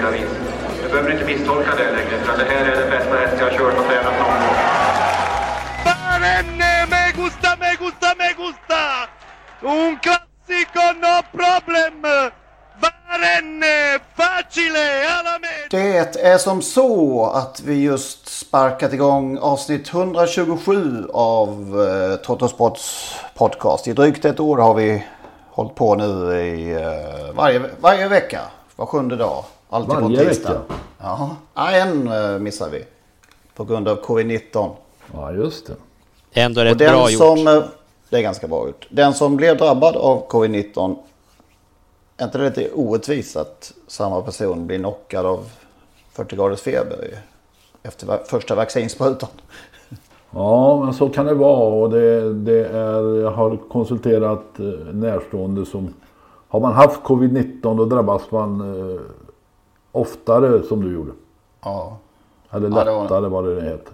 olika 0.00 0.10
vis. 0.10 0.30
Du 0.82 0.88
behöver 0.88 1.12
inte 1.12 1.24
misstolka 1.24 1.70
det 1.76 1.92
längre, 1.92 2.24
för 2.24 2.38
det 2.38 2.44
här 2.44 2.64
är 2.64 2.80
den 2.80 2.90
bästa 2.90 3.16
häst 3.16 3.36
jag 3.38 3.44
har 3.44 3.58
kört 3.58 3.78
och 3.78 3.84
tränat 3.84 4.18
någon 4.18 4.40
gång. 4.40 4.56
Barenne, 5.84 6.86
me 6.90 7.12
gusta, 7.22 7.56
me 7.60 7.74
gusta, 7.78 8.14
me 8.18 8.28
gusta! 8.36 8.82
Un 9.60 9.98
classico, 9.98 10.84
no 11.04 11.22
problem! 11.32 12.02
Barenne, 12.80 13.98
facile, 14.16 15.08
alla 15.18 15.38
med! 15.38 15.70
Det 15.70 16.20
är 16.20 16.38
som 16.38 16.62
så 16.62 17.26
att 17.26 17.60
vi 17.60 17.82
just 17.82 18.28
sparkat 18.28 18.92
igång 18.92 19.38
avsnitt 19.38 19.88
127 19.94 21.08
av 21.12 21.80
eh, 21.80 22.16
Trottosports 22.16 23.14
podcast. 23.34 23.88
I 23.88 23.92
drygt 23.92 24.24
ett 24.24 24.40
år 24.40 24.58
har 24.58 24.74
vi 24.74 25.06
hållit 25.50 25.74
på 25.74 25.94
nu 25.94 26.40
i 26.40 26.72
eh, 26.72 27.34
varje, 27.34 27.62
varje 27.80 28.08
vecka. 28.08 28.40
Var 28.76 28.86
sjunde 28.86 29.16
dag. 29.16 29.44
Alltid 29.72 29.94
på 29.94 30.00
Varje 30.00 30.28
tisdag. 30.28 30.48
vecka? 30.52 30.74
Ja, 30.98 31.36
Ja, 31.54 31.70
en 31.70 32.08
eh, 32.08 32.38
missar 32.38 32.70
vi. 32.70 32.84
På 33.56 33.64
grund 33.64 33.88
av 33.88 34.00
covid-19. 34.02 34.70
Ja, 35.12 35.32
just 35.32 35.66
det. 35.66 35.74
Ändå 36.40 36.60
rätt 36.60 36.78
den 36.78 36.92
bra 36.92 37.10
gjort. 37.10 37.18
som, 37.20 37.48
eh, 37.48 37.62
det 38.10 38.16
är 38.16 38.22
ganska 38.22 38.48
bra 38.48 38.66
gjort. 38.66 38.86
Den 38.90 39.14
som 39.14 39.36
blev 39.36 39.56
drabbad 39.56 39.96
av 39.96 40.28
covid-19. 40.28 40.96
Är 42.16 42.24
inte 42.24 42.38
det 42.38 42.44
lite 42.44 42.70
orättvist 42.74 43.36
att 43.36 43.72
samma 43.86 44.22
person 44.22 44.66
blir 44.66 44.78
knockad 44.78 45.26
av 45.26 45.44
40 46.12 46.36
graders 46.36 46.60
feber 46.60 47.08
efter 47.82 48.18
första 48.26 48.54
vaccinsprutan? 48.54 49.28
Ja, 50.30 50.84
men 50.84 50.94
så 50.94 51.08
kan 51.08 51.26
det 51.26 51.34
vara. 51.34 51.74
Och 51.74 51.90
det, 51.90 52.34
det 52.34 52.66
är, 52.66 53.20
jag 53.20 53.30
har 53.30 53.56
konsulterat 53.56 54.58
eh, 54.58 54.64
närstående 54.94 55.66
som... 55.66 55.94
Har 56.48 56.60
man 56.60 56.72
haft 56.72 57.00
covid-19 57.02 57.76
då 57.76 57.84
drabbas 57.84 58.30
man 58.30 58.60
oftare 59.92 60.62
som 60.68 60.82
du 60.82 60.94
gjorde. 60.94 61.12
Ja, 61.64 61.98
Eller 62.50 62.68
Ja, 62.68 62.84
det 62.84 62.90
var- 62.90 63.02
lättare 63.02 63.28
vad 63.28 63.44
det 63.44 63.62
heter. 63.62 63.92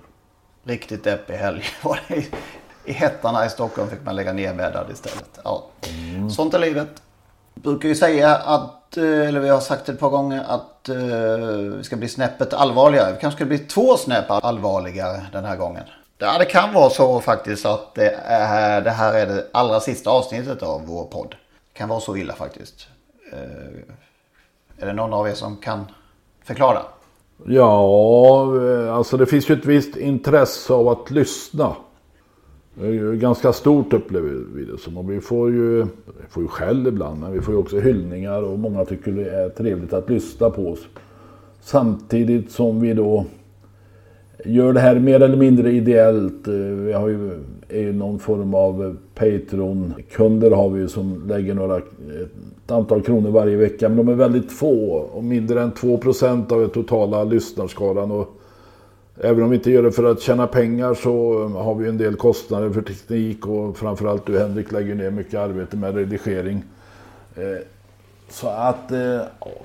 riktigt 0.65 1.05
deppig 1.05 1.35
helg 1.35 1.63
var 1.83 2.01
det. 2.09 2.17
I, 2.85 2.93
hettan 2.93 3.47
i 3.47 3.51
Stockholm 3.51 3.89
fick 3.91 4.05
man 4.05 4.17
lägga 4.17 4.33
ner 4.33 4.55
bäddar 4.55 4.87
istället. 4.93 5.39
Ja. 5.45 5.65
Sånt 6.31 6.55
är 6.55 6.59
livet. 6.59 7.03
Brukar 7.55 7.89
ju 7.89 7.95
säga 7.95 8.37
att, 8.37 8.97
eh, 8.97 9.05
eller 9.29 9.41
vi 9.41 9.49
har 9.49 9.61
sagt 9.61 9.87
det 9.87 9.93
ett 9.93 10.01
par 10.01 10.09
gånger, 10.11 10.45
att 10.49 10.89
eh, 10.89 10.97
vi 11.77 11.81
ska 11.85 11.97
bli 11.97 12.09
snäppet 12.09 12.55
allvarligare. 12.55 13.13
Vi 13.13 13.21
kanske 13.21 13.39
ska 13.39 13.45
bli 13.47 13.59
två 13.59 13.97
snäpp 13.97 14.25
allvarligare 14.31 15.27
den 15.33 15.45
här 15.45 15.57
gången. 15.57 15.85
Ja, 16.19 16.39
det 16.39 16.45
kan 16.45 16.73
vara 16.75 16.91
så 16.91 17.21
faktiskt 17.21 17.67
att 17.67 17.95
det, 17.95 18.11
är, 18.25 18.81
det 18.81 18.91
här 18.91 19.15
är 19.15 19.27
det 19.27 19.47
allra 19.53 19.81
sista 19.81 20.11
avsnittet 20.11 20.63
av 20.63 20.87
vår 20.87 21.05
podd. 21.05 21.31
Det 21.73 21.79
kan 21.79 21.89
vara 21.89 22.01
så 22.01 22.17
illa 22.17 22.35
faktiskt. 22.35 22.87
Är 24.79 24.87
det 24.87 24.93
någon 24.93 25.15
av 25.15 25.29
er 25.29 25.33
som 25.33 25.57
kan 25.57 25.85
förklara? 26.45 26.79
Ja, 27.45 28.53
eh, 28.63 28.95
alltså 28.95 29.17
det 29.17 29.27
finns 29.27 29.51
ju 29.51 29.55
ett 29.55 29.67
visst 29.67 29.97
intresse 29.97 30.73
av 30.73 30.89
att 30.89 31.11
lyssna. 31.11 31.77
Det 32.75 32.87
är 32.87 32.93
ju 32.93 33.17
ganska 33.17 33.53
stort 33.53 33.93
upplever 33.93 34.45
vi 34.55 34.65
det 34.65 34.79
som. 34.79 34.97
Och 34.97 35.11
vi 35.11 35.21
får 35.21 35.51
ju, 35.51 35.83
vi 36.07 36.27
får 36.29 36.43
ju 36.43 36.49
skäll 36.49 36.87
ibland, 36.87 37.21
men 37.21 37.33
vi 37.33 37.41
får 37.41 37.55
ju 37.55 37.61
också 37.61 37.81
hyllningar 37.81 38.43
och 38.43 38.59
många 38.59 38.85
tycker 38.85 39.13
det 39.13 39.31
är 39.31 39.49
trevligt 39.49 39.93
att 39.93 40.11
lyssna 40.11 40.51
på 40.51 40.69
oss. 40.69 40.87
Samtidigt 41.61 42.53
som 42.53 42.81
vi 42.81 42.95
då 42.95 43.25
gör 44.45 44.73
det 44.73 44.81
här 44.81 44.99
mer 44.99 45.21
eller 45.23 45.37
mindre 45.37 45.73
ideellt. 45.73 46.49
Eh, 46.49 46.55
vi 46.55 46.93
har 46.93 47.09
ju, 47.09 47.31
är 47.69 47.81
ju 47.81 47.93
någon 47.93 48.19
form 48.19 48.55
av 48.55 48.97
Patreon-kunder 49.15 50.51
har 50.51 50.71
vi 50.71 50.81
ju 50.81 50.89
som 50.89 51.23
lägger 51.29 51.55
några, 51.55 51.77
ett 51.77 52.71
antal 52.71 53.03
kronor 53.03 53.31
varje 53.31 53.57
vecka. 53.57 53.89
Men 53.89 53.97
de 53.97 54.09
är 54.09 54.15
väldigt 54.15 54.53
få 54.53 54.93
och 54.93 55.25
mindre 55.25 55.63
än 55.63 55.73
2% 55.73 56.53
av 56.53 56.61
den 56.61 56.71
totala 56.71 57.25
lyssnarskaran. 57.25 58.11
Och 58.11 58.37
även 59.21 59.43
om 59.43 59.51
vi 59.51 59.57
inte 59.57 59.71
gör 59.71 59.83
det 59.83 59.93
för 59.93 60.05
att 60.05 60.21
tjäna 60.21 60.47
pengar 60.47 60.95
så 60.95 61.45
har 61.49 61.75
vi 61.75 61.89
en 61.89 61.99
del 61.99 62.15
kostnader 62.17 62.71
för 62.71 62.83
teknik 62.83 63.47
och 63.47 63.77
framförallt 63.77 64.27
du 64.27 64.39
Henrik 64.39 64.73
lägger 64.73 64.95
ner 64.95 65.11
mycket 65.11 65.35
arbete 65.35 65.77
med 65.77 65.95
redigering. 65.95 66.65
Eh, 67.37 67.43
så 68.29 68.49
att, 68.49 68.93
eh, 68.93 69.21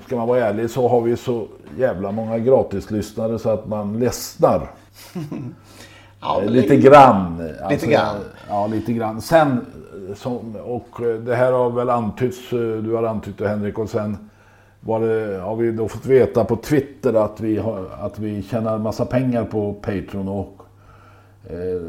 ska 0.06 0.16
man 0.16 0.28
vara 0.28 0.40
ärlig 0.40 0.70
så 0.70 0.88
har 0.88 1.00
vi 1.00 1.16
så 1.16 1.46
jävla 1.78 2.12
många 2.12 2.38
gratislyssnare 2.38 3.38
så 3.38 3.50
att 3.50 3.66
man 3.66 3.98
ledsnar. 3.98 4.70
Ja, 6.24 6.42
Lite 6.46 6.76
grann. 6.76 7.50
Alltså, 7.62 7.86
grann. 7.86 8.16
Ja, 8.48 8.66
lite 8.66 8.92
grann. 8.92 9.20
Sen, 9.20 9.66
eh, 10.08 10.14
som, 10.14 10.56
och 10.64 11.00
eh, 11.02 11.14
det 11.14 11.34
här 11.34 11.52
har 11.52 11.70
väl 11.70 11.90
antytts, 11.90 12.50
du 12.50 12.92
har 12.94 13.02
antytt 13.02 13.38
det 13.38 13.48
Henrik, 13.48 13.78
och 13.78 13.90
sen 13.90 14.16
det, 14.86 15.40
har 15.42 15.56
vi 15.56 15.72
då 15.72 15.88
fått 15.88 16.06
veta 16.06 16.44
på 16.44 16.56
Twitter 16.56 17.14
att 17.14 17.40
vi, 17.40 17.58
har, 17.58 17.84
att 18.00 18.18
vi 18.18 18.42
tjänar 18.42 18.78
massa 18.78 19.04
pengar 19.04 19.44
på 19.44 19.72
Patreon 19.74 20.28
och 20.28 20.62
eh, 21.44 21.82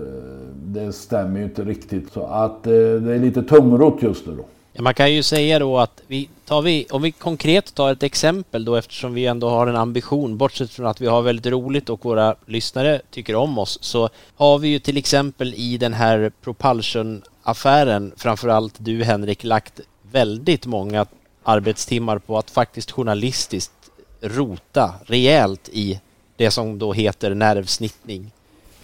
det 0.55 0.93
stämmer 0.93 1.39
ju 1.39 1.45
inte 1.45 1.63
riktigt. 1.63 2.13
Så 2.13 2.23
att 2.23 2.67
eh, 2.67 2.73
det 2.73 3.13
är 3.13 3.19
lite 3.19 3.43
tungrot 3.43 4.01
just 4.01 4.27
nu 4.27 4.35
då. 4.35 4.45
Ja, 4.75 4.81
man 4.81 4.93
kan 4.93 5.13
ju 5.13 5.23
säga 5.23 5.59
då 5.59 5.79
att 5.79 6.01
vi 6.07 6.29
tar 6.45 6.61
vi, 6.61 6.87
om 6.91 7.01
vi 7.01 7.11
konkret 7.11 7.75
tar 7.75 7.91
ett 7.91 8.03
exempel 8.03 8.65
då 8.65 8.75
eftersom 8.75 9.13
vi 9.13 9.25
ändå 9.25 9.49
har 9.49 9.67
en 9.67 9.75
ambition, 9.75 10.37
bortsett 10.37 10.71
från 10.71 10.85
att 10.85 11.01
vi 11.01 11.07
har 11.07 11.21
väldigt 11.21 11.45
roligt 11.45 11.89
och 11.89 12.05
våra 12.05 12.35
lyssnare 12.45 13.01
tycker 13.11 13.35
om 13.35 13.57
oss, 13.57 13.77
så 13.81 14.09
har 14.35 14.59
vi 14.59 14.67
ju 14.67 14.79
till 14.79 14.97
exempel 14.97 15.53
i 15.53 15.77
den 15.77 15.93
här 15.93 16.31
Propulsion-affären, 16.41 18.13
framförallt 18.17 18.73
du 18.77 19.03
Henrik, 19.03 19.43
lagt 19.43 19.79
väldigt 20.11 20.65
många 20.65 21.05
arbetstimmar 21.43 22.17
på 22.17 22.37
att 22.37 22.51
faktiskt 22.51 22.91
journalistiskt 22.91 23.73
rota 24.21 24.93
rejält 25.05 25.69
i 25.73 25.99
det 26.37 26.51
som 26.51 26.79
då 26.79 26.93
heter 26.93 27.33
nervsnittning. 27.35 28.31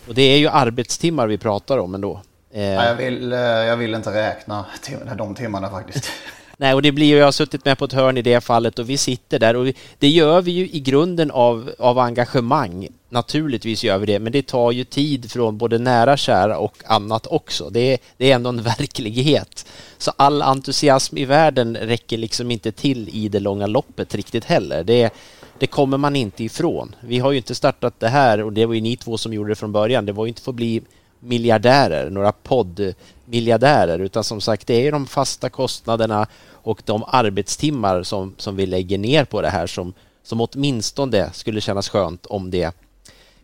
Och 0.08 0.16
det 0.16 0.22
är 0.22 0.38
ju 0.38 0.48
arbetstimmar 0.48 1.28
vi 1.28 1.38
pratar 1.38 1.78
om 1.78 1.96
ändå. 1.96 2.22
Eh, 2.52 2.64
Ja, 2.64 2.86
jag, 2.86 2.96
vill, 2.96 3.34
eh, 3.34 3.40
jag 3.40 3.78
vill 3.78 3.96
inte 3.96 4.14
räkna 4.14 4.66
till 4.82 4.98
de 5.18 5.36
timmarna 5.36 5.70
faktiskt. 5.70 6.12
Nej, 6.58 6.74
och 6.74 6.82
det 6.82 6.92
blir 6.92 7.08
ju, 7.08 7.18
jag 7.18 7.26
har 7.26 7.32
suttit 7.32 7.66
med 7.66 7.78
på 7.78 7.86
ett 7.86 7.94
hörn 7.94 8.18
i 8.18 8.22
det 8.22 8.42
fallet 8.42 8.80
och 8.80 8.90
vi 8.90 8.98
sitter 8.98 9.40
där 9.40 9.56
och 9.56 9.68
vi, 9.68 9.76
det 10.00 10.08
gör 10.08 10.42
vi 10.42 10.52
ju 10.52 10.70
i 10.70 10.80
grunden 10.80 11.32
av, 11.32 11.72
av 11.80 12.00
engagemang. 12.00 12.88
Naturligtvis 13.10 13.84
gör 13.84 13.98
vi 13.98 14.06
det, 14.06 14.20
men 14.20 14.32
det 14.32 14.48
tar 14.48 14.72
ju 14.72 14.84
tid 14.84 15.32
från 15.32 15.58
både 15.58 15.78
nära 15.78 16.18
kära 16.18 16.58
och 16.58 16.78
annat 16.86 17.28
också. 17.28 17.70
Det 17.70 17.94
är, 17.94 17.98
det 18.18 18.32
är 18.32 18.36
ändå 18.36 18.50
en 18.50 18.62
verklighet. 18.78 19.66
Så 19.98 20.12
all 20.18 20.42
entusiasm 20.42 21.18
i 21.18 21.26
världen 21.26 21.78
räcker 21.78 22.18
liksom 22.18 22.52
inte 22.52 22.72
till 22.72 23.10
i 23.10 23.30
det 23.30 23.40
långa 23.40 23.68
loppet 23.68 24.16
riktigt 24.16 24.46
heller. 24.46 24.84
Det, 24.84 25.14
det 25.60 25.68
kommer 25.68 25.98
man 25.98 26.16
inte 26.16 26.44
ifrån. 26.44 26.96
Vi 27.02 27.20
har 27.20 27.32
ju 27.32 27.38
inte 27.38 27.56
startat 27.56 28.00
det 28.00 28.08
här 28.10 28.44
och 28.44 28.54
det 28.54 28.66
var 28.66 28.74
ju 28.74 28.82
ni 28.82 28.98
två 28.98 29.18
som 29.18 29.34
gjorde 29.34 29.52
det 29.52 29.56
från 29.56 29.72
början. 29.72 30.06
Det 30.06 30.12
var 30.12 30.26
ju 30.26 30.30
inte 30.30 30.42
för 30.42 30.52
att 30.52 30.56
bli 30.56 30.82
miljardärer, 31.20 32.10
några 32.10 32.32
poddmiljardärer, 32.32 34.00
utan 34.00 34.24
som 34.24 34.42
sagt 34.42 34.68
det 34.68 34.88
är 34.88 34.92
de 34.92 35.06
fasta 35.06 35.50
kostnaderna 35.50 36.28
och 36.52 36.82
de 36.86 37.04
arbetstimmar 37.08 38.04
som, 38.04 38.36
som 38.38 38.56
vi 38.56 38.66
lägger 38.66 38.98
ner 38.98 39.26
på 39.26 39.42
det 39.42 39.50
här 39.50 39.68
som, 39.68 39.94
som 40.24 40.42
åtminstone 40.42 41.30
skulle 41.34 41.62
kännas 41.62 41.90
skönt 41.90 42.26
om 42.26 42.52
det 42.52 42.76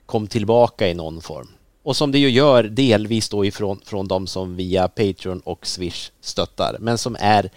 kom 0.06 0.28
tillbaka 0.28 0.88
i 0.88 0.94
någon 0.94 1.22
form. 1.22 1.48
Och 1.84 1.96
som 1.96 2.12
det 2.12 2.20
ju 2.20 2.30
gör 2.30 2.64
delvis 2.64 3.30
då 3.30 3.46
ifrån 3.46 3.80
från 3.86 4.08
de 4.08 4.28
som 4.28 4.56
via 4.56 4.88
Patreon 4.88 5.40
och 5.40 5.68
Swish 5.68 6.12
stöttar, 6.22 6.78
men 6.80 6.98
som 6.98 7.18
är 7.20 7.50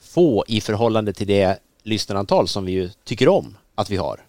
få 0.00 0.44
i 0.48 0.60
förhållande 0.60 1.12
till 1.12 1.26
det 1.26 1.58
lyssnarantal 1.82 2.48
som 2.48 2.64
vi 2.64 2.72
ju 2.72 2.90
tycker 3.04 3.28
om 3.28 3.56
att 3.74 3.90
vi 3.90 3.96
har. 3.96 4.20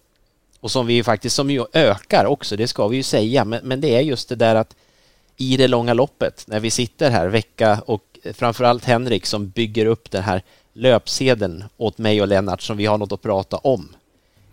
Och 0.60 0.72
som 0.72 0.86
vi 0.86 0.94
ju 0.94 1.04
faktiskt, 1.04 1.36
som 1.36 1.52
ju 1.52 1.66
ökar 1.74 2.26
också, 2.26 2.56
det 2.56 2.68
ska 2.68 2.88
vi 2.88 2.98
ju 2.98 3.04
säga, 3.04 3.46
men, 3.46 3.60
men 3.64 3.82
det 3.82 3.96
är 3.96 4.02
just 4.02 4.30
det 4.30 4.36
där 4.36 4.56
att 4.56 4.76
i 5.38 5.58
det 5.58 5.68
långa 5.68 5.94
loppet, 5.94 6.46
när 6.48 6.60
vi 6.60 6.72
sitter 6.72 7.12
här 7.12 7.28
vecka 7.28 7.82
och 7.86 8.20
framförallt 8.34 8.86
Henrik 8.86 9.26
som 9.26 9.50
bygger 9.50 9.86
upp 9.86 10.12
den 10.12 10.24
här 10.24 10.42
löpsedeln 10.74 11.64
åt 11.78 11.98
mig 11.98 12.22
och 12.22 12.28
Lennart 12.28 12.62
som 12.62 12.78
vi 12.78 12.86
har 12.86 12.98
något 12.98 13.12
att 13.12 13.22
prata 13.22 13.58
om. 13.58 13.90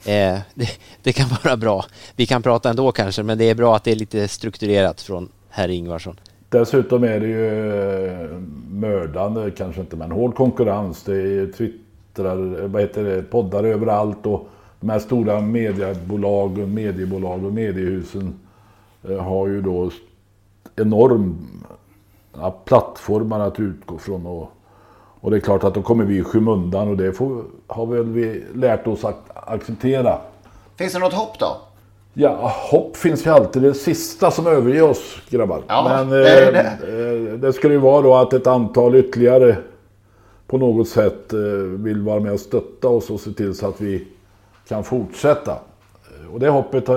Eh, 0.04 0.38
det, 0.54 0.68
det, 1.02 1.12
kan 1.12 1.26
vara 1.44 1.56
bra. 1.56 1.84
Vi 2.16 2.26
kan 2.26 2.42
prata 2.42 2.70
ändå 2.70 2.92
kanske, 2.92 3.22
men 3.22 3.38
det 3.38 3.50
är 3.50 3.54
bra 3.54 3.76
att 3.76 3.84
det 3.84 3.92
är 3.92 3.96
lite 3.96 4.28
strukturerat 4.28 5.00
från 5.00 5.28
herr 5.50 5.68
Ingvarsson. 5.68 6.20
Dessutom 6.48 7.04
är 7.04 7.20
det 7.20 7.26
ju 7.26 8.20
eh, 8.22 8.38
mördande, 8.70 9.50
kanske 9.50 9.80
inte, 9.80 9.96
men 9.96 10.10
hård 10.10 10.34
konkurrens. 10.34 11.02
Det 11.02 11.16
är 11.16 11.52
twittrar, 11.52 12.66
vad 12.66 12.82
heter 12.82 13.04
det, 13.04 13.22
poddar 13.22 13.64
överallt 13.64 14.26
och 14.26 14.48
de 14.80 14.90
här 14.90 14.98
stora 14.98 15.40
mediebolagen, 15.40 16.74
mediebolag 16.74 17.44
och 17.44 17.52
mediehusen 17.52 18.34
eh, 19.08 19.18
har 19.18 19.48
ju 19.48 19.60
då 19.60 19.90
enorma 20.76 22.50
plattformar 22.64 23.40
att 23.40 23.60
utgå 23.60 23.98
från. 23.98 24.26
Och, 24.26 24.50
och 25.20 25.30
det 25.30 25.36
är 25.36 25.40
klart 25.40 25.64
att 25.64 25.74
då 25.74 25.82
kommer 25.82 26.04
vi 26.04 26.16
i 26.16 26.24
skymundan 26.24 26.88
och 26.88 26.96
det 26.96 27.12
får, 27.12 27.44
har 27.66 27.86
väl 27.86 28.04
vi 28.04 28.44
lärt 28.54 28.86
oss 28.86 29.04
att 29.04 29.30
acceptera. 29.34 30.18
Finns 30.76 30.92
det 30.92 30.98
något 30.98 31.12
hopp 31.12 31.38
då? 31.38 31.56
Ja, 32.16 32.52
hopp 32.70 32.96
finns 32.96 33.26
ju 33.26 33.30
alltid. 33.30 33.62
Det 33.62 33.74
sista 33.74 34.30
som 34.30 34.46
överger 34.46 34.82
oss 34.82 35.22
grabbar. 35.30 35.62
Ja, 35.66 35.84
Men 35.88 36.08
det, 36.08 36.28
är 36.28 36.52
det. 36.52 37.32
Eh, 37.32 37.38
det 37.38 37.52
skulle 37.52 37.74
ju 37.74 37.80
vara 37.80 38.02
då 38.02 38.14
att 38.14 38.32
ett 38.32 38.46
antal 38.46 38.94
ytterligare 38.94 39.56
på 40.46 40.58
något 40.58 40.88
sätt 40.88 41.32
eh, 41.32 41.38
vill 41.68 42.02
vara 42.02 42.20
med 42.20 42.32
och 42.32 42.40
stötta 42.40 42.88
oss 42.88 43.10
och 43.10 43.20
se 43.20 43.30
till 43.30 43.54
så 43.54 43.68
att 43.68 43.80
vi 43.80 44.06
kan 44.68 44.84
fortsätta. 44.84 45.58
Och 46.32 46.40
det 46.40 46.48
hoppet 46.48 46.88
eh, 46.88 46.96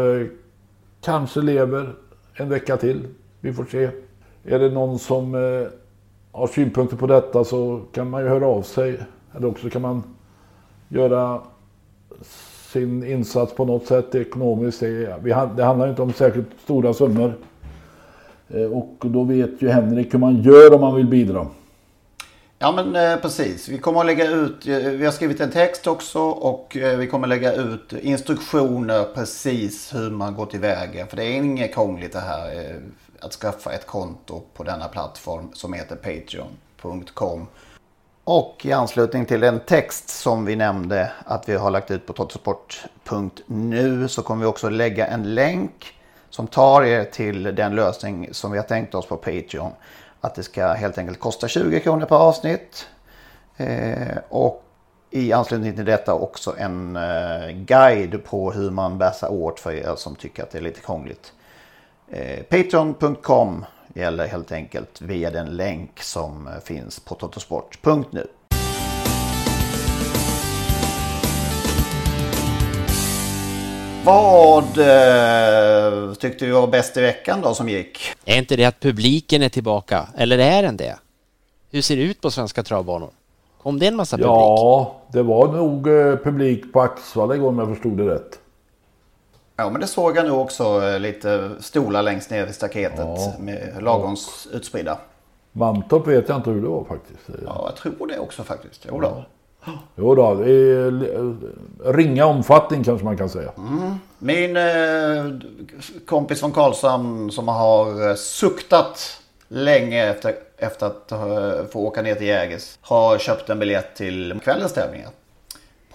kanske 1.01 1.41
lever 1.41 1.93
en 2.33 2.49
vecka 2.49 2.77
till. 2.77 3.07
Vi 3.47 3.53
får 3.53 3.65
se. 3.65 3.89
Är 4.45 4.59
det 4.59 4.69
någon 4.69 4.99
som 4.99 5.35
eh, 5.35 5.67
har 6.31 6.47
synpunkter 6.47 6.97
på 6.97 7.07
detta 7.07 7.43
så 7.43 7.81
kan 7.91 8.09
man 8.09 8.23
ju 8.23 8.29
höra 8.29 8.47
av 8.47 8.61
sig. 8.61 8.99
Eller 9.35 9.47
också 9.47 9.69
kan 9.69 9.81
man 9.81 10.03
göra 10.89 11.41
sin 12.71 13.03
insats 13.03 13.53
på 13.53 13.65
något 13.65 13.85
sätt 13.85 14.15
ekonomiskt. 14.15 14.79
Det, 14.79 15.15
vi, 15.23 15.29
det 15.55 15.63
handlar 15.63 15.89
inte 15.89 16.01
om 16.01 16.13
särskilt 16.13 16.47
stora 16.63 16.93
summor. 16.93 17.33
Eh, 18.49 18.71
och 18.71 18.95
då 18.99 19.23
vet 19.23 19.61
ju 19.61 19.69
Henrik 19.69 20.13
hur 20.13 20.19
man 20.19 20.41
gör 20.41 20.73
om 20.73 20.81
man 20.81 20.95
vill 20.95 21.07
bidra. 21.07 21.47
Ja 22.59 22.71
men 22.71 22.95
eh, 22.95 23.17
precis. 23.21 23.69
Vi 23.69 23.77
kommer 23.77 23.99
att 23.99 24.05
lägga 24.05 24.31
ut, 24.31 24.67
eh, 24.67 24.77
vi 24.77 25.05
har 25.05 25.11
skrivit 25.11 25.41
en 25.41 25.51
text 25.51 25.87
också 25.87 26.19
och 26.19 26.77
eh, 26.77 26.97
vi 26.97 27.07
kommer 27.07 27.27
att 27.27 27.29
lägga 27.29 27.53
ut 27.53 27.93
instruktioner 28.01 29.03
precis 29.15 29.95
hur 29.95 30.11
man 30.11 30.35
går 30.35 30.45
tillväga. 30.45 31.05
För 31.05 31.17
det 31.17 31.23
är 31.23 31.31
inget 31.31 31.73
krångligt 31.73 32.13
det 32.13 32.19
här 32.19 32.55
eh, 32.55 32.75
att 33.21 33.33
skaffa 33.33 33.73
ett 33.73 33.87
konto 33.87 34.41
på 34.53 34.63
denna 34.63 34.87
plattform 34.87 35.49
som 35.53 35.73
heter 35.73 35.95
Patreon.com. 35.95 37.47
Och 38.23 38.65
i 38.65 38.71
anslutning 38.71 39.25
till 39.25 39.39
den 39.39 39.59
text 39.59 40.09
som 40.09 40.45
vi 40.45 40.55
nämnde 40.55 41.11
att 41.25 41.49
vi 41.49 41.55
har 41.55 41.71
lagt 41.71 41.91
ut 41.91 42.05
på 42.05 42.13
totosport.nu 42.13 44.07
så 44.07 44.21
kommer 44.21 44.41
vi 44.41 44.47
också 44.47 44.69
lägga 44.69 45.07
en 45.07 45.35
länk 45.35 45.93
som 46.29 46.47
tar 46.47 46.83
er 46.83 47.03
till 47.03 47.43
den 47.43 47.75
lösning 47.75 48.29
som 48.31 48.51
vi 48.51 48.57
har 48.57 48.65
tänkt 48.65 48.95
oss 48.95 49.05
på 49.05 49.17
Patreon. 49.17 49.71
Att 50.21 50.35
det 50.35 50.43
ska 50.43 50.67
helt 50.67 50.97
enkelt 50.97 51.19
kosta 51.19 51.47
20 51.47 51.79
kronor 51.79 52.05
per 52.05 52.15
avsnitt. 52.15 52.87
Eh, 53.57 54.17
och 54.29 54.63
i 55.09 55.33
anslutning 55.33 55.75
till 55.75 55.85
detta 55.85 56.13
också 56.13 56.55
en 56.57 56.95
eh, 56.95 57.49
guide 57.49 58.23
på 58.25 58.51
hur 58.51 58.71
man 58.71 58.97
bär 58.97 59.11
sig 59.11 59.29
åt 59.29 59.59
för 59.59 59.71
er 59.71 59.95
som 59.95 60.15
tycker 60.15 60.43
att 60.43 60.51
det 60.51 60.57
är 60.57 60.61
lite 60.61 60.81
krångligt. 60.81 61.33
Eh, 62.09 62.43
Patreon.com 62.43 63.65
gäller 63.93 64.27
helt 64.27 64.51
enkelt 64.51 65.01
via 65.01 65.31
den 65.31 65.57
länk 65.57 65.99
som 66.01 66.49
finns 66.63 66.99
på 66.99 67.15
totosport.nu. 67.15 68.27
Vad 74.05 74.63
eh, 74.63 76.13
tyckte 76.13 76.45
du 76.45 76.51
var 76.51 76.67
bäst 76.67 76.97
i 76.97 77.01
veckan 77.01 77.41
då 77.41 77.53
som 77.53 77.69
gick? 77.69 77.99
Är 78.25 78.37
inte 78.37 78.55
det 78.55 78.65
att 78.65 78.79
publiken 78.79 79.43
är 79.43 79.49
tillbaka? 79.49 80.07
Eller 80.17 80.37
är 80.37 80.63
den 80.63 80.77
det? 80.77 80.95
Hur 81.71 81.81
ser 81.81 81.95
det 81.95 82.01
ut 82.01 82.21
på 82.21 82.31
svenska 82.31 82.63
travbanor? 82.63 83.09
Kom 83.61 83.79
det 83.79 83.87
en 83.87 83.95
massa 83.95 84.17
publik? 84.17 84.29
Ja, 84.29 85.01
det 85.11 85.23
var 85.23 85.47
nog 85.47 85.87
eh, 85.87 86.15
publik 86.15 86.73
på 86.73 86.81
Axvalla 86.81 87.35
igår 87.35 87.49
om 87.49 87.59
jag 87.59 87.67
förstod 87.67 87.97
det 87.97 88.03
rätt. 88.03 88.39
Ja, 89.59 89.69
men 89.69 89.81
det 89.81 89.87
såg 89.87 90.17
jag 90.17 90.25
nog 90.27 90.39
också 90.41 90.83
eh, 90.87 90.99
lite 90.99 91.51
stolar 91.59 92.01
längst 92.01 92.29
ner 92.29 92.45
vid 92.45 92.55
staketet 92.55 92.99
Ja. 92.99 93.33
med 93.39 93.77
lagons 93.83 94.47
utspridda. 94.51 94.97
Mantorp 95.51 96.07
vet 96.07 96.29
jag 96.29 96.37
inte 96.37 96.49
hur 96.49 96.61
det 96.61 96.67
var 96.67 96.83
faktiskt. 96.83 97.19
Ja, 97.45 97.63
jag 97.65 97.75
tror 97.75 98.07
det 98.07 98.19
också 98.19 98.43
faktiskt. 98.43 98.85
Jo 98.89 98.99
då. 98.99 99.23
Jo 99.95 100.15
då, 100.15 100.45
i 100.45 100.71
eh, 100.85 101.91
ringa 101.91 102.25
omfattning 102.25 102.83
kanske 102.83 103.05
man 103.05 103.17
kan 103.17 103.29
säga. 103.29 103.51
Min 104.19 104.57
eh, 104.57 105.25
kompis 106.05 106.39
från 106.39 106.51
Karlshamn 106.51 107.31
som 107.31 107.47
har 107.47 108.09
eh, 108.09 108.15
suktat 108.15 109.21
länge 109.47 110.05
efter, 110.09 110.35
efter 110.57 110.85
att 110.85 111.11
eh, 111.11 111.65
få 111.71 111.79
åka 111.79 112.01
ner 112.01 112.15
till 112.15 112.27
Jägers 112.27 112.77
har 112.81 113.17
köpt 113.17 113.49
en 113.49 113.59
biljett 113.59 113.95
till 113.95 114.39
kvällens 114.43 114.73
tävlingar 114.73 115.09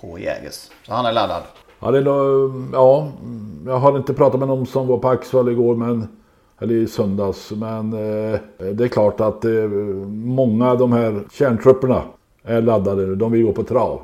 på 0.01 0.19
Jägers. 0.19 0.69
Så 0.87 0.93
han 0.95 1.07
är 1.07 1.13
laddad. 1.13 1.43
Ja, 1.83 1.91
det 1.91 2.01
ja, 2.73 3.13
jag 3.67 3.79
har 3.79 3.97
inte 3.97 4.15
pratat 4.15 4.39
med 4.39 4.49
någon 4.49 4.67
som 4.67 4.87
var 4.87 4.99
på 4.99 5.09
Axvall 5.09 5.49
igår, 5.49 5.77
men, 5.77 6.09
eller 6.61 6.75
i 6.75 6.87
söndags. 6.87 7.51
Men 7.51 7.93
eh, 7.93 8.41
det 8.73 8.85
är 8.85 8.89
klart 8.89 9.21
att 9.21 9.45
eh, 9.45 9.53
många 10.09 10.71
av 10.71 10.79
de 10.79 10.93
här 10.93 11.25
kärntrupperna 11.33 12.03
är 12.45 12.63
laddade. 12.63 13.17
De 13.17 13.33
vill 13.33 13.43
gå 13.45 13.53
på 13.53 13.65
trav. 13.65 14.01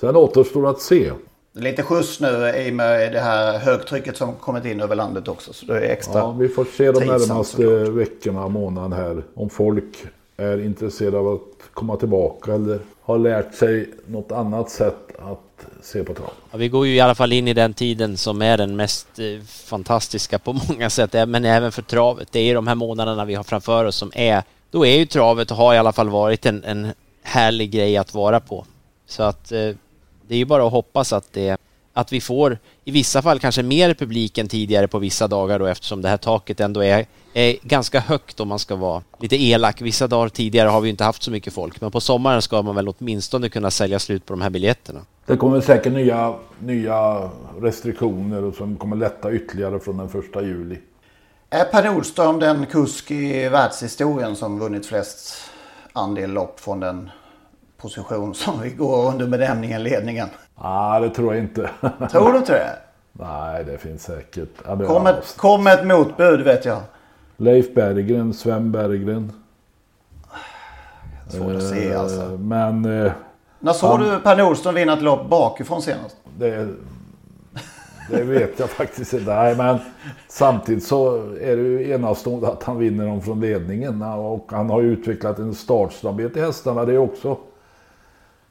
Sen 0.00 0.16
återstår 0.16 0.70
att 0.70 0.80
se. 0.80 1.12
Lite 1.52 1.82
skjuts 1.82 2.20
nu 2.20 2.52
i 2.56 2.70
och 2.70 2.74
med 2.74 3.12
det 3.12 3.20
här 3.20 3.58
högtrycket 3.58 4.16
som 4.16 4.32
kommit 4.34 4.64
in 4.64 4.80
över 4.80 4.96
landet 4.96 5.28
också. 5.28 5.52
Så 5.52 5.66
det 5.66 5.78
är 5.78 5.92
extra. 5.92 6.18
Ja, 6.18 6.36
vi 6.38 6.48
får 6.48 6.64
se 6.64 6.92
de 6.92 7.00
närmaste 7.00 7.56
såklart. 7.56 7.88
veckorna, 7.88 8.48
månaden 8.48 8.92
här. 8.92 9.22
Om 9.34 9.50
folk 9.50 10.06
är 10.36 10.64
intresserade 10.64 11.18
av 11.18 11.28
att 11.28 11.74
komma 11.74 11.96
tillbaka 11.96 12.54
eller 12.54 12.78
har 13.08 13.18
lärt 13.18 13.54
sig 13.54 13.90
något 14.06 14.32
annat 14.32 14.70
sätt 14.70 15.18
att 15.18 15.66
se 15.82 16.04
på 16.04 16.14
trav. 16.14 16.30
Ja, 16.50 16.58
vi 16.58 16.68
går 16.68 16.86
ju 16.86 16.94
i 16.94 17.00
alla 17.00 17.14
fall 17.14 17.32
in 17.32 17.48
i 17.48 17.54
den 17.54 17.74
tiden 17.74 18.16
som 18.16 18.42
är 18.42 18.56
den 18.56 18.76
mest 18.76 19.18
eh, 19.18 19.44
fantastiska 19.46 20.38
på 20.38 20.52
många 20.68 20.90
sätt, 20.90 21.28
men 21.28 21.44
även 21.44 21.72
för 21.72 21.82
travet. 21.82 22.28
Det 22.32 22.40
är 22.40 22.54
de 22.54 22.66
här 22.66 22.74
månaderna 22.74 23.24
vi 23.24 23.34
har 23.34 23.44
framför 23.44 23.84
oss 23.84 23.96
som 23.96 24.12
är, 24.14 24.42
då 24.70 24.86
är 24.86 24.98
ju 24.98 25.06
travet 25.06 25.50
och 25.50 25.56
har 25.56 25.74
i 25.74 25.78
alla 25.78 25.92
fall 25.92 26.08
varit 26.08 26.46
en, 26.46 26.64
en 26.64 26.92
härlig 27.22 27.70
grej 27.70 27.96
att 27.96 28.14
vara 28.14 28.40
på. 28.40 28.66
Så 29.06 29.22
att 29.22 29.52
eh, 29.52 29.70
det 30.26 30.34
är 30.34 30.38
ju 30.38 30.44
bara 30.44 30.66
att 30.66 30.72
hoppas 30.72 31.12
att 31.12 31.32
det 31.32 31.56
att 31.98 32.12
vi 32.12 32.20
får 32.20 32.58
i 32.84 32.90
vissa 32.90 33.22
fall 33.22 33.38
kanske 33.38 33.62
mer 33.62 33.94
publik 33.94 34.38
än 34.38 34.48
tidigare 34.48 34.88
på 34.88 34.98
vissa 34.98 35.28
dagar 35.28 35.58
då 35.58 35.66
eftersom 35.66 36.02
det 36.02 36.08
här 36.08 36.16
taket 36.16 36.60
ändå 36.60 36.84
är, 36.84 37.06
är 37.34 37.56
ganska 37.62 38.00
högt 38.00 38.40
om 38.40 38.48
man 38.48 38.58
ska 38.58 38.76
vara 38.76 39.02
lite 39.20 39.36
elak. 39.36 39.82
Vissa 39.82 40.06
dagar 40.06 40.28
tidigare 40.28 40.68
har 40.68 40.80
vi 40.80 40.88
inte 40.88 41.04
haft 41.04 41.22
så 41.22 41.30
mycket 41.30 41.52
folk 41.52 41.80
men 41.80 41.90
på 41.90 42.00
sommaren 42.00 42.42
ska 42.42 42.62
man 42.62 42.74
väl 42.74 42.88
åtminstone 42.88 43.48
kunna 43.48 43.70
sälja 43.70 43.98
slut 43.98 44.26
på 44.26 44.32
de 44.32 44.40
här 44.40 44.50
biljetterna. 44.50 45.00
Det 45.26 45.36
kommer 45.36 45.60
säkert 45.60 45.92
nya, 45.92 46.34
nya 46.58 47.30
restriktioner 47.60 48.44
och 48.44 48.54
som 48.54 48.76
kommer 48.76 48.96
lätta 48.96 49.32
ytterligare 49.32 49.80
från 49.80 49.96
den 49.96 50.08
första 50.08 50.42
juli. 50.42 50.78
Är 51.50 51.64
Per 51.64 51.84
Nordström 51.84 52.38
den 52.38 52.66
kusk 52.66 53.10
i 53.10 53.48
världshistorien 53.48 54.36
som 54.36 54.58
vunnit 54.58 54.86
flest 54.86 55.34
andel 55.92 56.30
lopp 56.30 56.60
från 56.60 56.80
den 56.80 57.10
position 57.76 58.34
som 58.34 58.60
vi 58.60 58.70
går 58.70 59.08
under 59.08 59.26
benämningen 59.26 59.82
ledningen? 59.82 60.28
Nej, 60.62 61.00
det 61.00 61.10
tror 61.10 61.34
jag 61.34 61.44
inte. 61.44 61.70
Tror 62.10 62.32
du 62.32 62.38
inte 62.38 62.52
det? 62.52 62.70
Nej, 63.12 63.64
det 63.64 63.78
finns 63.78 64.02
säkert. 64.02 64.48
Ja, 64.66 64.74
det- 64.74 64.86
Kom 64.86 65.06
ett, 65.06 65.34
kom 65.36 65.66
ett 65.66 65.86
motbud 65.86 66.40
vet 66.44 66.64
jag. 66.64 66.80
Leif 67.36 67.74
Berggren, 67.74 68.34
Sven 68.34 68.72
Berggren. 68.72 69.32
Svårt 71.28 71.54
att 71.56 71.62
se 71.62 71.92
Eh, 71.92 72.00
alltså. 72.00 72.20
Men 72.40 72.84
eh, 73.04 73.12
När 73.60 73.72
såg 73.72 73.90
han- 73.90 74.00
du 74.10 74.20
Per 74.20 74.36
Nordström 74.36 74.74
vinna 74.74 74.92
ett 74.92 75.02
lopp 75.02 75.28
bakifrån 75.30 75.82
senast? 75.82 76.16
det, 76.38 76.68
det 78.10 78.22
vet 78.22 78.58
jag 78.58 78.70
faktiskt 78.80 79.12
inte. 79.14 79.34
Nej, 79.34 79.56
men 79.56 79.78
samtidigt 80.28 80.84
så 80.86 81.16
är 81.40 81.56
det 81.56 81.62
ju 81.62 81.90
enastående 81.90 82.48
att 82.48 82.62
han 82.62 82.78
vinner 82.78 83.06
dem 83.06 83.22
från 83.22 83.40
ledningen. 83.40 84.02
Och 84.02 84.48
han 84.52 84.70
har 84.70 84.80
ju 84.80 84.88
utvecklat 84.92 85.38
en 85.38 85.54
startsnabbhet 85.54 86.36
i 86.36 86.40
hästarna. 86.40 86.84
Det 86.84 86.92
är 86.94 86.98
också 86.98 87.36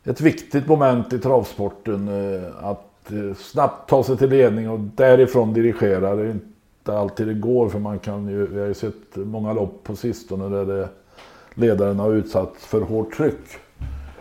ett 0.09 0.21
viktigt 0.21 0.67
moment 0.67 1.13
i 1.13 1.19
travsporten. 1.19 2.07
eh, 2.07 2.41
Att 2.65 3.11
eh, 3.11 3.35
snabbt 3.39 3.89
ta 3.89 4.03
sig 4.03 4.17
till 4.17 4.29
ledning 4.29 4.69
och 4.69 4.79
därifrån 4.79 5.53
dirigera. 5.53 6.15
Det 6.15 6.21
är 6.21 6.31
inte 6.31 6.97
alltid 6.97 7.27
det 7.27 7.33
går 7.33 7.69
för 7.69 7.79
man 7.79 7.99
kan 7.99 8.27
ju, 8.27 8.47
vi 8.47 8.59
har 8.59 8.67
ju 8.67 8.73
sett 8.73 9.15
många 9.15 9.53
lopp 9.53 9.83
på 9.83 9.95
sistone 9.95 10.55
där 10.57 10.65
det, 10.65 10.89
ledaren 11.53 11.99
har 11.99 12.13
utsatts 12.13 12.65
för 12.65 12.81
hårt 12.81 13.17
tryck. 13.17 13.39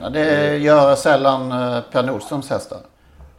Ja, 0.01 0.09
det 0.09 0.57
gör 0.57 0.95
sällan 0.95 1.53
eh, 1.53 1.81
Per 1.93 2.03
Nordströms 2.03 2.51
hästar. 2.51 2.79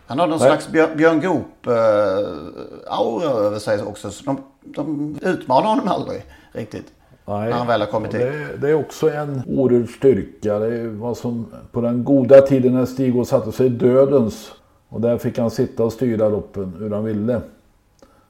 Han 0.07 0.19
har 0.19 0.27
någon 0.27 0.39
Nej. 0.39 0.47
slags 0.47 0.67
Björn, 0.69 0.97
Björn 0.97 1.21
Goop-aura 1.21 3.29
över 3.45 3.59
sig 3.59 3.83
också. 3.83 4.11
Så 4.11 4.23
de, 4.25 4.37
de 4.63 5.15
utmanar 5.21 5.69
honom 5.69 5.87
aldrig 5.87 6.25
riktigt. 6.51 6.93
Nej, 7.29 7.49
När 7.49 7.57
han 7.57 7.67
väl 7.67 7.79
har 7.81 7.87
kommit 7.87 8.13
och 8.13 8.19
hit. 8.19 8.27
det, 8.31 8.57
det 8.57 8.69
är 8.69 8.73
också 8.73 9.09
en 9.09 9.41
oerhörd 9.47 9.89
styrka. 9.89 10.59
Det 10.59 10.87
var 10.89 11.13
som 11.13 11.45
på 11.71 11.81
den 11.81 12.03
goda 12.03 12.41
tiden 12.41 12.73
när 12.73 12.85
Stig 12.85 13.27
satte 13.27 13.51
sig 13.51 13.65
i 13.65 13.69
dödens. 13.69 14.51
Och 14.89 15.01
där 15.01 15.17
fick 15.17 15.37
han 15.37 15.51
sitta 15.51 15.83
och 15.83 15.93
styra 15.93 16.29
loppen 16.29 16.73
hur 16.79 16.89
han 16.89 17.03
ville. 17.03 17.41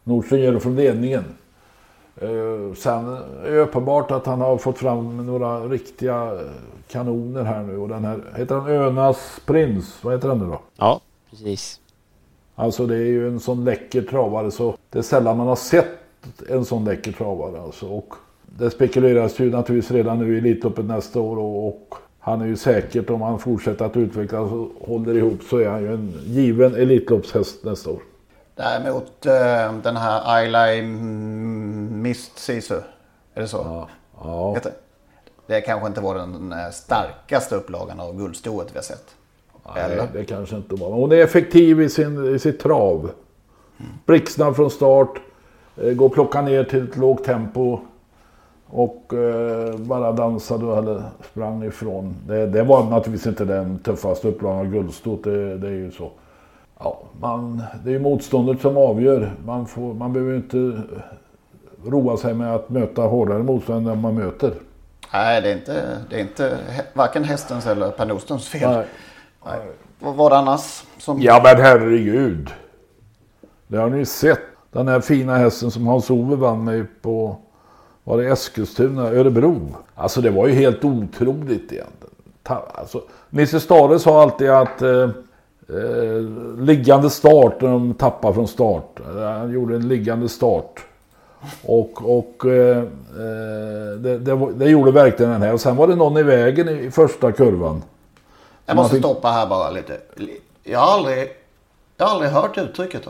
Nordström 0.03 0.39
gör 0.39 0.51
det 0.53 0.59
från 0.59 0.75
ledningen. 0.75 1.23
Eh, 2.15 2.73
sen 2.75 3.07
är 3.45 3.51
det 3.51 3.59
uppenbart 3.59 4.11
att 4.11 4.25
han 4.25 4.41
har 4.41 4.57
fått 4.57 4.77
fram 4.77 5.25
några 5.25 5.59
riktiga 5.65 6.33
eh, 6.33 6.39
kanoner 6.87 7.43
här 7.43 7.63
nu. 7.63 7.77
Och 7.77 7.87
den 7.89 8.05
här, 8.05 8.19
heter 8.35 8.55
han 8.55 8.67
Önas 8.71 9.41
prins? 9.45 10.03
Vad 10.03 10.13
heter 10.13 10.27
den 10.29 10.39
nu 10.39 10.45
då? 10.45 10.59
Ja, 10.77 11.01
precis. 11.29 11.79
Alltså 12.55 12.85
det 12.85 12.95
är 12.95 13.05
ju 13.07 13.27
en 13.27 13.39
sån 13.39 13.63
läcker 13.65 14.01
travare 14.01 14.51
så 14.51 14.75
det 14.89 14.99
är 14.99 15.03
sällan 15.03 15.37
man 15.37 15.47
har 15.47 15.55
sett 15.55 15.87
en 16.49 16.65
sån 16.65 16.85
läcker 16.85 17.11
travare 17.11 17.61
alltså. 17.61 17.87
Och 17.87 18.13
det 18.57 18.69
spekuleras 18.69 19.39
ju 19.39 19.51
naturligtvis 19.51 19.91
redan 19.91 20.19
nu 20.19 20.35
i 20.35 20.37
Elitloppet 20.37 20.85
nästa 20.85 21.19
år 21.19 21.37
och, 21.37 21.67
och 21.67 21.95
han 22.19 22.41
är 22.41 22.45
ju 22.45 22.55
säkert 22.57 23.09
om 23.09 23.21
han 23.21 23.39
fortsätter 23.39 23.85
att 23.85 23.97
utvecklas 23.97 24.51
och 24.51 24.69
håller 24.87 25.17
ihop 25.17 25.39
så 25.49 25.57
är 25.57 25.69
han 25.69 25.81
ju 25.81 25.93
en 25.93 26.13
given 26.25 26.75
Elitloppshäst 26.75 27.63
nästa 27.63 27.89
år. 27.89 27.99
Däremot 28.55 29.25
eh, 29.25 29.73
den 29.83 29.97
här 29.97 30.21
Ayla 30.35 30.81
Mist 31.91 32.37
Sisu. 32.39 32.75
Är 33.33 33.41
det 33.41 33.47
så? 33.47 33.57
Ja. 33.57 33.87
ja. 34.23 34.53
Heter 34.53 34.71
det? 35.47 35.61
Kanske 35.61 35.87
inte 35.87 36.01
var 36.01 36.15
den 36.15 36.51
eh, 36.51 36.69
starkaste 36.71 37.55
upplagan 37.55 37.99
av 37.99 38.17
guldstoet 38.17 38.67
vi 38.73 38.77
har 38.77 38.83
sett. 38.83 39.05
Nej, 39.75 39.83
Eller? 39.83 40.07
det 40.13 40.25
kanske 40.25 40.55
inte 40.55 40.75
var. 40.75 40.89
Hon 40.91 41.11
är 41.11 41.15
effektiv 41.15 41.81
i, 41.81 41.89
sin, 41.89 42.35
i 42.35 42.39
sitt 42.39 42.59
trav. 42.59 43.09
Blixtsnabb 44.05 44.55
från 44.55 44.69
start. 44.71 45.19
eh, 45.77 45.93
Går 45.93 46.05
och 46.05 46.13
plockar 46.13 46.41
ner 46.41 46.63
till 46.63 46.83
ett 46.89 46.97
lågt 46.97 47.23
tempo. 47.23 47.79
Och 48.69 49.13
eh, 49.13 49.75
bara 49.75 50.11
dansade 50.11 50.77
eller 50.77 51.03
sprang 51.31 51.63
ifrån. 51.63 52.15
Det, 52.27 52.47
det 52.47 52.63
var 52.63 52.83
naturligtvis 52.83 53.27
inte 53.27 53.45
den 53.45 53.79
tuffaste 53.79 54.27
upplagan 54.27 54.59
av 54.59 54.65
guldstot. 54.71 55.23
Det, 55.23 55.57
det 55.57 55.67
är 55.67 55.71
ju 55.71 55.91
så. 55.91 56.11
Ja, 56.79 56.99
man, 57.21 57.63
det 57.83 57.89
är 57.89 57.93
ju 57.93 57.99
motståndet 57.99 58.61
som 58.61 58.77
avgör. 58.77 59.33
Man, 59.45 59.65
får, 59.65 59.93
man 59.93 60.13
behöver 60.13 60.35
inte 60.35 60.81
roa 61.85 62.17
sig 62.17 62.33
med 62.33 62.55
att 62.55 62.69
möta 62.69 63.01
hårdare 63.01 63.43
motstånd 63.43 63.77
än 63.77 63.83
den 63.83 64.01
man 64.01 64.15
möter. 64.15 64.53
Nej, 65.13 65.41
det 65.41 65.49
är 65.49 65.53
inte, 65.53 65.97
det 66.09 66.15
är 66.15 66.19
inte 66.21 66.57
varken 66.93 67.23
hästens 67.23 67.67
eller 67.67 67.91
Per 67.91 68.05
Nordströms 68.05 68.47
fel. 68.49 68.71
Nej. 68.71 68.85
Nej. 69.45 69.59
Vad 69.99 70.15
var 70.15 70.29
det 70.29 70.37
annars? 70.37 70.83
Som... 70.97 71.21
Ja 71.21 71.41
men 71.43 71.61
herregud. 71.61 72.49
Det 73.67 73.77
har 73.77 73.89
ni 73.89 74.05
sett. 74.05 74.39
Den 74.71 74.87
här 74.87 75.01
fina 75.01 75.37
hästen 75.37 75.71
som 75.71 75.87
Hans-Ove 75.87 76.35
vann 76.35 76.63
med 76.63 76.85
på, 77.01 77.37
var 78.07 78.17
det 78.17 78.29
Eskilstuna, 78.29 79.01
Örebro. 79.09 79.75
Alltså 79.95 80.21
det 80.21 80.29
var 80.29 80.47
ju 80.47 80.53
helt 80.53 80.83
otroligt 80.85 81.71
egentligen. 81.71 82.13
Alltså, 82.73 83.01
Nisse 83.29 83.59
Stare 83.59 83.99
sa 83.99 84.21
alltid 84.21 84.49
att 84.49 84.81
eh, 84.81 84.89
eh, 85.69 86.21
liggande 86.59 87.09
start 87.09 87.61
när 87.61 87.69
de 87.69 87.93
tappar 87.93 88.33
från 88.33 88.47
start. 88.47 88.99
Han 89.15 89.51
gjorde 89.51 89.75
en 89.75 89.87
liggande 89.87 90.29
start. 90.29 90.85
Och, 91.63 92.17
och 92.17 92.45
eh, 92.45 92.77
eh, 92.77 92.83
det, 93.99 94.17
det, 94.17 94.53
det 94.55 94.69
gjorde 94.69 94.91
verkligen 94.91 95.31
den 95.31 95.41
här. 95.41 95.53
Och 95.53 95.61
sen 95.61 95.75
var 95.75 95.87
det 95.87 95.95
någon 95.95 96.17
i 96.17 96.23
vägen 96.23 96.69
i, 96.69 96.91
första 96.91 97.31
kurvan. 97.31 97.83
Jag 98.65 98.75
måste 98.75 98.95
fick- 98.95 99.03
stoppa 99.03 99.27
här 99.27 99.47
bara 99.47 99.69
lite. 99.69 99.97
Jag 100.63 100.79
har 100.79 100.93
aldrig, 100.93 101.29
jag 101.97 102.05
har 102.05 102.13
aldrig 102.13 102.31
hört 102.31 102.57
uttrycket. 102.57 103.07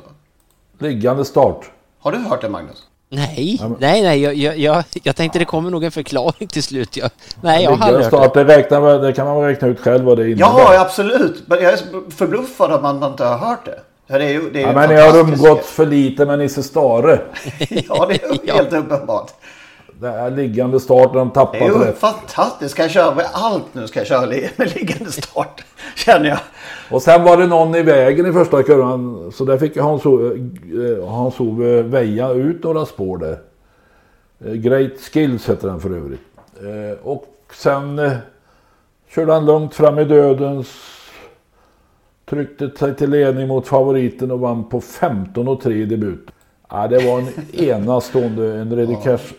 Liggande 0.77 1.25
start. 1.25 1.71
Har 1.99 2.11
du 2.11 2.17
hört 2.17 2.41
det 2.41 2.49
Magnus? 2.49 2.87
Nej, 3.09 3.61
nej, 3.79 4.01
nej, 4.01 4.21
jag, 4.21 4.35
jag, 4.35 4.57
jag, 4.57 4.83
jag 5.03 5.15
tänkte 5.15 5.39
det 5.39 5.45
kommer 5.45 5.69
nog 5.69 5.83
en 5.83 5.91
förklaring 5.91 6.47
till 6.47 6.63
slut. 6.63 6.97
Jag, 6.97 7.09
nej, 7.41 7.63
jag 7.63 7.71
har 7.71 7.87
aldrig 7.87 8.05
hört 8.05 8.33
det, 8.33 8.43
räknar, 8.43 8.99
det 9.01 9.13
kan 9.13 9.25
man 9.27 9.41
räkna 9.41 9.67
ut 9.67 9.79
själv 9.79 10.05
vad 10.05 10.17
det 10.17 10.25
innebär. 10.25 10.45
Ja, 10.45 10.79
absolut. 10.79 11.43
Men 11.47 11.63
jag 11.63 11.73
är 11.73 11.79
förbluffad 12.11 12.71
att 12.71 12.81
man 12.81 13.03
inte 13.03 13.23
har 13.23 13.37
hört 13.37 13.65
det. 13.65 13.79
Ja, 14.07 14.17
det 14.17 14.25
är 14.25 14.29
ju, 14.29 14.49
det 14.49 14.59
är 14.59 14.63
Ja, 14.63 14.69
en 14.69 14.75
men 14.75 14.89
ni 14.89 14.95
har 14.95 15.17
umgåtts 15.17 15.69
för 15.69 15.85
lite 15.85 16.25
med 16.25 16.39
Nisse 16.39 16.63
Stare. 16.63 17.19
Ja, 17.69 18.05
det 18.05 18.23
är 18.23 18.45
ju 18.45 18.53
helt 18.53 18.73
uppenbart. 18.73 19.31
Det 19.99 20.07
är 20.07 20.31
liggande 20.31 20.79
start 20.79 21.13
när 21.13 21.19
de 21.19 21.27
Det 21.27 21.39
är 21.39 21.45
tappar 21.45 21.85
ju 21.85 21.93
fantastiskt. 21.93 22.71
Ska 22.71 22.81
jag 22.81 22.91
köra 22.91 23.15
med 23.15 23.25
allt 23.33 23.73
nu? 23.73 23.87
Ska 23.87 23.99
jag 23.99 24.07
köra 24.07 24.27
med 24.55 24.75
liggande 24.75 25.11
start? 25.11 25.63
Känner 25.95 26.29
jag. 26.29 26.39
Och 26.91 27.01
sen 27.01 27.23
var 27.23 27.37
det 27.37 27.47
någon 27.47 27.75
i 27.75 27.81
vägen 27.81 28.25
i 28.25 28.33
första 28.33 28.63
kurvan. 28.63 29.31
Så 29.31 29.45
där 29.45 29.57
fick 29.57 29.77
Hans-Ove 29.77 30.35
eh, 30.35 31.07
Hans-Ove 31.09 31.81
väja 31.81 32.29
ut 32.31 32.63
några 32.63 32.85
spår 32.85 33.17
där. 33.17 33.39
Eh, 34.45 34.53
Great 34.53 34.91
Skills 35.13 35.49
heter 35.49 35.67
den 35.67 35.79
för 35.79 35.89
övrigt. 35.89 36.21
Eh, 36.59 37.05
Och 37.07 37.25
sen 37.53 38.11
körde 39.09 39.33
han 39.33 39.45
lugnt 39.45 39.73
fram 39.75 39.99
i 39.99 40.05
dödens. 40.05 40.67
Tryckte 42.29 42.69
sig 42.79 42.95
till 42.95 43.09
ledning 43.09 43.47
mot 43.47 43.67
favoriten 43.67 44.31
och 44.31 44.39
vann 44.39 44.69
på 44.69 44.81
15 44.81 45.47
och 45.47 45.61
3 45.61 45.73
i 45.73 45.85
debut. 45.85 46.27
Ja, 46.69 46.87
det 46.87 47.05
var 47.05 47.19
en 47.19 47.27
enastående, 47.53 48.53
en 48.55 48.75
Redicage 48.75 49.33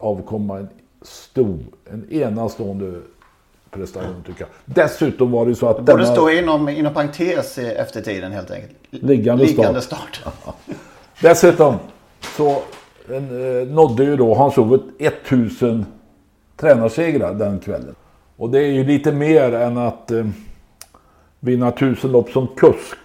avkomma. 0.00 0.58
En 0.58 0.68
stor, 1.02 1.58
en 1.92 2.12
enastående 2.12 3.00
prestation 3.70 4.22
tycker 4.26 4.40
jag. 4.40 4.48
Dessutom 4.64 5.30
var 5.30 5.46
det 5.46 5.54
så 5.54 5.66
att 5.68 5.76
Borde 5.76 5.92
denna- 5.92 6.04
stå 6.12 6.30
inom, 6.30 6.68
inom 6.68 6.94
parentes 6.94 7.58
i 7.58 7.66
eftertiden 7.66 8.32
helt 8.32 8.50
enkelt. 8.50 8.72
Liggande 8.90 9.44
start. 9.46 9.58
Liggande 9.58 9.80
start. 9.80 10.20
Dessutom 11.22 11.74
så 12.36 12.62
en, 13.08 13.60
eh, 13.60 13.68
nådde 13.68 14.04
ju 14.04 14.16
då 14.16 14.34
Hans-Ove 14.34 14.78
1000 14.98 15.86
tränarsegrar 16.56 17.34
den 17.34 17.58
kvällen. 17.58 17.94
Och 18.36 18.50
det 18.50 18.58
är 18.58 18.72
ju 18.72 18.84
lite 18.84 19.12
mer 19.12 19.54
än 19.54 19.78
att 19.78 20.10
eh, 20.10 20.26
vinna 21.40 21.70
tusen 21.70 22.12
lopp 22.12 22.30
som 22.30 22.46
kusk. 22.46 22.98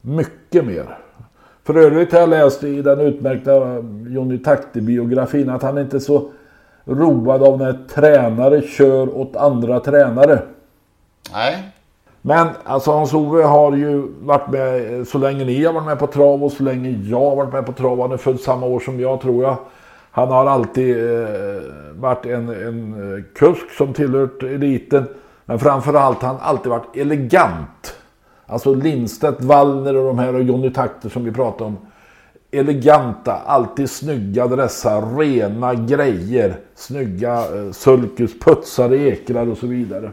Mycket 0.00 0.64
mer. 0.64 0.98
För 1.66 1.74
övrigt 1.74 2.12
har 2.12 2.20
jag 2.20 2.28
läst 2.28 2.64
i 2.64 2.82
den 2.82 3.00
utmärkta 3.00 3.52
Johnny 4.08 4.38
Takti-biografin 4.38 5.50
att 5.50 5.62
han 5.62 5.78
inte 5.78 5.96
är 5.96 6.00
så 6.00 6.30
road 6.84 7.42
av 7.42 7.58
när 7.58 7.78
tränare 7.94 8.62
kör 8.62 9.16
åt 9.16 9.36
andra 9.36 9.80
tränare. 9.80 10.42
Nej. 11.32 11.72
Men 12.22 12.48
alltså 12.64 12.90
Hans-Ove 12.90 13.42
har 13.42 13.76
ju 13.76 14.02
varit 14.20 14.50
med 14.50 14.98
eh, 14.98 15.04
så 15.04 15.18
länge 15.18 15.44
ni 15.44 15.64
har 15.64 15.72
varit 15.72 15.86
med 15.86 15.98
på 15.98 16.06
trav 16.06 16.44
och 16.44 16.52
så 16.52 16.62
länge 16.62 16.90
jag 16.90 17.20
har 17.20 17.36
varit 17.36 17.52
med 17.52 17.66
på 17.66 17.72
trav. 17.72 18.00
Han 18.00 18.12
är 18.12 18.16
född 18.16 18.40
samma 18.40 18.66
år 18.66 18.80
som 18.80 19.00
jag 19.00 19.20
tror 19.20 19.44
jag. 19.44 19.56
Han 20.10 20.28
har 20.28 20.46
alltid 20.46 21.10
eh, 21.10 21.62
varit 21.94 22.26
en, 22.26 22.48
en 22.48 23.14
eh, 23.16 23.24
kusk 23.34 23.70
som 23.70 23.92
tillhört 23.92 24.42
eliten. 24.42 25.04
Men 25.44 25.58
framförallt 25.58 26.22
har 26.22 26.28
han 26.28 26.40
alltid 26.40 26.70
varit 26.70 26.96
elegant. 26.96 27.96
Alltså 28.46 28.74
Lindstedt, 28.74 29.42
Wallner 29.44 29.96
och 29.96 30.06
de 30.06 30.18
här 30.18 30.34
och 30.34 30.42
Johnny 30.42 30.70
Takter 30.70 31.08
som 31.08 31.24
vi 31.24 31.32
pratade 31.32 31.64
om. 31.64 31.76
Eleganta, 32.50 33.32
alltid 33.32 33.90
snygga 33.90 34.46
dressar, 34.46 35.16
rena 35.18 35.74
grejer. 35.74 36.56
Snygga 36.74 37.38
eh, 37.56 37.72
sulkus, 37.72 38.38
putsade 38.40 38.96
ekrar 38.96 39.46
och 39.48 39.58
så 39.58 39.66
vidare. 39.66 40.10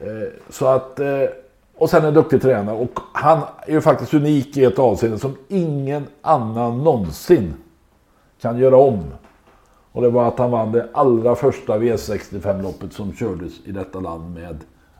Eh, 0.00 0.28
Så 0.50 0.66
att, 0.66 1.00
eh, 1.00 1.22
och 1.76 1.90
sen 1.90 2.04
en 2.04 2.14
duktig 2.14 2.42
tränare. 2.42 2.76
Och 2.76 3.00
han 3.12 3.38
är 3.66 3.72
ju 3.72 3.80
faktiskt 3.80 4.14
unik 4.14 4.56
i 4.56 4.64
ett 4.64 4.78
avseende 4.78 5.18
som 5.18 5.36
ingen 5.48 6.06
annan 6.22 6.84
någonsin 6.84 7.54
kan 8.40 8.58
göra 8.58 8.76
om. 8.76 9.04
Och 9.92 10.02
det 10.02 10.10
var 10.10 10.28
att 10.28 10.38
han 10.38 10.50
vann 10.50 10.72
det 10.72 10.88
allra 10.92 11.34
första 11.34 11.78
V65-loppet 11.78 12.92
som 12.92 13.12
kördes 13.12 13.52
i 13.64 13.72
detta 13.72 14.00
land 14.00 14.34
med 14.34 14.56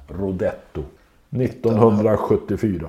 Rodetto. 0.08 0.82
1974. 1.30 2.88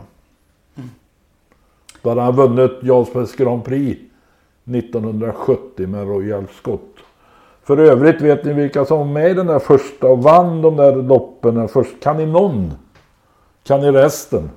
Då 2.01 2.09
hade 2.09 2.21
han 2.21 2.35
vunnit 2.35 2.71
Jarlsbergs 2.81 3.35
Grand 3.35 3.65
Prix 3.65 4.01
1970 4.65 5.87
med 5.87 6.07
Royal 6.07 6.47
Scott. 6.57 6.95
För 7.63 7.77
övrigt 7.77 8.21
vet 8.21 8.45
ni 8.45 8.53
vilka 8.53 8.85
som 8.85 8.97
var 8.97 9.05
med 9.05 9.31
i 9.31 9.33
den 9.33 9.47
där 9.47 9.59
första 9.59 10.07
och 10.07 10.23
vann 10.23 10.61
de 10.61 10.75
där 10.75 10.95
loppen 10.95 11.67
först. 11.67 11.99
Kan 12.01 12.17
ni 12.17 12.25
någon? 12.25 12.73
Kan 13.63 13.81
ni 13.81 13.91
resten? 13.91 14.49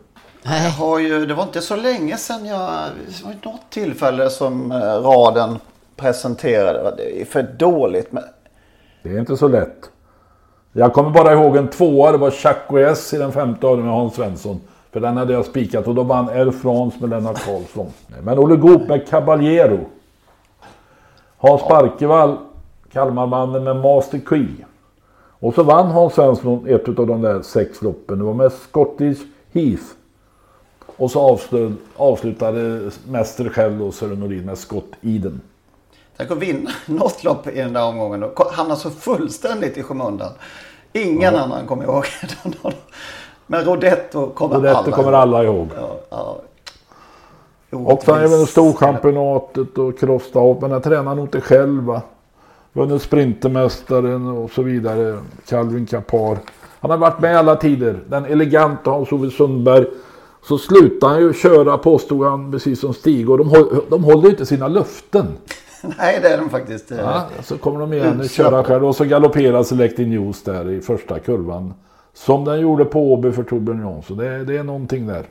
Jag 0.43 0.71
har 0.71 0.99
ju, 0.99 1.27
det 1.27 1.35
var 1.35 1.43
inte 1.43 1.61
så 1.61 1.77
länge 1.77 2.17
sedan 2.17 2.47
jag... 2.47 2.71
Det 3.09 3.25
var 3.25 3.53
något 3.53 3.71
tillfälle 3.71 4.31
som 4.31 4.73
eh, 4.73 4.77
raden 4.79 5.59
presenterade. 5.97 6.95
Det 6.97 7.21
är 7.21 7.25
för 7.25 7.43
dåligt. 7.43 8.13
Men 8.13 8.25
Det 9.03 9.09
är 9.11 9.19
inte 9.19 9.37
så 9.37 9.49
lätt. 9.49 9.91
Jag 10.73 10.93
kommer 10.93 11.11
bara 11.11 11.33
ihåg 11.33 11.57
en 11.57 11.69
tvåa. 11.69 12.13
Det 12.13 12.19
var 12.19 12.31
Chaco 12.31 12.79
S 12.79 13.15
i 13.15 13.19
den 13.19 13.33
femte 13.33 13.67
av 13.67 13.79
med 13.79 13.93
Hans 13.93 14.15
Svensson. 14.15 14.61
För 14.91 15.01
den 15.01 15.17
hade 15.17 15.33
jag 15.33 15.45
spikat 15.45 15.87
och 15.87 15.95
då 15.95 16.03
vann 16.03 16.29
Air 16.29 16.51
France 16.51 16.97
med 17.01 17.11
Lennart 17.11 17.45
Karlsson. 17.47 17.87
Men 18.23 18.39
Olle 18.39 18.57
Goop 18.57 18.89
med 18.89 19.09
Caballero. 19.09 19.79
Hans 21.39 21.69
Barkevall, 21.69 22.37
Kalmarmannen 22.93 23.65
med 23.65 23.77
Master 23.77 24.21
Key. 24.29 24.49
Och 25.39 25.55
så 25.55 25.63
vann 25.63 25.87
Hans 25.87 26.15
Svensson 26.15 26.67
ett 26.69 26.89
av 26.99 27.07
de 27.07 27.23
där 27.23 27.43
sex 27.43 27.83
loppen. 27.83 28.19
Det 28.19 28.25
var 28.25 28.35
med 28.35 28.53
Scottish 28.53 29.21
Heath. 29.53 29.85
Och 30.97 31.11
så 31.11 31.21
avslut, 31.21 31.73
avslutade 31.97 32.91
mäster 33.09 33.49
själv 33.49 33.79
då 33.79 33.93
Sören 33.93 34.21
Nordin 34.21 34.45
med 34.45 34.59
Scott 34.59 34.93
Eden. 35.01 35.41
Tänk 36.23 36.33
att 36.33 36.39
vinna 36.39 36.71
något 36.87 37.25
lopp 37.25 37.47
i 37.47 37.59
den 37.59 37.73
där 37.73 37.85
omgången 37.85 38.23
och 38.23 38.41
hamna 38.53 38.77
så 38.77 38.91
fullständigt 38.91 39.79
i 39.79 39.83
skymundan. 39.83 40.31
Ingen 40.93 41.35
ja. 41.35 41.41
annan 41.41 41.67
kommer 41.67 41.85
ihåg. 41.85 42.05
Men 43.47 43.65
Rodetto 43.65 44.31
kommer 44.31 44.55
Rodetto 44.55 44.79
alla 44.79 44.97
kommer 44.97 45.13
alla 45.13 45.45
ihåg. 45.45 45.69
Ja, 45.77 45.99
ja. 46.11 46.39
Och 47.71 48.03
sen 48.03 48.15
även 48.15 48.47
Storchampionatet 48.47 49.79
och 49.79 49.99
Crossstart. 49.99 50.61
Men 50.61 50.71
jag 50.71 50.83
tränar 50.83 51.15
nog 51.15 51.25
inte 51.25 51.41
själv. 51.41 51.83
Va? 51.83 52.03
Vunnit 52.73 53.03
Sprintermästaren 53.03 54.27
och 54.27 54.51
så 54.51 54.63
vidare. 54.63 55.19
Calvin 55.49 55.87
Kapar. 55.87 56.39
Han 56.81 56.91
har 56.91 56.99
varit 56.99 57.21
med 57.21 57.39
alla 57.39 57.57
tider. 57.57 58.01
Den 58.09 58.25
eleganta 58.25 58.91
Hans-Ove 58.91 59.31
Sundberg. 59.31 59.87
Så 60.43 60.59
slutade 60.59 61.13
han 61.13 61.23
ju 61.23 61.33
köra 61.33 61.79
påstod 61.79 62.27
han 62.27 62.53
precis 62.53 62.81
som 62.81 62.95
Stig. 62.95 63.31
Och 63.31 63.39
de, 63.39 63.81
de 63.91 64.05
håller 64.05 64.31
inte 64.31 64.47
sina 64.47 64.69
löften. 64.69 65.27
Nej 65.99 66.21
det 66.21 66.29
är 66.29 66.39
de 66.39 66.51
faktiskt. 66.51 66.91
Ja, 66.91 67.29
så 67.43 67.59
kommer 67.59 67.81
de 67.81 67.93
igen 67.93 68.21
och 68.21 68.31
köra 68.31 68.65
själv. 68.65 68.85
Och 68.85 68.97
så 68.97 69.05
galopperar 69.05 69.63
Selecting 69.63 70.11
News 70.11 70.43
där 70.43 70.71
i 70.71 70.81
första 70.81 71.19
kurvan. 71.19 71.75
Som 72.15 72.45
den 72.45 72.61
gjorde 72.61 72.85
på 72.85 73.13
Åby 73.13 73.33
för 73.33 73.43
Torbjörn 73.43 73.81
Jansson. 73.81 74.17
Det, 74.17 74.45
det 74.45 74.57
är 74.57 74.63
någonting 74.63 75.07
där. 75.07 75.27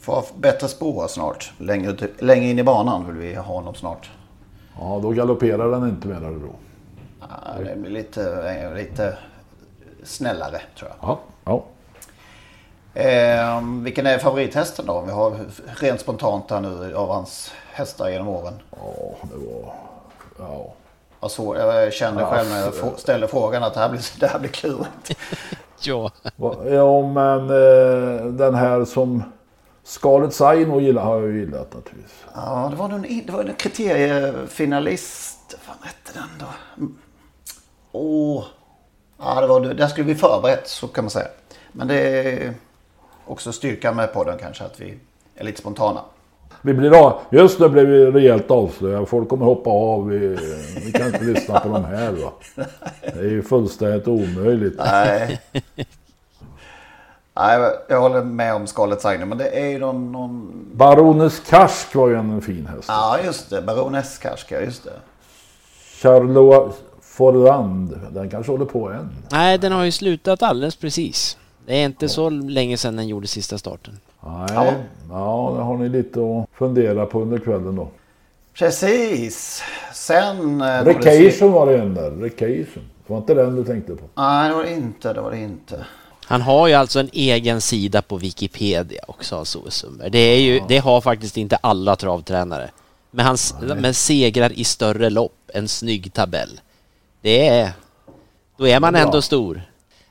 Får 0.00 0.24
bättre 0.36 0.68
spår 0.68 1.06
snart. 1.08 1.52
Längre, 1.58 1.96
längre 2.18 2.50
in 2.50 2.58
i 2.58 2.64
banan 2.64 3.06
vill 3.06 3.16
vi 3.16 3.34
ha 3.34 3.42
honom 3.54 3.74
snart. 3.74 4.10
Ja, 4.78 5.00
då 5.02 5.10
galopperar 5.10 5.70
den 5.70 5.88
inte 5.88 6.08
mer 6.08 6.20
då. 6.20 6.54
Ja, 7.20 7.64
det 7.64 7.80
blir 7.80 7.90
lite, 7.90 8.74
lite 8.76 9.16
snällare 10.02 10.60
tror 10.78 10.90
jag. 10.90 11.08
Ja, 11.08 11.20
ja. 11.44 11.64
Eh, 13.00 13.62
vilken 13.82 14.06
är 14.06 14.18
favorithästen 14.18 14.86
då? 14.86 15.00
Vi 15.00 15.12
har 15.12 15.36
rent 15.66 16.00
spontant 16.00 16.50
här 16.50 16.60
nu 16.60 16.94
av 16.94 17.08
hans 17.08 17.52
hästar 17.74 18.08
genom 18.08 18.28
åren. 18.28 18.54
Ja, 18.70 19.16
det 19.22 19.36
var... 19.36 19.74
Ja. 20.38 20.74
Alltså, 21.20 21.56
jag 21.56 21.92
kände 21.92 22.20
ja, 22.20 22.30
själv 22.30 22.48
när 22.48 22.60
jag 22.60 22.74
ställde 22.98 23.28
frågan 23.28 23.62
att 23.62 23.74
det 23.74 23.80
här 23.80 23.88
blir, 23.88 24.02
det 24.20 24.26
här 24.26 24.38
blir 24.38 24.50
klurigt. 24.50 25.16
ja. 25.80 26.10
Ja, 26.70 27.02
men 27.02 27.50
eh, 27.50 28.26
den 28.26 28.54
här 28.54 28.84
som 28.84 29.22
Scarlett 29.82 30.34
Saino 30.34 30.80
gillar, 30.80 31.04
har 31.04 31.20
jag 31.20 31.30
ju 31.30 31.40
gillat 31.40 31.74
naturligtvis. 31.74 32.24
Ja, 32.34 32.68
det 32.70 32.76
var 32.76 32.88
någon, 32.88 33.02
det 33.02 33.30
var 33.30 33.44
en 33.44 33.54
kriteriefinalist. 33.54 35.54
Vad 35.66 35.76
hette 35.86 36.12
den 36.14 36.28
då? 36.38 36.46
Åh. 37.92 38.38
Oh. 38.38 38.44
Ja, 39.18 39.40
det 39.40 39.46
var, 39.46 39.60
där 39.60 39.86
skulle 39.86 40.06
vi 40.06 40.14
förberett 40.14 40.68
så 40.68 40.88
kan 40.88 41.04
man 41.04 41.10
säga. 41.10 41.28
Men 41.72 41.88
det 41.88 41.98
är 41.98 42.54
också 43.26 43.52
styrkan 43.52 43.96
med 43.96 44.12
podden 44.12 44.38
kanske 44.38 44.64
att 44.64 44.80
vi 44.80 44.98
är 45.34 45.44
lite 45.44 45.60
spontana. 45.60 46.00
Vi 46.62 46.74
blir 46.74 47.06
av. 47.06 47.20
Just 47.30 47.60
nu 47.60 47.68
blev 47.68 47.86
vi 47.86 48.10
rejält 48.10 48.50
avslöjade. 48.50 49.06
Folk 49.06 49.28
kommer 49.28 49.46
hoppa 49.46 49.70
av. 49.70 50.08
Vi, 50.08 50.38
vi 50.84 50.92
kan 50.92 51.06
inte 51.06 51.24
lyssna 51.24 51.60
på 51.60 51.68
de 51.68 51.84
här 51.84 52.12
va. 52.12 52.32
Det 53.02 53.18
är 53.18 53.30
ju 53.30 53.42
fullständigt 53.42 54.08
omöjligt. 54.08 54.78
Nej. 54.78 55.40
Nej, 57.36 57.70
jag 57.88 58.00
håller 58.00 58.22
med 58.22 58.54
om 58.54 58.66
Scarlett 58.66 59.00
Sagner, 59.00 59.26
men 59.26 59.38
det 59.38 59.48
är 59.48 59.66
ju 59.66 59.78
någon... 59.78 60.12
någon... 60.12 60.52
Baroness 60.72 61.40
Karsk 61.40 61.94
var 61.94 62.08
ju 62.08 62.14
en 62.14 62.42
fin 62.42 62.66
häst. 62.66 62.88
Ja, 62.88 63.18
just 63.24 63.50
det. 63.50 63.62
Baroness 63.62 64.18
Karsk, 64.18 64.52
ja 64.52 64.60
just 64.60 64.84
det. 64.84 64.92
Charloa 66.02 66.72
Forland, 67.00 68.00
den 68.10 68.30
kanske 68.30 68.52
håller 68.52 68.64
på 68.64 68.88
än. 68.88 69.10
Nej, 69.30 69.58
den 69.58 69.72
har 69.72 69.84
ju 69.84 69.92
slutat 69.92 70.42
alldeles 70.42 70.76
precis. 70.76 71.38
Det 71.66 71.74
är 71.74 71.84
inte 71.84 72.04
ja. 72.04 72.08
så 72.08 72.30
länge 72.30 72.76
sedan 72.76 72.96
den 72.96 73.08
gjorde 73.08 73.26
sista 73.26 73.58
starten. 73.58 73.98
Nej, 74.26 74.46
ja, 74.50 74.74
ja 75.10 75.54
det 75.56 75.62
har 75.62 75.76
ni 75.76 75.88
lite 75.88 76.20
att 76.20 76.58
fundera 76.58 77.06
på 77.06 77.22
under 77.22 77.38
kvällen 77.38 77.76
då. 77.76 77.88
Precis. 78.54 79.62
Sen... 79.94 80.60
Eh, 80.60 80.84
Recation 80.84 81.52
var 81.52 81.66
det 81.66 81.78
en 81.78 81.94
där. 81.94 82.10
Recation. 82.10 82.84
Det 83.06 83.12
var 83.12 83.16
inte 83.16 83.34
den 83.34 83.56
du 83.56 83.64
tänkte 83.64 83.92
på? 83.96 84.04
Nej, 84.14 84.48
det 84.48 84.54
var 84.54 84.62
det 84.62 84.72
inte. 84.72 85.12
Det 85.12 85.20
var 85.20 85.30
det 85.30 85.38
inte. 85.38 85.84
Han 86.26 86.40
har 86.40 86.68
ju 86.68 86.74
alltså 86.74 87.00
en 87.00 87.10
egen 87.12 87.60
sida 87.60 88.02
på 88.02 88.16
Wikipedia 88.16 89.04
också, 89.08 89.44
Sove 89.44 89.70
Sundberg. 89.70 90.10
Det, 90.10 90.18
är 90.18 90.40
ju, 90.40 90.60
det 90.68 90.78
har 90.78 91.00
faktiskt 91.00 91.36
inte 91.36 91.56
alla 91.56 91.96
travtränare. 91.96 92.70
Men 93.10 93.26
han 93.26 93.36
men 93.60 93.94
segrar 93.94 94.52
i 94.52 94.64
större 94.64 95.10
lopp, 95.10 95.36
en 95.54 95.68
snygg 95.68 96.12
tabell. 96.12 96.60
Det 97.20 97.48
är... 97.48 97.72
Då 98.56 98.68
är 98.68 98.80
man 98.80 98.94
ändå 98.94 99.22
stor. 99.22 99.62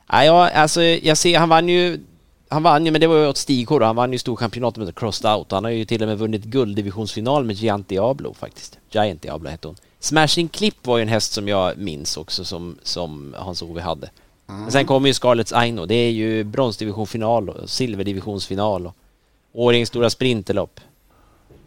Ja, 0.08 0.24
ja, 0.24 0.50
alltså 0.50 0.82
jag 0.82 1.16
ser, 1.16 1.38
han 1.38 1.48
vann 1.48 1.68
ju... 1.68 2.00
Han 2.48 2.62
vann 2.62 2.86
ju, 2.86 2.92
men 2.92 3.00
det 3.00 3.06
var 3.06 3.16
ju 3.16 3.28
åt 3.28 3.36
Stig 3.36 3.68
då. 3.68 3.84
Han 3.84 3.96
vann 3.96 4.12
ju 4.12 4.18
storchampionatet 4.18 4.84
med 4.84 4.94
Crossed 4.94 5.30
Out. 5.30 5.52
Han 5.52 5.64
har 5.64 5.70
ju 5.70 5.84
till 5.84 6.02
och 6.02 6.08
med 6.08 6.18
vunnit 6.18 6.44
gulddivisionsfinal 6.44 7.44
med 7.44 7.56
Giant 7.56 7.88
Diablo 7.88 8.34
faktiskt. 8.34 8.78
Giant 8.90 9.22
Diablo 9.22 9.50
hette 9.50 9.68
hon. 9.68 9.76
Smashing 9.98 10.48
Clip 10.48 10.86
var 10.86 10.98
ju 10.98 11.02
en 11.02 11.08
häst 11.08 11.32
som 11.32 11.48
jag 11.48 11.78
minns 11.78 12.16
också 12.16 12.44
som, 12.44 12.78
som 12.82 13.34
Hans-Ove 13.38 13.80
hade. 13.80 14.10
Mm. 14.48 14.70
sen 14.70 14.86
kommer 14.86 15.08
ju 15.08 15.14
Scarlets 15.14 15.52
Aino. 15.52 15.86
Det 15.86 15.94
är 15.94 16.10
ju 16.10 16.44
bronsdivisionfinal 16.44 17.48
och 17.48 17.70
silverdivisionsfinal 17.70 18.86
och 18.86 18.94
Årings 19.52 19.88
stora 19.88 20.10
sprinterlopp. 20.10 20.80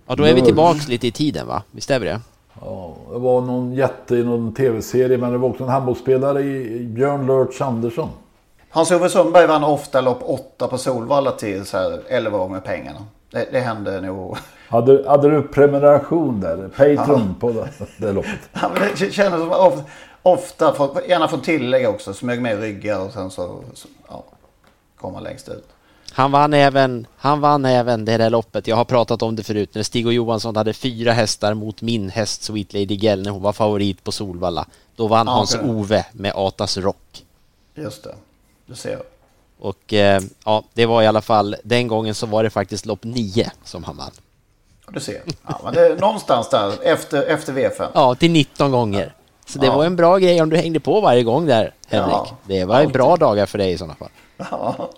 Ja, 0.08 0.16
då 0.16 0.24
är 0.24 0.34
vi 0.34 0.42
tillbaks 0.42 0.88
lite 0.88 1.08
i 1.08 1.12
tiden 1.12 1.48
va? 1.48 1.63
Visst 1.72 1.92
är 1.92 2.00
vi 2.00 2.06
det? 2.06 2.22
Ja, 2.62 2.96
det 3.12 3.20
var 3.20 3.42
någon 3.42 3.74
jätte 3.74 4.16
i 4.16 4.24
någon 4.24 4.54
tv-serie 4.54 5.18
men 5.18 5.32
det 5.32 5.38
var 5.38 5.50
också 5.50 5.63
en 5.63 5.70
handbollsspelare 5.70 6.42
i 6.42 6.80
Björn 6.80 7.28
Lurch 7.28 7.62
Andersson. 7.62 8.10
Hans-Ove 8.78 9.10
Sundberg 9.10 9.48
vann 9.48 9.63
ofta 9.63 10.02
lopp 10.02 10.20
8 10.22 10.68
på 10.68 10.78
Solvalla 10.78 11.32
till 11.32 11.66
så 11.66 11.78
här 11.78 12.02
11 12.08 12.38
gånger 12.38 12.60
pengarna. 12.60 13.00
Det, 13.32 13.48
det 13.52 13.60
hände 13.60 14.02
nog. 14.02 14.38
Hade, 14.70 15.10
hade 15.10 15.30
du 15.30 15.42
prenumeration 15.48 16.42
där? 16.42 16.68
Patreon 16.68 17.28
ja. 17.28 17.40
på 17.40 17.52
det, 17.52 17.70
det 17.98 18.12
loppet? 18.12 18.40
Ja, 18.54 18.72
men 18.74 18.90
det 19.00 19.12
kändes 19.12 19.40
som 19.40 19.52
ofta, 20.22 20.72
ofta 20.72 21.08
gärna 21.08 21.28
få 21.28 21.38
tillägg 21.38 21.90
också. 21.90 22.13
Smög 22.13 22.42
med 22.42 22.60
ryggar 22.60 23.00
och 23.00 23.12
sen 23.12 23.32
så, 23.32 23.60
så 23.74 23.88
ja, 24.10 24.24
kom 24.98 25.13
man 25.13 25.24
längst 25.24 25.50
ut. 25.50 25.68
Han 26.12 26.32
vann 26.32 26.54
även, 26.54 27.08
han 27.18 27.42
vann 27.42 27.66
även 27.66 28.06
det 28.06 28.18
där 28.18 28.30
loppet. 28.30 28.68
Jag 28.68 28.76
har 28.76 28.86
pratat 28.86 29.22
om 29.22 29.36
det 29.36 29.44
förut 29.44 29.76
när 29.76 29.84
Stig 29.84 30.08
och 30.08 30.13
Johansson 30.13 30.56
hade 30.56 30.74
fyra 30.74 31.12
hästar 31.12 31.54
mot 31.54 31.82
min 31.82 32.10
häst 32.10 32.44
Sweet 32.44 32.74
Lady 32.74 32.96
Gell 32.96 33.24
när 33.24 33.32
hon 33.32 33.42
var 33.42 33.54
favorit 33.54 34.04
på 34.04 34.12
Solvalla. 34.12 34.66
Då 34.96 35.08
vann 35.08 35.28
ah, 35.28 35.32
Hans-Ove 35.32 36.06
med 36.12 36.32
Atas 36.36 36.78
Rock. 36.78 37.24
Just 37.76 38.04
det, 38.04 38.16
du 38.67 38.75
ser. 38.75 39.01
Och 39.60 39.93
eh, 39.93 40.21
ja, 40.45 40.63
det 40.73 40.86
var 40.86 41.01
i 41.01 41.08
alla 41.08 41.21
fall 41.21 41.56
den 41.63 41.88
gången 41.88 42.15
så 42.15 42.25
var 42.25 42.43
det 42.43 42.49
faktiskt 42.49 42.86
lopp 42.86 43.03
nio 43.03 43.51
som 43.63 43.84
han 43.84 43.97
vann. 43.97 44.12
Du 44.88 44.99
ser. 44.99 45.21
Ja, 45.47 45.60
men 45.63 45.73
det 45.73 45.88
är 45.88 45.97
någonstans 45.97 46.49
där 46.49 46.73
efter, 46.84 47.23
efter 47.23 47.53
V5. 47.53 47.88
Ja, 47.93 48.15
till 48.15 48.32
19 48.32 48.71
gånger. 48.71 49.13
Så 49.45 49.60
det 49.60 49.65
ja. 49.65 49.75
var 49.77 49.86
en 49.86 49.95
bra 49.95 50.17
grej 50.17 50.41
om 50.41 50.49
du 50.49 50.58
hängde 50.58 50.80
på 50.80 51.01
varje 51.01 51.23
gång 51.23 51.45
där, 51.45 51.73
Henrik. 51.88 52.13
Ja, 52.13 52.38
det 52.43 52.65
var 52.65 52.75
alltid. 52.75 52.93
bra 52.93 53.15
dagar 53.15 53.45
för 53.45 53.58
dig 53.58 53.71
i 53.71 53.77
sådana 53.77 53.95
fall. 53.95 54.10
Ja. 54.38 54.89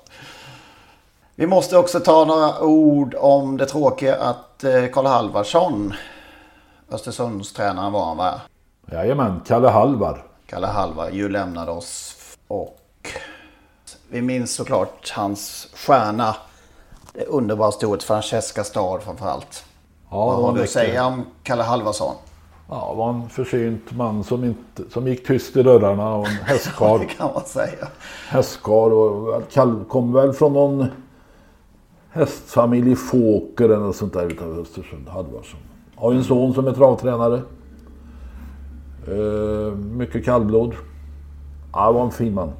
Vi 1.35 1.47
måste 1.47 1.77
också 1.77 1.99
ta 1.99 2.25
några 2.25 2.61
ord 2.61 3.15
om 3.19 3.57
det 3.57 3.65
tråkiga 3.65 4.15
att 4.15 4.63
eh, 4.63 4.85
Karl 4.85 5.05
Halvarsson, 5.05 5.93
Östersundstränaren 6.91 7.91
var 7.91 8.05
han 8.05 8.17
va? 8.17 8.41
Jajamän, 8.91 9.41
Kalle 9.47 9.67
Halvar. 9.67 10.25
Kalle 10.47 10.67
Halvar 10.67 11.09
ju 11.09 11.29
lämnade 11.29 11.71
oss 11.71 12.15
och 12.47 12.78
vi 14.09 14.21
minns 14.21 14.53
såklart 14.53 15.11
hans 15.15 15.67
stjärna. 15.73 16.35
Det 17.13 17.25
underbara 17.25 17.71
storhet 17.71 18.03
Francesca 18.03 18.63
Stad 18.63 19.01
framförallt. 19.01 19.63
Ja, 20.09 20.25
Vad 20.25 20.35
har 20.35 20.53
du 20.53 20.63
att 20.63 20.69
säga 20.69 21.05
om 21.05 21.25
Kalle 21.43 21.63
Halvarsson? 21.63 22.15
Ja, 22.69 22.93
var 22.93 23.09
en 23.09 23.29
försynt 23.29 23.91
man 23.91 24.23
som, 24.23 24.43
inte, 24.43 24.83
som 24.89 25.07
gick 25.07 25.27
tyst 25.27 25.57
i 25.57 25.63
dörrarna 25.63 26.15
och 26.15 26.27
en 26.27 26.33
hästkarl. 26.43 26.99
det 26.99 27.05
kan 27.05 27.29
man 27.33 27.45
säga. 27.45 27.87
Hästkarl 28.29 28.93
och 28.93 29.87
kom 29.89 30.13
väl 30.13 30.33
från 30.33 30.53
någon 30.53 30.85
hästfamilj 32.11 32.95
Fåker 32.95 33.65
eller 33.65 33.77
något 33.77 33.95
sånt 33.95 34.13
där 34.13 34.25
utanför 34.25 34.61
Östersund. 34.61 35.07
Halvarsson. 35.09 35.59
Har 35.95 36.11
ju 36.11 36.17
en 36.17 36.23
son 36.23 36.53
som 36.53 36.67
är 36.67 36.71
travtränare. 36.71 37.41
Uh, 39.07 39.73
mycket 39.75 40.25
kallblod. 40.25 40.75
Ja, 41.73 41.91
var 41.91 42.03
en 42.05 42.11
fin 42.11 42.33
man. 42.33 42.51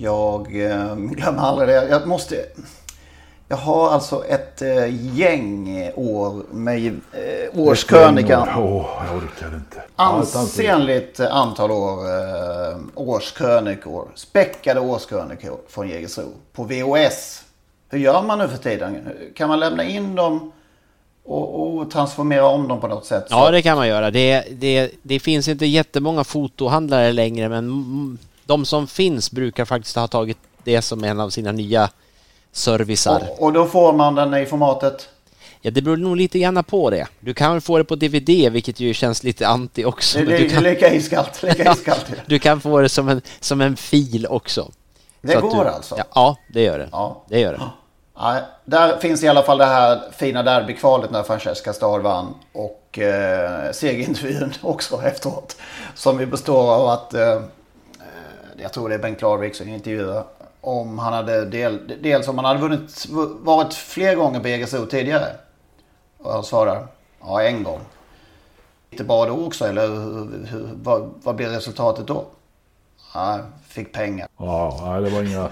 Jag 0.00 0.62
eh, 0.64 0.96
glömmer 0.96 1.42
aldrig 1.42 1.68
det. 1.68 1.88
Jag 1.88 2.08
måste... 2.08 2.44
Jag 3.50 3.56
har 3.56 3.90
alltså 3.90 4.24
ett 4.24 4.62
eh, 4.62 5.16
gäng 5.16 5.90
år 5.94 6.42
med 6.50 6.86
eh, 7.12 7.60
årskrönikan. 7.60 8.48
Åh, 8.56 8.64
oh, 8.64 8.86
jag 9.06 9.16
orkar 9.16 9.56
inte. 9.56 9.82
Ansenligt 9.96 11.20
antal 11.20 11.70
år 11.70 11.98
eh, 11.98 12.76
årskrönikor. 12.94 14.08
Späckade 14.14 14.80
årskrönikor 14.80 15.58
från 15.68 15.88
Jägersro. 15.88 16.24
På 16.52 16.62
VOS. 16.62 17.42
Hur 17.88 17.98
gör 17.98 18.22
man 18.22 18.38
nu 18.38 18.48
för 18.48 18.58
tiden? 18.58 19.08
Kan 19.34 19.48
man 19.48 19.60
lämna 19.60 19.84
in 19.84 20.14
dem 20.14 20.52
och, 21.24 21.78
och 21.78 21.90
transformera 21.90 22.46
om 22.46 22.68
dem 22.68 22.80
på 22.80 22.88
något 22.88 23.06
sätt? 23.06 23.26
Ja, 23.30 23.50
det 23.50 23.62
kan 23.62 23.76
man 23.76 23.88
göra. 23.88 24.10
Det, 24.10 24.44
det, 24.50 24.90
det 25.02 25.20
finns 25.20 25.48
inte 25.48 25.66
jättemånga 25.66 26.24
fotohandlare 26.24 27.12
längre, 27.12 27.48
men 27.48 28.18
de 28.48 28.64
som 28.64 28.86
finns 28.86 29.30
brukar 29.30 29.64
faktiskt 29.64 29.96
ha 29.96 30.06
tagit 30.06 30.38
det 30.64 30.82
som 30.82 31.04
en 31.04 31.20
av 31.20 31.30
sina 31.30 31.52
nya 31.52 31.90
servicar. 32.52 33.28
Och, 33.30 33.42
och 33.42 33.52
då 33.52 33.66
får 33.66 33.92
man 33.92 34.14
den 34.14 34.34
i 34.34 34.46
formatet? 34.46 35.08
Ja, 35.60 35.70
det 35.70 35.82
beror 35.82 35.96
nog 35.96 36.16
lite 36.16 36.38
grann 36.38 36.64
på 36.64 36.90
det. 36.90 37.06
Du 37.20 37.34
kan 37.34 37.60
få 37.60 37.78
det 37.78 37.84
på 37.84 37.94
DVD, 37.94 38.52
vilket 38.52 38.80
ju 38.80 38.94
känns 38.94 39.24
lite 39.24 39.48
anti 39.48 39.84
också. 39.84 40.18
Det, 40.18 40.24
det, 40.24 40.38
du 40.38 40.48
kan... 40.48 40.62
lika 40.62 40.94
iskallt. 40.94 41.42
Lika 41.42 41.72
iskallt. 41.72 42.12
du 42.26 42.38
kan 42.38 42.60
få 42.60 42.80
det 42.80 42.88
som 42.88 43.08
en, 43.08 43.22
som 43.40 43.60
en 43.60 43.76
fil 43.76 44.26
också. 44.26 44.70
Det 45.20 45.32
Så 45.32 45.40
går 45.40 45.64
du... 45.64 45.70
alltså? 45.70 45.94
Ja, 45.98 46.04
ja, 46.14 46.36
det 46.54 46.62
gör 46.62 46.78
det. 46.78 46.88
Ja. 46.92 47.24
Det 47.28 47.40
gör 47.40 47.52
det. 47.52 47.60
Ja, 48.20 48.40
där 48.64 48.98
finns 48.98 49.22
i 49.22 49.28
alla 49.28 49.42
fall 49.42 49.58
det 49.58 49.64
här 49.64 50.00
fina 50.16 50.42
derbykvalet 50.42 51.10
när 51.10 51.22
Francesca 51.22 51.72
Stad 51.72 52.02
vann. 52.02 52.34
Och 52.52 52.98
eh, 52.98 53.72
segerintervjun 53.72 54.52
också 54.60 55.02
efteråt. 55.02 55.56
Som 55.94 56.20
ju 56.20 56.26
består 56.26 56.74
av 56.74 56.88
att, 56.88 57.14
eh, 57.14 57.40
jag 58.62 58.72
tror 58.72 58.88
det 58.88 58.94
är 58.94 58.98
Bengt 58.98 59.22
Larvik 59.22 59.54
som 59.54 59.68
intervjuar. 59.68 60.24
Om 60.60 60.98
han 60.98 61.12
hade 61.12 61.44
del, 61.44 61.92
dels 62.02 62.28
om 62.28 62.38
han 62.38 62.44
hade 62.44 62.60
vunnit, 62.60 63.06
varit 63.40 63.74
fler 63.74 64.16
gånger 64.16 64.40
på 64.40 64.48
Jägersro 64.48 64.86
tidigare. 64.86 65.26
Och 66.18 66.32
han 66.32 66.44
svarar, 66.44 66.86
ja 67.20 67.42
en 67.42 67.62
gång. 67.62 67.80
Inte 68.90 69.04
bra 69.04 69.26
då 69.26 69.46
också 69.46 69.64
eller 69.66 69.86
hur, 69.88 70.46
hur, 70.46 70.68
vad, 70.82 71.10
vad 71.22 71.34
blir 71.34 71.48
resultatet 71.48 72.06
då? 72.06 72.24
Ja, 73.14 73.40
fick 73.68 73.92
pengar. 73.92 74.28
Ja, 74.38 74.80
nej, 74.84 75.02
det 75.02 75.10
var 75.10 75.22
inga... 75.22 75.48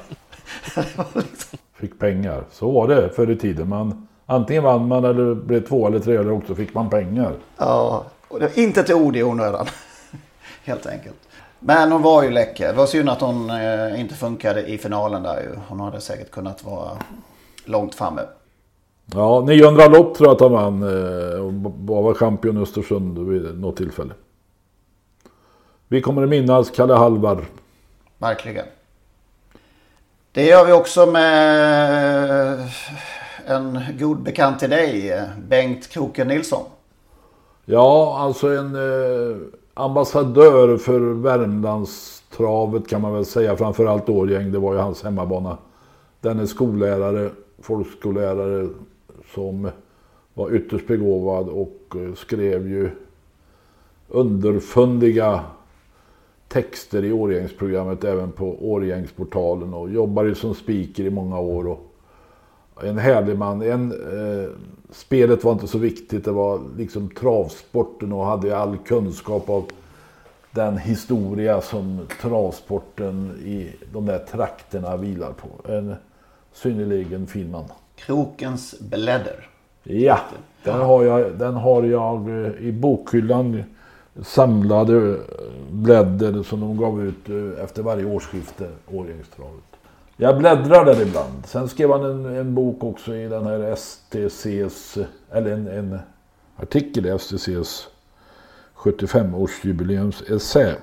Fick 1.75 1.99
pengar. 1.99 2.45
Så 2.53 2.71
var 2.71 2.89
det 2.89 3.11
förr 3.11 3.31
i 3.31 3.37
tiden. 3.37 3.69
Man, 3.69 4.09
antingen 4.27 4.63
vann 4.63 4.89
man 4.89 5.05
eller 5.05 5.35
blev 5.35 5.67
två 5.67 5.87
eller 5.87 5.99
tre 6.01 6.17
eller 6.17 6.33
också 6.33 6.55
fick 6.55 6.75
man 6.75 6.91
pengar. 6.91 7.33
Ja, 7.57 8.05
och 8.29 8.41
det 8.41 8.57
inte 8.57 8.81
ett 8.81 8.91
ord 8.91 9.17
i 9.17 9.23
onödan. 9.23 9.67
Helt 10.65 10.87
enkelt. 10.87 11.17
Men 11.61 11.93
hon 11.93 12.03
var 12.03 12.23
ju 12.23 12.31
läcker. 12.31 12.67
Det 12.67 12.73
var 12.73 12.87
synd 12.87 13.09
att 13.09 13.21
hon 13.21 13.51
eh, 13.51 14.01
inte 14.01 14.15
funkade 14.15 14.67
i 14.67 14.79
finalen 14.79 15.23
där 15.23 15.41
ju. 15.41 15.59
Hon 15.69 15.81
hade 15.81 16.01
säkert 16.01 16.31
kunnat 16.31 16.65
vara 16.65 16.91
långt 17.65 17.95
framme. 17.95 18.21
Ja, 19.15 19.41
900 19.47 19.87
lopp 19.89 20.17
tror 20.17 20.29
jag 20.29 20.35
att 20.35 20.41
han 20.41 20.53
vann. 20.53 20.83
eh, 20.83 21.41
Och 21.41 21.53
var 22.05 22.15
champion 22.15 22.57
i 22.59 22.61
Östersund 22.61 23.19
vid 23.19 23.59
något 23.61 23.77
tillfälle. 23.77 24.15
Vi 25.89 26.01
kommer 26.01 26.23
att 26.23 26.29
minnas 26.29 26.71
Kalle 26.71 26.95
Halvar. 26.95 27.45
Verkligen. 28.19 28.67
Det 30.33 30.47
gör 30.47 30.65
vi 30.65 30.73
också 30.73 31.07
med 31.07 32.69
en 33.47 33.81
god 33.99 34.23
bekant 34.23 34.59
till 34.59 34.71
dig, 34.71 35.23
Bengt 35.49 35.89
Kroken 35.89 36.29
Nilsson. 36.29 36.65
Ja, 37.65 38.19
alltså 38.19 38.49
en 38.49 38.75
eh, 38.75 39.37
ambassadör 39.79 40.77
för 40.77 41.01
Värmlandstravet 41.01 42.89
kan 42.89 43.01
man 43.01 43.13
väl 43.13 43.25
säga. 43.25 43.57
Framförallt 43.57 44.09
Årgäng, 44.09 44.53
det 44.53 44.59
var 44.59 44.73
ju 44.73 44.79
hans 44.79 45.03
hemmabana. 45.03 45.59
Den 46.21 46.41
är 46.41 46.47
skollärare, 46.47 47.31
folkskollärare 47.59 48.69
som 49.35 49.71
var 50.35 50.55
ytterst 50.55 50.87
begåvad 50.87 51.49
och 51.49 51.97
eh, 51.97 52.15
skrev 52.15 52.69
ju 52.69 52.91
underfundiga 54.09 55.41
texter 56.49 57.05
i 57.05 57.13
Årgängsprogrammet 57.13 58.05
även 58.05 58.33
på 58.33 58.71
Årgängsportalen 58.73 59.75
och 59.75 59.91
jobbade 59.91 60.35
som 60.35 60.55
speaker 60.55 61.05
i 61.05 61.11
många 61.11 61.41
år. 61.41 61.67
Och 61.67 61.86
en 62.83 62.99
härlig 62.99 63.39
man. 63.39 63.63
En, 63.63 63.93
eh, 63.93 64.51
spelet 64.91 65.45
var 65.45 65.53
inte 65.53 65.67
så 65.67 65.79
viktigt. 65.79 66.25
Det 66.25 66.33
var 66.33 66.61
liksom 66.77 67.09
travsporten 67.09 68.13
och 68.13 68.27
hade 68.27 68.57
all 68.57 68.77
kunskap 68.77 69.49
av 69.49 69.65
den 70.51 70.79
historia 70.79 71.61
som 71.61 72.01
travsporten 72.21 73.31
i 73.45 73.71
de 73.93 74.07
där 74.07 74.19
trakterna 74.19 74.97
vilar 74.97 75.33
på. 75.33 75.73
En 75.73 75.95
synnerligen 76.53 77.27
fin 77.27 77.51
man. 77.51 77.65
Krokens 77.97 78.81
blädder. 78.81 79.49
Ja, 79.83 80.21
den 80.65 80.81
har 80.81 81.05
jag, 81.05 81.39
den 81.39 81.55
har 81.55 81.83
jag 81.83 82.29
eh, 82.29 82.53
i 82.61 82.73
bokhyllan 82.73 83.63
samlade 84.23 85.17
blädder 85.71 86.43
som 86.43 86.61
de 86.61 86.77
gav 86.77 87.03
ut 87.03 87.29
eh, 87.29 87.65
efter 87.65 87.83
varje 87.83 88.05
årsskifte, 88.05 88.69
Årgängstravet. 88.87 89.76
Jag 90.19 90.39
bläddrar 90.39 90.85
där 90.85 91.03
ibland. 91.03 91.47
Sen 91.47 91.69
skrev 91.69 91.91
han 91.93 92.05
en, 92.05 92.37
en 92.37 92.55
bok 92.55 92.85
också 92.85 93.15
i 93.15 93.29
den 93.29 93.47
här 93.47 93.75
STCs, 93.77 94.99
eller 95.33 95.51
en, 95.51 95.69
en 95.69 95.99
artikel 96.57 97.07
i 97.07 97.19
STCs 97.19 97.89
75-årsjubileumsessä. 98.77 100.75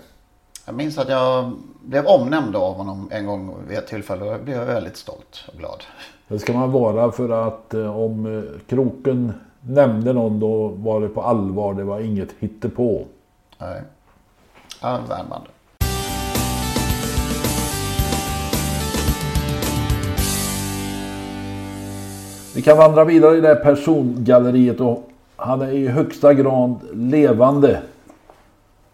Jag 0.65 0.75
minns 0.75 0.97
att 0.97 1.09
jag 1.09 1.51
blev 1.81 2.05
omnämnd 2.05 2.55
av 2.55 2.73
honom 2.73 3.09
en 3.11 3.25
gång 3.25 3.55
vid 3.67 3.77
ett 3.77 3.87
tillfälle 3.87 4.25
och 4.25 4.33
jag 4.33 4.43
blev 4.43 4.65
väldigt 4.67 4.97
stolt 4.97 5.45
och 5.47 5.59
glad. 5.59 5.83
Det 6.27 6.39
ska 6.39 6.53
man 6.53 6.71
vara 6.71 7.11
för 7.11 7.47
att 7.47 7.73
eh, 7.73 7.97
om 7.97 8.37
eh, 8.37 8.43
kroken 8.67 9.33
nämnde 9.61 10.13
någon 10.13 10.39
då 10.39 10.67
var 10.67 11.01
det 11.01 11.09
på 11.09 11.21
allvar. 11.21 11.73
Det 11.73 11.83
var 11.83 11.99
inget 11.99 12.29
hittepå. 12.39 13.05
Nej. 13.57 13.81
Ja, 14.81 14.99
värmande. 15.09 15.47
Vi 22.55 22.61
kan 22.61 22.77
vandra 22.77 23.03
vidare 23.03 23.37
i 23.37 23.41
det 23.41 23.47
här 23.47 23.55
persongalleriet 23.55 24.79
och 24.79 25.09
han 25.35 25.61
är 25.61 25.71
i 25.71 25.87
högsta 25.87 26.33
grad 26.33 26.79
levande. 26.93 27.81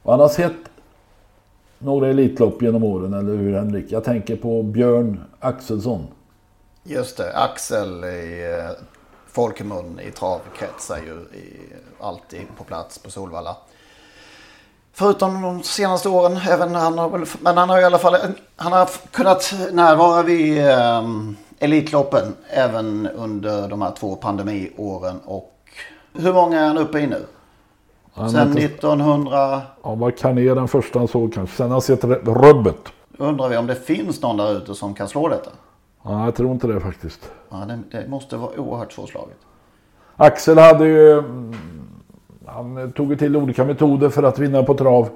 Och 0.04 0.12
han 0.12 0.20
har 0.20 0.30
sett 0.30 0.54
några 1.80 2.08
Elitlopp 2.08 2.62
genom 2.62 2.84
åren, 2.84 3.14
eller 3.14 3.36
hur 3.36 3.54
Henrik? 3.54 3.86
Jag 3.90 4.04
tänker 4.04 4.36
på 4.36 4.64
Björn 4.64 5.22
Axelsson. 5.40 6.08
Just 6.84 7.18
det, 7.18 7.34
Axel 7.38 8.04
i 8.04 8.56
eh, 8.60 8.86
folkmun 9.28 10.00
i 10.00 10.12
travkretsar 10.12 10.98
ju 10.98 11.38
i, 11.40 11.74
alltid 12.00 12.42
på 12.58 12.64
plats 12.64 13.00
på 13.00 13.12
Solvalla. 13.12 13.58
Förutom 14.94 15.42
de 15.42 15.64
senaste 15.64 16.10
åren, 16.10 16.40
även 16.50 16.76
han 16.76 16.98
har 16.98 17.10
väl, 17.10 17.26
men 17.40 17.58
han 17.58 17.70
har 17.70 17.80
i 17.80 17.84
alla 17.84 17.98
fall 17.98 18.16
han 18.56 18.72
har 18.72 18.90
kunnat 19.12 19.54
närvara 19.72 20.24
vid 20.24 20.68
eh, 20.68 21.04
Elitloppen 21.60 22.36
även 22.50 23.08
under 23.08 23.68
de 23.68 23.82
här 23.82 23.92
två 23.92 24.16
pandemiåren. 24.16 25.20
Och 25.26 25.54
hur 26.14 26.34
många 26.34 26.60
är 26.60 26.68
han 26.68 26.78
uppe 26.78 27.00
i 27.00 27.08
nu? 27.08 27.26
Han 28.14 28.30
Sen 28.30 28.48
inte- 28.48 28.62
1900 28.66 29.62
Ja, 29.84 29.96
vad 29.96 30.18
kan 30.18 30.38
är 30.38 30.56
den 30.56 30.68
första 30.68 31.00
han 31.00 31.08
såg 31.08 31.34
kanske. 31.34 31.56
Sen 31.56 31.66
har 31.66 31.72
han 31.72 31.82
sett 31.82 32.04
rubbet. 32.28 32.76
undrar 33.18 33.50
vi 33.50 33.58
om 33.58 33.68
det 33.68 33.76
finns 33.76 34.22
någon 34.22 34.38
där 34.38 34.58
ute 34.58 34.76
som 34.76 34.94
kan 34.94 35.08
slå 35.08 35.28
detta. 35.30 35.52
Ja, 36.04 36.26
jag 36.26 36.36
tror 36.36 36.52
inte 36.52 36.68
det 36.68 36.80
faktiskt. 36.80 37.32
Ja, 37.50 37.58
det, 37.58 37.98
det 37.98 38.08
måste 38.10 38.38
vara 38.38 38.60
oerhört 38.60 38.92
svårslaget. 38.92 39.38
Axel 40.16 40.58
hade 40.58 40.86
ju... 40.86 41.12
mm, 41.20 41.54
Han 42.46 42.92
tog 42.92 43.20
till 43.20 43.36
olika 43.36 43.66
metoder 43.66 44.10
för 44.10 44.24
att 44.24 44.40
vinna 44.40 44.64
på 44.64 44.74
trav. 44.74 45.10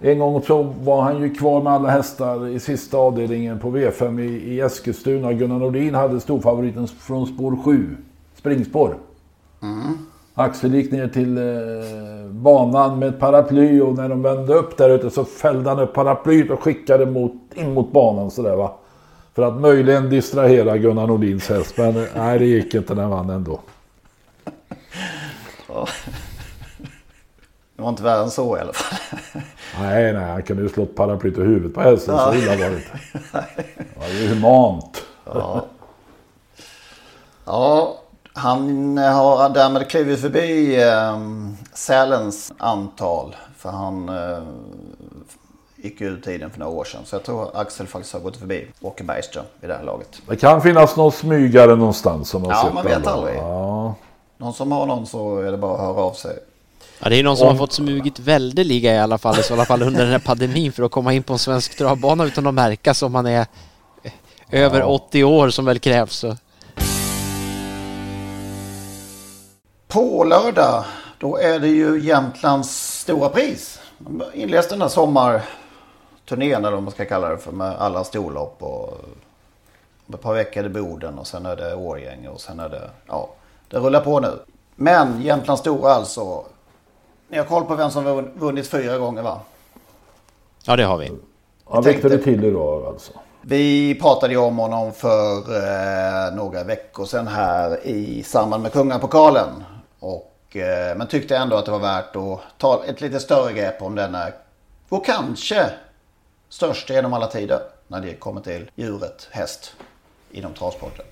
En 0.00 0.18
gång 0.18 0.42
så 0.42 0.62
var 0.62 1.02
han 1.02 1.22
ju 1.22 1.34
kvar 1.34 1.62
med 1.62 1.72
alla 1.72 1.88
hästar 1.88 2.48
i 2.48 2.60
sista 2.60 2.96
avdelningen 2.96 3.58
på 3.58 3.70
V5 3.70 4.20
i, 4.20 4.54
i 4.54 4.60
Eskilstuna. 4.60 5.32
Gunnar 5.32 5.58
Nordin 5.58 5.94
hade 5.94 6.20
storfavoriten 6.20 6.88
från 6.88 7.26
spår 7.26 7.58
7, 7.64 7.96
springspår. 8.34 8.96
Axel 10.34 10.74
gick 10.74 10.92
ner 10.92 11.08
till 11.08 11.38
eh, 11.38 12.30
banan 12.30 12.98
med 12.98 13.08
ett 13.08 13.18
paraply 13.18 13.80
och 13.80 13.94
när 13.94 14.08
de 14.08 14.22
vände 14.22 14.54
upp 14.54 14.76
där 14.76 14.90
ute 14.90 15.10
så 15.10 15.24
fällde 15.24 15.70
han 15.70 15.78
upp 15.78 15.94
paraplyet 15.94 16.50
och 16.50 16.62
skickade 16.62 17.06
mot, 17.06 17.32
in 17.54 17.74
mot 17.74 17.92
banan 17.92 18.30
sådär 18.30 18.56
va. 18.56 18.74
För 19.34 19.42
att 19.42 19.60
möjligen 19.60 20.10
distrahera 20.10 20.78
Gunnar 20.78 21.06
Nordins 21.06 21.48
häst. 21.48 21.74
Men 21.78 21.96
eh, 21.96 22.02
nej, 22.16 22.38
det 22.38 22.44
gick 22.44 22.74
inte. 22.74 22.94
Den 22.94 23.10
vann 23.10 23.30
ändå. 23.30 23.60
Det 27.76 27.82
var 27.82 27.88
inte 27.88 28.02
värre 28.02 28.22
än 28.22 28.30
så 28.30 28.56
i 28.56 28.60
alla 28.60 28.72
fall. 28.72 28.98
Nej, 29.80 30.12
nej, 30.12 30.24
han 30.32 30.42
kunde 30.42 30.62
ju 30.62 30.68
slått 30.68 30.94
paraplyet 30.94 31.38
i 31.38 31.40
huvudet 31.40 31.74
på 31.74 31.80
hästen. 31.80 32.14
Ja. 32.14 32.32
Så 32.32 32.38
illa 32.38 32.50
var 32.56 32.70
det 32.70 32.76
inte. 32.76 32.98
Det 33.76 34.00
var 34.00 34.08
ju 34.08 34.28
humant. 34.28 35.02
Ja. 35.24 35.64
ja, 37.44 37.96
han 38.32 38.98
har 38.98 39.48
därmed 39.48 39.88
klivit 39.90 40.20
förbi 40.20 40.82
eh, 40.82 41.18
Sälens 41.72 42.52
antal. 42.58 43.36
För 43.56 43.70
han 43.70 44.08
eh, 44.08 44.42
gick 45.76 46.00
ur 46.00 46.20
tiden 46.20 46.50
för 46.50 46.58
några 46.58 46.72
år 46.72 46.84
sedan. 46.84 47.00
Så 47.04 47.16
jag 47.16 47.24
tror 47.24 47.50
Axel 47.54 47.86
faktiskt 47.86 48.12
har 48.14 48.20
gått 48.20 48.36
förbi 48.36 48.66
Åke 48.80 49.04
Bergström 49.04 49.44
vid 49.60 49.70
det 49.70 49.74
här 49.76 49.84
laget. 49.84 50.22
Det 50.28 50.36
kan 50.36 50.62
finnas 50.62 50.96
någon 50.96 51.12
smygare 51.12 51.76
någonstans 51.76 52.28
som 52.28 52.44
har 52.44 52.50
Ja, 52.52 52.62
sett 52.64 52.74
man 52.74 52.84
vet 52.84 53.06
alla. 53.06 53.10
aldrig. 53.10 53.36
Ja. 53.36 53.94
Någon 54.38 54.52
som 54.54 54.72
har 54.72 54.86
någon 54.86 55.06
så 55.06 55.38
är 55.38 55.50
det 55.50 55.58
bara 55.58 55.74
att 55.74 55.80
höra 55.80 56.02
av 56.02 56.12
sig. 56.12 56.38
Ja, 56.98 57.08
det 57.08 57.16
är 57.16 57.22
någon 57.22 57.36
som 57.36 57.46
Om- 57.48 57.52
har 57.52 57.58
fått 57.58 57.72
smugit 57.72 58.18
väldeliga 58.18 58.94
i 58.94 58.98
alla 58.98 59.18
fall, 59.18 59.36
i 59.38 59.52
alla 59.52 59.64
fall 59.64 59.82
under 59.82 60.02
den 60.02 60.12
här 60.12 60.18
pandemin 60.18 60.72
för 60.72 60.82
att 60.82 60.90
komma 60.90 61.12
in 61.12 61.22
på 61.22 61.32
en 61.32 61.38
svensk 61.38 61.76
travbana 61.78 62.24
utan 62.24 62.46
att 62.46 62.54
märka 62.54 62.94
som 62.94 63.12
man 63.12 63.26
är 63.26 63.46
eh, 64.02 64.12
över 64.50 64.82
80 64.82 65.24
år 65.24 65.50
som 65.50 65.64
väl 65.64 65.78
krävs. 65.78 66.16
Så. 66.16 66.36
På 69.88 70.24
lördag 70.24 70.84
då 71.18 71.36
är 71.38 71.58
det 71.58 71.68
ju 71.68 72.00
Jämtlands 72.00 73.00
stora 73.00 73.28
pris. 73.28 73.80
De 73.98 74.22
inleds 74.34 74.68
den 74.68 74.82
här 74.82 75.42
turnén 76.28 76.64
eller 76.64 76.74
vad 76.74 76.82
man 76.82 76.92
ska 76.92 77.04
kalla 77.04 77.28
det 77.28 77.38
för 77.38 77.52
med 77.52 77.76
alla 77.76 78.04
storlopp 78.04 78.56
och 78.62 79.00
ett 80.14 80.20
par 80.20 80.34
veckor 80.34 80.64
i 80.66 80.68
Boden 80.68 81.18
och 81.18 81.26
sen 81.26 81.46
är 81.46 81.56
det 81.56 81.74
Årgänge 81.74 82.28
och 82.28 82.40
sen 82.40 82.60
är 82.60 82.68
det, 82.68 82.90
ja, 83.06 83.28
det 83.68 83.76
rullar 83.78 84.00
på 84.00 84.20
nu. 84.20 84.38
Men 84.74 85.22
Jämtlands 85.22 85.60
Stora 85.60 85.92
alltså, 85.92 86.44
ni 87.28 87.38
har 87.38 87.44
koll 87.44 87.64
på 87.64 87.74
vem 87.74 87.90
som 87.90 88.06
har 88.06 88.22
vunnit 88.34 88.68
fyra 88.68 88.98
gånger 88.98 89.22
va? 89.22 89.40
Ja 90.64 90.76
det 90.76 90.84
har 90.84 90.98
vi. 90.98 91.12
Ja, 91.70 91.80
Victor 91.80 92.16
Tilly 92.16 92.50
då 92.50 92.86
alltså. 92.86 93.12
Vi 93.40 93.94
pratade 94.00 94.32
ju 94.32 94.38
om 94.38 94.58
honom 94.58 94.92
för 94.92 95.36
eh, 95.36 96.34
några 96.34 96.64
veckor 96.64 97.04
sedan 97.04 97.26
här 97.26 97.86
i 97.86 98.22
samband 98.22 98.62
med 98.62 98.72
Kungapokalen. 98.72 99.64
Och, 100.00 100.56
eh, 100.56 100.96
men 100.96 101.06
tyckte 101.06 101.36
ändå 101.36 101.56
att 101.56 101.64
det 101.64 101.70
var 101.70 101.78
värt 101.78 102.16
att 102.16 102.40
ta 102.58 102.84
ett 102.84 103.00
lite 103.00 103.20
större 103.20 103.52
grepp 103.52 103.82
om 103.82 103.94
denna 103.94 104.26
och 104.88 105.06
kanske 105.06 105.70
största 106.48 106.94
genom 106.94 107.12
alla 107.12 107.26
tider 107.26 107.60
när 107.88 108.00
det 108.00 108.14
kommer 108.14 108.40
till 108.40 108.70
djuret 108.74 109.28
häst 109.30 109.72
inom 110.30 110.52
travsporten. 110.52 111.04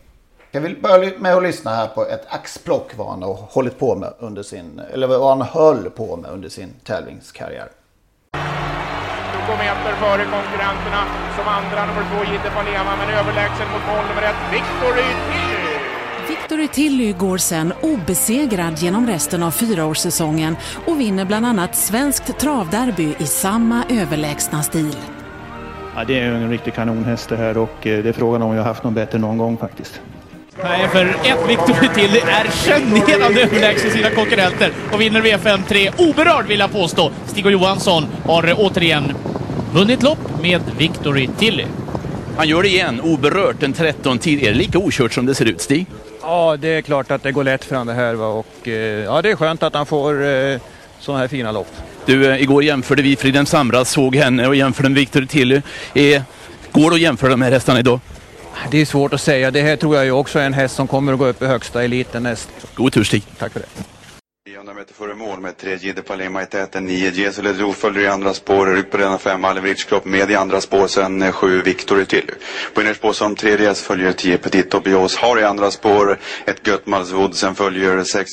Jag 0.55 0.61
vill 0.61 0.77
börja 0.81 1.13
med 1.19 1.37
att 1.37 1.43
lyssna 1.43 1.71
här 1.71 1.87
på 1.87 2.07
ett 2.07 2.27
axplock 2.29 2.93
vad 2.97 3.07
han 3.07 3.23
har 3.23 3.35
hållit 3.35 3.79
på 3.79 3.95
med 3.95 4.13
under 4.19 4.43
sin, 4.43 4.81
eller 4.93 5.07
vad 5.07 5.29
han 5.39 5.43
höll 5.43 5.91
på 5.91 6.17
med 6.17 6.31
under 6.31 6.49
sin 6.49 6.69
tävlingskarriär. 6.85 7.69
20 8.33 9.53
meter 9.53 9.93
före 10.01 10.25
konkurrenterna 10.25 11.03
som 11.37 11.49
andra 11.49 11.87
nummer 11.87 12.03
två 12.11 12.33
Jidde 12.33 12.51
Palema 12.55 12.97
men 12.97 13.09
överlägsen 13.09 13.67
mot 13.73 13.87
mål 13.89 14.05
nummer 14.09 14.23
ett 14.23 14.53
Victory 14.53 15.03
Tilly. 15.31 15.79
Victory 16.29 16.69
Tilly 16.69 17.13
går 17.13 17.39
sen 17.39 17.73
obesegrad 17.83 18.79
genom 18.79 19.07
resten 19.07 19.43
av 19.43 19.51
fyraårssäsongen 19.51 20.57
och 20.87 21.01
vinner 21.01 21.25
bland 21.25 21.47
annat 21.47 21.77
svenskt 21.77 22.39
travderby 22.39 23.15
i 23.19 23.27
samma 23.27 23.85
överlägsna 23.91 24.63
stil. 24.63 24.97
Ja, 25.97 26.05
det 26.05 26.21
är 26.21 26.33
en 26.33 26.51
riktig 26.51 26.75
kanonhäst 26.75 27.29
det 27.29 27.37
här 27.37 27.59
och 27.59 27.87
eh, 27.87 28.03
det 28.03 28.09
är 28.09 28.13
frågan 28.13 28.43
om 28.43 28.55
jag 28.55 28.63
har 28.63 28.69
haft 28.69 28.85
någon 28.85 28.95
bättre 28.95 29.19
någon 29.19 29.39
gång 29.39 29.57
faktiskt. 29.57 30.01
Nej, 30.63 30.89
för 30.89 31.05
ett 31.05 31.49
Victory 31.49 31.89
till 31.95 32.17
är 32.17 32.51
generande 32.67 33.43
överlägsen 33.43 33.91
sina 33.91 34.11
konkurrenter 34.11 34.73
och 34.93 35.01
vinner 35.01 35.23
V5-3 35.23 36.11
oberörd 36.11 36.47
vill 36.47 36.61
jag 36.61 36.73
påstå. 36.73 37.11
Stig 37.27 37.47
Johansson 37.47 38.07
har 38.25 38.55
återigen 38.57 39.13
vunnit 39.73 40.03
lopp 40.03 40.43
med 40.43 40.61
Victory 40.79 41.29
Tilly. 41.39 41.65
Han 42.37 42.49
gör 42.49 42.63
det 42.63 42.69
igen, 42.69 43.01
oberört, 43.01 43.63
en 43.63 43.73
13 43.73 44.19
tid. 44.19 44.43
Är 44.43 44.53
det 44.53 44.59
lika 44.59 44.79
okört 44.79 45.13
som 45.13 45.27
det 45.27 45.35
ser 45.35 45.45
ut, 45.45 45.61
Stig? 45.61 45.87
Ja, 46.23 46.57
det 46.57 46.69
är 46.69 46.83
klart 46.83 47.11
att 47.11 47.23
det 47.23 47.33
går 47.33 47.45
lätt 47.45 47.65
fram 47.65 47.87
det 47.87 47.93
här 47.93 48.15
va? 48.15 48.27
och 48.27 48.69
eh, 48.69 48.73
ja, 49.05 49.23
det 49.23 49.31
är 49.31 49.37
skönt 49.37 49.63
att 49.63 49.75
han 49.75 49.87
får 49.87 50.27
eh, 50.27 50.61
sådana 51.01 51.21
här 51.21 51.29
fina 51.29 51.53
lopp. 51.53 51.73
Du, 52.07 52.31
eh, 52.31 52.43
igår 52.43 52.65
jämförde 52.65 53.03
vi 53.03 53.17
Friden 53.17 53.47
Samras, 53.47 53.91
såg 53.91 54.17
henne 54.17 54.49
och 54.49 54.57
jämförde 54.57 54.89
med 54.89 54.99
Victor 54.99 55.23
Tilly. 55.23 55.63
Eh, 55.95 56.23
går 56.73 56.91
det 56.91 56.95
att 56.95 57.01
jämföra 57.01 57.31
de 57.31 57.43
här 57.43 57.51
hästarna 57.51 57.79
idag? 57.79 58.01
Det 58.71 58.81
är 58.81 58.85
svårt 58.85 59.13
att 59.13 59.21
säga. 59.21 59.51
Det 59.51 59.63
här 59.63 59.77
tror 59.77 59.97
jag 59.97 60.05
ju 60.05 60.13
också 60.13 60.39
är 60.39 60.47
en 60.47 60.55
häst 60.55 60.75
som 60.75 60.87
kommer 60.87 61.13
att 61.13 61.19
gå 61.19 61.27
upp 61.27 61.43
i 61.43 61.47
högsta 61.47 61.85
eliten 61.85 62.23
näst. 62.23 62.51
God 62.75 62.93
tur 62.93 63.05
Stig. 63.05 63.25
Tack 63.39 63.53
för 63.53 63.61
det. 63.61 63.67
900 64.47 64.75
meter 64.75 64.95
före 64.95 65.15
mål 65.15 65.41
med 65.41 65.57
tre 65.57 65.77
Gide 65.77 66.03
Palema 66.03 66.43
i 66.43 66.47
täten. 66.47 66.85
9 66.85 67.11
Jesole 67.11 67.53
Dro 67.53 67.73
följer 67.73 68.03
i 68.03 68.07
andra 68.07 68.35
spår. 68.35 68.67
Rygg 68.67 68.91
på 68.91 68.97
denna 68.97 69.19
fem 69.19 69.45
Alevich 69.45 69.85
Kropp 69.85 70.05
med 70.05 70.31
i 70.31 70.35
andra 70.35 70.61
spår. 70.61 70.87
Sen 70.87 71.23
eh, 71.23 71.33
sju 71.33 71.63
Victory 71.63 72.05
till. 72.05 72.31
På 72.75 72.81
innerspår 72.81 73.13
som 73.13 73.37
tredje 73.37 73.69
häst 73.69 73.81
följer 73.81 74.13
10 74.13 74.39
Petit 74.39 74.71
Tobios. 74.71 75.17
Har 75.17 75.41
i 75.41 75.45
andra 75.45 75.71
spår 75.71 76.19
ett 76.47 76.67
Götmalswood. 76.67 77.35
Sen 77.35 77.55
följer 77.55 78.05
sex 78.05 78.31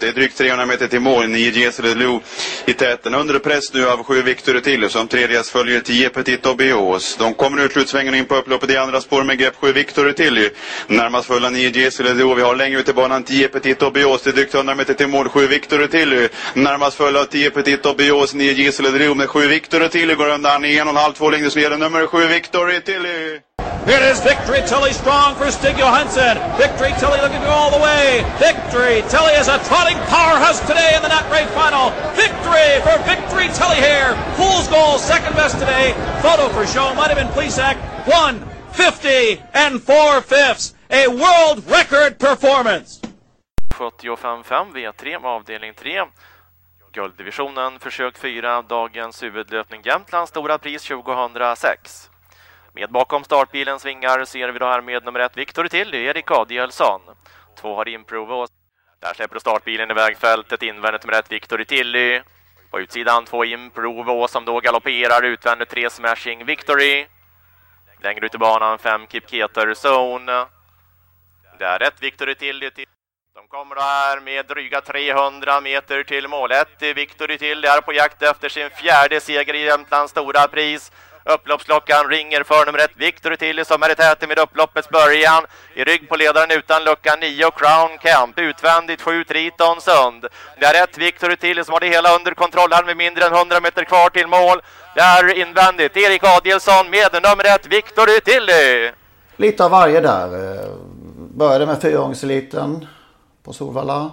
det 0.00 0.08
är 0.08 0.12
drygt 0.12 0.38
300 0.38 0.66
meter 0.66 0.86
till 0.86 1.00
mål. 1.00 1.28
9 1.28 1.50
Jesele 1.50 1.94
Lou 1.94 2.20
i 2.66 2.72
täten. 2.72 3.14
Under 3.14 3.38
press 3.38 3.74
nu 3.74 3.88
av 3.88 4.02
7 4.02 4.22
Victor 4.22 4.60
till. 4.60 4.90
Som 4.90 5.08
tredje 5.08 5.42
följer 5.42 5.80
10 5.80 6.08
Petit 6.08 6.46
Obios. 6.46 7.16
De 7.16 7.34
kommer 7.34 7.64
ut 7.64 7.72
slutsvängen 7.72 8.14
in 8.14 8.24
på 8.24 8.34
upploppet 8.34 8.70
i 8.70 8.76
andra 8.76 9.00
spår 9.00 9.24
med 9.24 9.38
grepp 9.38 9.54
7 9.56 9.72
Victor 9.72 10.12
till. 10.12 10.50
Närmast 10.86 11.26
fulla 11.26 11.50
9 11.50 11.70
Jesele 11.70 12.14
Lou. 12.14 12.34
Vi 12.34 12.42
har 12.42 12.56
längre 12.56 12.80
ut 12.80 12.88
i 12.88 12.92
banan 12.92 13.22
10 13.22 13.48
Petit 13.48 13.82
Obios. 13.82 14.22
Det 14.22 14.30
är 14.30 14.34
drygt 14.34 14.54
100 14.54 14.74
meter 14.74 14.94
till 14.94 15.08
mål. 15.08 15.28
7 15.28 15.46
Victor 15.46 15.86
till. 15.86 16.28
Närmast 16.54 16.96
fulla 16.96 17.20
av 17.20 17.24
10 17.24 17.50
Petit 17.50 17.86
Obios. 17.86 18.34
9 18.34 18.52
Jesele 18.52 18.90
Lou 18.90 19.14
med 19.14 19.28
7 19.28 19.46
Victor 19.46 19.88
till. 19.88 20.14
Går 20.14 20.28
undan 20.28 20.64
i 20.64 20.78
en 20.78 20.86
och 20.86 20.94
en 20.94 20.96
halv, 20.96 21.12
två 21.12 21.30
längder 21.30 21.70
ner. 21.70 21.78
Nummer 21.78 22.06
7 22.06 22.26
Victor 22.26 22.80
till. 22.80 23.06
It 23.86 24.00
is 24.00 24.18
Victory 24.20 24.62
Tilly 24.66 24.92
strong 24.92 25.34
for 25.34 25.50
Stig 25.50 25.76
Johansson. 25.76 26.40
Victory 26.56 26.92
Tilly 26.96 27.20
looking 27.20 27.40
to 27.40 27.44
go 27.44 27.52
all 27.52 27.70
the 27.70 27.84
way. 27.84 28.24
Victory 28.40 29.04
Tilly 29.12 29.36
is 29.36 29.46
a 29.46 29.60
trotting 29.68 29.98
powerhouse 30.08 30.58
today 30.60 30.96
in 30.96 31.02
the 31.02 31.08
Nut 31.08 31.30
Race 31.30 31.50
Final. 31.52 31.90
Victory 32.16 32.80
for 32.80 32.96
Victory 33.04 33.52
Tilly 33.52 33.76
here. 33.76 34.16
Fool's 34.40 34.68
goal, 34.68 34.96
second 34.96 35.36
best 35.36 35.58
today. 35.58 35.92
Photo 36.22 36.48
for 36.48 36.66
show 36.66 36.94
might 36.94 37.12
have 37.12 37.18
been 37.20 37.28
Plesac. 37.36 37.76
150 38.08 39.42
and 39.52 39.82
4 39.82 40.22
fifths. 40.22 40.72
A 40.88 41.06
world 41.08 41.62
record 41.68 42.18
performance. 42.18 43.02
75-5 43.74 44.72
V3 44.72 45.20
avdelning 45.24 45.74
3. 45.74 46.08
Gulddivisionen 46.92 47.78
försök 47.78 48.16
4, 48.16 48.62
dagens 48.62 49.22
huvudlöpning 49.22 49.82
Jämtlands 49.84 50.30
stora 50.30 50.58
pris 50.58 50.82
2006. 50.82 52.13
Med 52.76 52.90
bakom 52.90 53.24
startbilens 53.24 53.84
vingar 53.84 54.24
ser 54.24 54.48
vi 54.48 54.58
då 54.58 54.66
här 54.66 54.80
med 54.80 55.04
nummer 55.04 55.20
ett 55.20 55.36
Victor 55.36 55.68
till 55.68 55.94
Erik 55.94 56.30
Adielsson. 56.30 57.00
Två 57.60 57.76
har 57.76 57.88
Improve 57.88 58.46
där 59.00 59.14
släpper 59.14 59.38
startbilen 59.38 59.90
iväg 59.90 60.16
fältet, 60.16 60.62
invändigt 60.62 61.04
nummer 61.04 61.18
ett 61.18 61.32
Victor 61.32 61.64
Tilly. 61.64 62.22
På 62.70 62.80
utsidan 62.80 63.24
två 63.24 63.44
Improvo 63.44 64.28
som 64.28 64.44
då 64.44 64.60
galopperar 64.60 65.22
utvändigt 65.22 65.70
tre 65.70 65.90
Smashing 65.90 66.44
Victory. 66.44 67.06
Längre 68.02 68.26
ut 68.26 68.34
i 68.34 68.38
banan 68.38 68.78
fem 68.78 69.06
Kip 69.06 69.30
Keter 69.30 69.74
Zone. 69.74 70.46
Där 71.58 71.82
ett 71.82 72.02
Victor 72.02 72.34
Tilly. 72.34 72.70
De 73.34 73.48
kommer 73.48 73.76
här 73.76 74.20
med 74.20 74.46
dryga 74.46 74.80
300 74.80 75.60
meter 75.60 76.02
till 76.02 76.28
mål. 76.28 76.52
Ett 76.52 76.82
Victor 76.96 77.26
Tilly 77.26 77.68
är 77.68 77.80
på 77.80 77.92
jakt 77.92 78.22
efter 78.22 78.48
sin 78.48 78.70
fjärde 78.70 79.20
seger 79.20 79.54
i 79.54 79.64
Jämtlands 79.64 80.10
stora 80.10 80.48
pris. 80.48 80.92
Upploppsklockan 81.26 82.08
ringer 82.08 82.42
för 82.42 82.66
nummer 82.66 82.78
ett 82.78 82.96
Victor 82.96 83.36
Tilly 83.36 83.64
som 83.64 83.82
är 83.82 83.92
i 83.92 83.94
täten 83.94 84.28
med 84.28 84.38
upploppets 84.38 84.88
början. 84.88 85.42
I 85.74 85.84
rygg 85.84 86.08
på 86.08 86.16
ledaren 86.16 86.50
utan 86.50 86.84
lucka 86.84 87.16
9 87.20 87.50
Crown 87.50 87.98
Camp. 88.00 88.38
Utvändigt 88.38 89.02
7 89.02 89.24
Triton 89.24 89.80
Sund. 89.80 90.26
Det 90.60 90.66
är 90.66 90.84
ett 90.84 90.98
Victor 90.98 91.36
Tilly 91.36 91.64
som 91.64 91.72
har 91.72 91.80
det 91.80 91.88
hela 91.88 92.16
under 92.16 92.34
kontroll 92.34 92.72
här 92.72 92.84
med 92.84 92.96
mindre 92.96 93.24
än 93.24 93.34
100 93.34 93.60
meter 93.60 93.84
kvar 93.84 94.08
till 94.10 94.26
mål. 94.26 94.62
Det 94.94 95.00
är 95.00 95.34
invändigt 95.34 95.96
Erik 95.96 96.24
Adielsson 96.24 96.90
med 96.90 97.12
nummer 97.12 97.54
ett 97.54 97.66
Victor 97.66 98.20
Tilly. 98.20 98.90
Lite 99.36 99.64
av 99.64 99.70
varje 99.70 100.00
där. 100.00 100.26
Eh, 100.26 100.70
började 101.16 101.66
med 101.66 101.82
fyraåringseliten 101.82 102.86
på 103.44 103.52
Solvalla. 103.52 104.10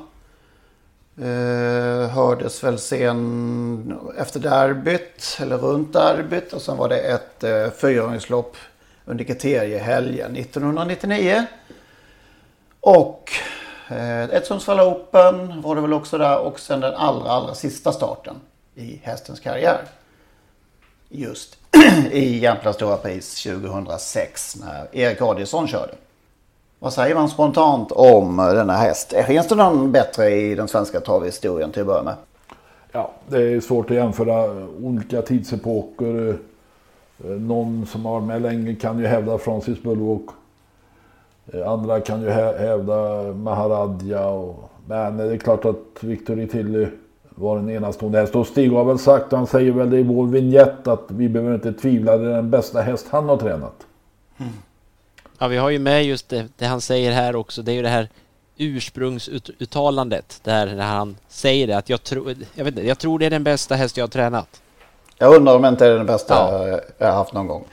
Eh, 1.17 2.10
hördes 2.10 2.63
väl 2.63 2.80
sen 2.80 4.00
efter 4.17 4.39
derbyt, 4.39 5.38
eller 5.41 5.58
runt 5.58 5.93
derbyt. 5.93 6.54
Och 6.54 6.62
sen 6.62 6.78
var 6.78 6.89
det 6.89 6.97
ett 6.97 7.43
eh, 7.43 7.69
fyraåringslopp 7.69 8.58
under 9.06 9.24
kriteriehelgen 9.24 10.36
1999. 10.36 11.45
Och 12.80 13.32
eh, 13.89 14.24
ett 14.24 14.45
Sundsvall 14.45 14.80
Open 14.80 15.62
var 15.62 15.76
det 15.76 15.82
väl 15.82 15.93
också 15.93 16.17
där. 16.17 16.39
Och 16.39 16.60
sen 16.60 16.80
den 16.80 16.93
allra, 16.93 17.30
allra 17.30 17.56
sista 17.56 17.91
starten 17.91 18.36
i 18.76 19.00
hästens 19.04 19.39
karriär. 19.39 19.82
Just 21.10 21.58
i 22.12 22.39
Jämtlands 22.39 22.76
Stora 22.78 22.97
Pris 22.97 23.43
2006 23.43 24.56
när 24.56 24.88
Erik 24.91 25.21
Adielsson 25.21 25.67
körde. 25.67 25.93
Vad 26.84 26.94
säger 26.94 27.15
man 27.15 27.30
spontant 27.30 27.91
om 27.91 28.38
denna 28.38 28.74
häst? 28.74 29.13
Finns 29.28 29.48
det 29.48 29.56
någon 29.56 29.91
bättre 29.91 30.30
i 30.30 30.56
den 30.56 30.67
svenska 30.67 31.00
travhistorien 31.00 31.72
till 31.72 31.82
att 31.82 31.88
börja 31.88 32.04
med? 32.04 32.15
Ja, 32.91 33.12
det 33.28 33.38
är 33.38 33.60
svårt 33.60 33.91
att 33.91 33.96
jämföra 33.96 34.65
olika 34.84 35.22
tidsepoker. 35.22 36.38
Någon 37.17 37.86
som 37.86 38.06
har 38.06 38.13
varit 38.13 38.28
med 38.28 38.41
länge 38.41 38.76
kan 38.76 39.00
ju 39.00 39.06
hävda 39.06 39.38
Francis 39.38 39.84
Bullock. 39.84 40.26
Andra 41.65 42.00
kan 42.00 42.22
ju 42.22 42.30
hävda 42.30 43.24
Maharadja. 43.34 44.28
Och... 44.28 44.70
Men 44.88 45.17
det 45.17 45.24
är 45.24 45.38
klart 45.38 45.65
att 45.65 46.04
Victor 46.04 46.48
Tilly 46.48 46.88
var 47.30 47.58
en 47.58 47.70
enastående 47.70 48.20
häst. 48.20 48.36
Och 48.36 48.48
Stig 48.48 48.72
har 48.72 48.84
väl 48.84 49.00
sagt, 49.00 49.32
han 49.32 49.48
säger 49.48 49.72
väl 49.72 49.89
det 49.89 50.00
i 50.00 50.04
vår 50.04 50.26
vignett 50.26 50.88
att 50.88 51.06
vi 51.08 51.30
behöver 51.30 51.56
inte 51.56 51.74
tvivla. 51.74 52.17
Det 52.17 52.30
är 52.30 52.36
den 52.36 52.50
bästa 52.50 52.82
häst 52.82 53.08
han 53.10 53.30
har 53.30 53.38
tränat. 53.38 53.86
Mm. 54.38 54.52
Ja, 55.41 55.47
vi 55.47 55.58
har 55.58 55.69
ju 55.69 55.80
med 55.80 56.06
just 56.06 56.30
det, 56.30 56.47
det, 56.58 56.65
han 56.65 56.82
säger 56.82 57.12
här 57.12 57.36
också. 57.36 57.62
Det 57.62 57.71
är 57.71 57.73
ju 57.73 57.82
det 57.82 57.89
här 57.89 58.10
ursprungsuttalandet 58.58 60.39
där 60.43 60.75
när 60.75 60.86
han 60.86 61.17
säger 61.27 61.67
det 61.67 61.77
att 61.77 61.89
jag 61.89 62.04
tror, 62.04 62.36
jag 62.54 62.65
vet 62.65 62.71
inte, 62.73 62.88
jag 62.88 62.99
tror 62.99 63.19
det 63.19 63.25
är 63.25 63.30
den 63.30 63.43
bästa 63.43 63.75
häst 63.75 63.97
jag 63.97 64.04
har 64.04 64.10
tränat. 64.10 64.62
Jag 65.17 65.36
undrar 65.36 65.56
om 65.56 65.65
inte 65.65 65.86
det 65.86 65.91
är 65.91 65.97
den 65.97 66.06
bästa 66.06 66.34
ja. 66.34 66.80
jag 66.97 67.08
har 67.08 67.13
haft 67.13 67.34
någon 67.34 67.47
gång. 67.47 67.65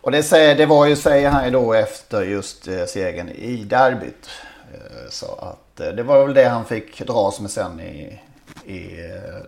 Och 0.00 0.10
det, 0.10 0.22
säger, 0.22 0.56
det 0.56 0.66
var 0.66 0.86
ju, 0.86 0.96
säger 0.96 1.30
han 1.30 1.44
ju 1.44 1.50
då 1.50 1.72
efter 1.72 2.22
just 2.22 2.68
eh, 2.68 2.84
segern 2.84 3.28
i 3.28 3.64
derbyt. 3.64 4.30
Eh, 4.74 5.10
så 5.10 5.26
att 5.26 5.80
eh, 5.80 5.88
det 5.88 6.02
var 6.02 6.26
väl 6.26 6.34
det 6.34 6.48
han 6.48 6.64
fick 6.64 7.06
dras 7.06 7.40
med 7.40 7.50
sen 7.50 7.80
i, 7.80 8.20
i 8.64 8.90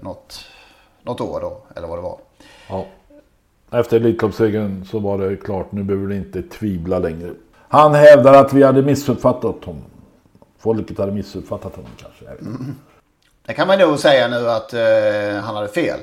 något, 0.00 0.44
något 1.02 1.20
år 1.20 1.40
då, 1.40 1.62
eller 1.76 1.88
vad 1.88 1.98
det 1.98 2.02
var. 2.02 2.18
Ja. 2.68 2.86
Efter 3.78 3.96
Elitloppssegern 3.96 4.84
så 4.90 4.98
var 4.98 5.18
det 5.18 5.36
klart, 5.36 5.72
nu 5.72 5.82
behöver 5.82 6.06
du 6.06 6.16
inte 6.16 6.42
tvivla 6.42 6.98
längre. 6.98 7.30
Han 7.72 7.94
hävdar 7.94 8.32
att 8.32 8.52
vi 8.52 8.62
hade 8.62 8.82
missuppfattat 8.82 9.64
honom. 9.64 9.82
Folket 10.58 10.98
hade 10.98 11.12
missuppfattat 11.12 11.76
honom 11.76 11.90
kanske. 11.96 12.24
Mm. 12.26 12.76
Det 13.46 13.54
kan 13.54 13.66
man 13.68 13.78
nog 13.78 13.98
säga 13.98 14.28
nu 14.28 14.50
att 14.50 14.72
eh, 14.72 14.80
han 15.42 15.54
hade 15.54 15.68
fel. 15.68 15.98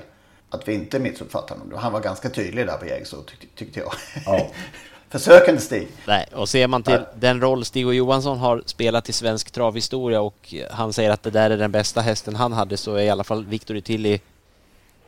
Att 0.50 0.68
vi 0.68 0.74
inte 0.74 1.00
missuppfattade 1.00 1.60
honom. 1.60 1.80
Han 1.80 1.94
var 1.94 2.00
ganska 2.00 2.30
tydlig 2.30 2.68
där 2.68 2.78
på 2.78 2.86
Jägersro 2.86 3.18
tyck, 3.22 3.56
tyckte 3.56 3.80
jag. 3.80 3.92
Ja. 4.26 4.48
Försökande 5.10 5.62
Stig. 5.62 5.88
Nej, 6.08 6.28
och 6.34 6.50
ser 6.50 6.68
man 6.68 6.84
till 6.84 7.00
den 7.16 7.42
roll 7.42 7.66
Stig 7.66 7.88
och 7.88 7.96
Johansson 7.96 8.38
har 8.38 8.64
spelat 8.66 9.10
i 9.10 9.14
svensk 9.14 9.52
travhistoria 9.52 10.22
och 10.22 10.54
han 10.72 10.94
säger 10.94 11.10
att 11.10 11.24
det 11.24 11.32
där 11.32 11.50
är 11.50 11.58
den 11.58 11.72
bästa 11.72 12.02
hästen 12.02 12.36
han 12.36 12.54
hade 12.54 12.78
så 12.78 12.96
är 12.96 13.04
i 13.04 13.10
alla 13.10 13.24
fall 13.24 13.46
Victor 13.46 13.80
Tilly 13.80 14.20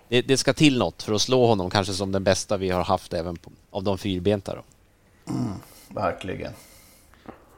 det, 0.09 0.21
det, 0.21 0.37
ska 0.37 0.53
till 0.53 0.77
något 0.77 1.03
för 1.03 1.13
att 1.13 1.21
slå 1.21 1.45
honom 1.45 1.69
kanske 1.69 1.93
som 1.93 2.11
den 2.11 2.23
bästa 2.23 2.57
vi 2.57 2.69
har 2.69 2.83
haft 2.83 3.13
även 3.13 3.37
på, 3.37 3.51
av 3.71 3.83
de 3.83 3.97
fyrbenta 3.97 4.55
då. 4.55 4.63
Mm, 5.31 5.53
verkligen. 5.95 6.51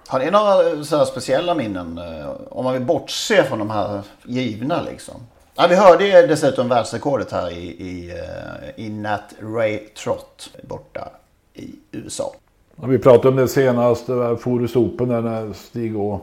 Har 0.08 0.20
ni 0.20 0.32
några 0.32 0.84
så 0.84 1.06
speciella 1.06 1.56
minnen 1.56 1.98
eh, 1.98 2.30
om 2.50 2.64
man 2.64 2.74
vill 2.74 2.86
bortse 2.86 3.44
från 3.44 3.60
de 3.60 3.70
här 3.70 4.02
givna 4.24 4.82
liksom? 4.82 5.16
Ja, 5.56 5.68
vi 5.68 5.76
hörde 5.76 6.28
dessutom 6.28 6.70
världsrekordet 6.70 7.32
här 7.32 7.52
i, 7.52 7.66
i, 7.66 8.10
eh, 8.10 8.86
i 8.86 8.90
Nat 8.90 9.34
Ray 9.42 9.80
Trott 9.80 10.50
borta 10.64 11.10
i 11.54 11.76
USA. 11.92 12.34
Ja, 12.76 12.88
vi 12.88 12.98
pratade 12.98 13.30
om 13.30 13.36
det 13.36 13.48
senast, 13.48 14.06
Forus 14.40 14.76
Open 14.76 15.08
där 15.08 15.22
när 15.22 15.54
Stig 15.54 15.98
Å 15.98 16.22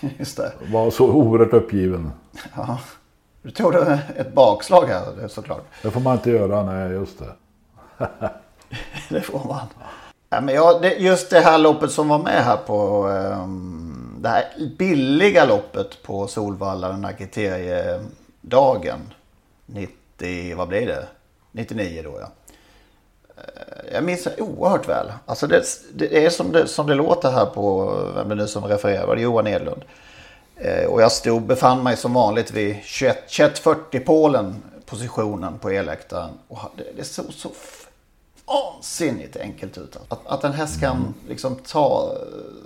var 0.72 0.90
så 0.90 1.06
oerhört 1.06 1.52
uppgiven. 1.52 2.12
Ja. 2.56 2.78
Du 3.42 3.50
tog 3.50 3.72
det 3.72 4.00
ett 4.16 4.32
bakslag 4.32 4.86
här 4.86 5.28
såklart. 5.28 5.64
Det 5.82 5.90
får 5.90 6.00
man 6.00 6.16
inte 6.16 6.30
göra, 6.30 6.62
nej 6.62 6.92
just 6.92 7.18
det. 7.18 7.32
det 9.08 9.20
får 9.20 9.44
man. 9.48 9.66
Ja, 10.30 10.40
men 10.40 10.54
ja, 10.54 10.78
det, 10.82 10.94
just 10.94 11.30
det 11.30 11.40
här 11.40 11.58
loppet 11.58 11.92
som 11.92 12.08
var 12.08 12.18
med 12.18 12.44
här 12.44 12.56
på 12.56 13.06
um, 13.06 14.18
det 14.20 14.28
här 14.28 14.44
billiga 14.78 15.44
loppet 15.44 16.02
på 16.02 16.26
Solvalla 16.26 16.88
den 16.88 17.04
här 17.04 17.12
kriteriedagen. 17.12 19.00
90, 19.66 20.56
vad 20.56 20.68
blir 20.68 20.86
det? 20.86 21.06
99 21.52 22.02
då 22.02 22.20
ja. 22.20 22.30
Eh, 23.36 23.94
jag 23.94 24.04
minns 24.04 24.24
det 24.24 24.40
oerhört 24.40 24.88
väl. 24.88 25.12
Alltså 25.26 25.46
det, 25.46 25.64
det 25.94 26.24
är 26.24 26.30
som 26.30 26.52
det, 26.52 26.66
som 26.66 26.86
det 26.86 26.94
låter 26.94 27.30
här 27.30 27.46
på, 27.46 27.96
vem 28.14 28.28
det 28.28 28.34
nu 28.34 28.46
som 28.46 28.64
refererar, 28.64 29.06
var 29.06 29.16
det 29.16 29.22
Johan 29.22 29.46
Edlund. 29.46 29.82
Eh, 30.56 30.84
och 30.84 31.02
jag 31.02 31.12
stod, 31.12 31.42
befann 31.42 31.82
mig 31.82 31.96
som 31.96 32.14
vanligt 32.14 32.50
vid 32.50 32.74
21.40 32.74 34.04
Polen 34.04 34.62
positionen 34.86 35.58
på 35.58 35.70
elläktaren. 35.70 36.30
Och 36.48 36.58
det, 36.76 36.84
det 36.96 37.04
såg 37.04 37.32
så 37.32 37.50
vansinnigt 38.48 39.36
enkelt 39.36 39.78
ut. 39.78 39.96
Att, 40.08 40.26
att 40.26 40.44
en 40.44 40.52
häst 40.52 40.80
kan 40.80 41.14
liksom 41.28 41.56
ta, 41.56 42.16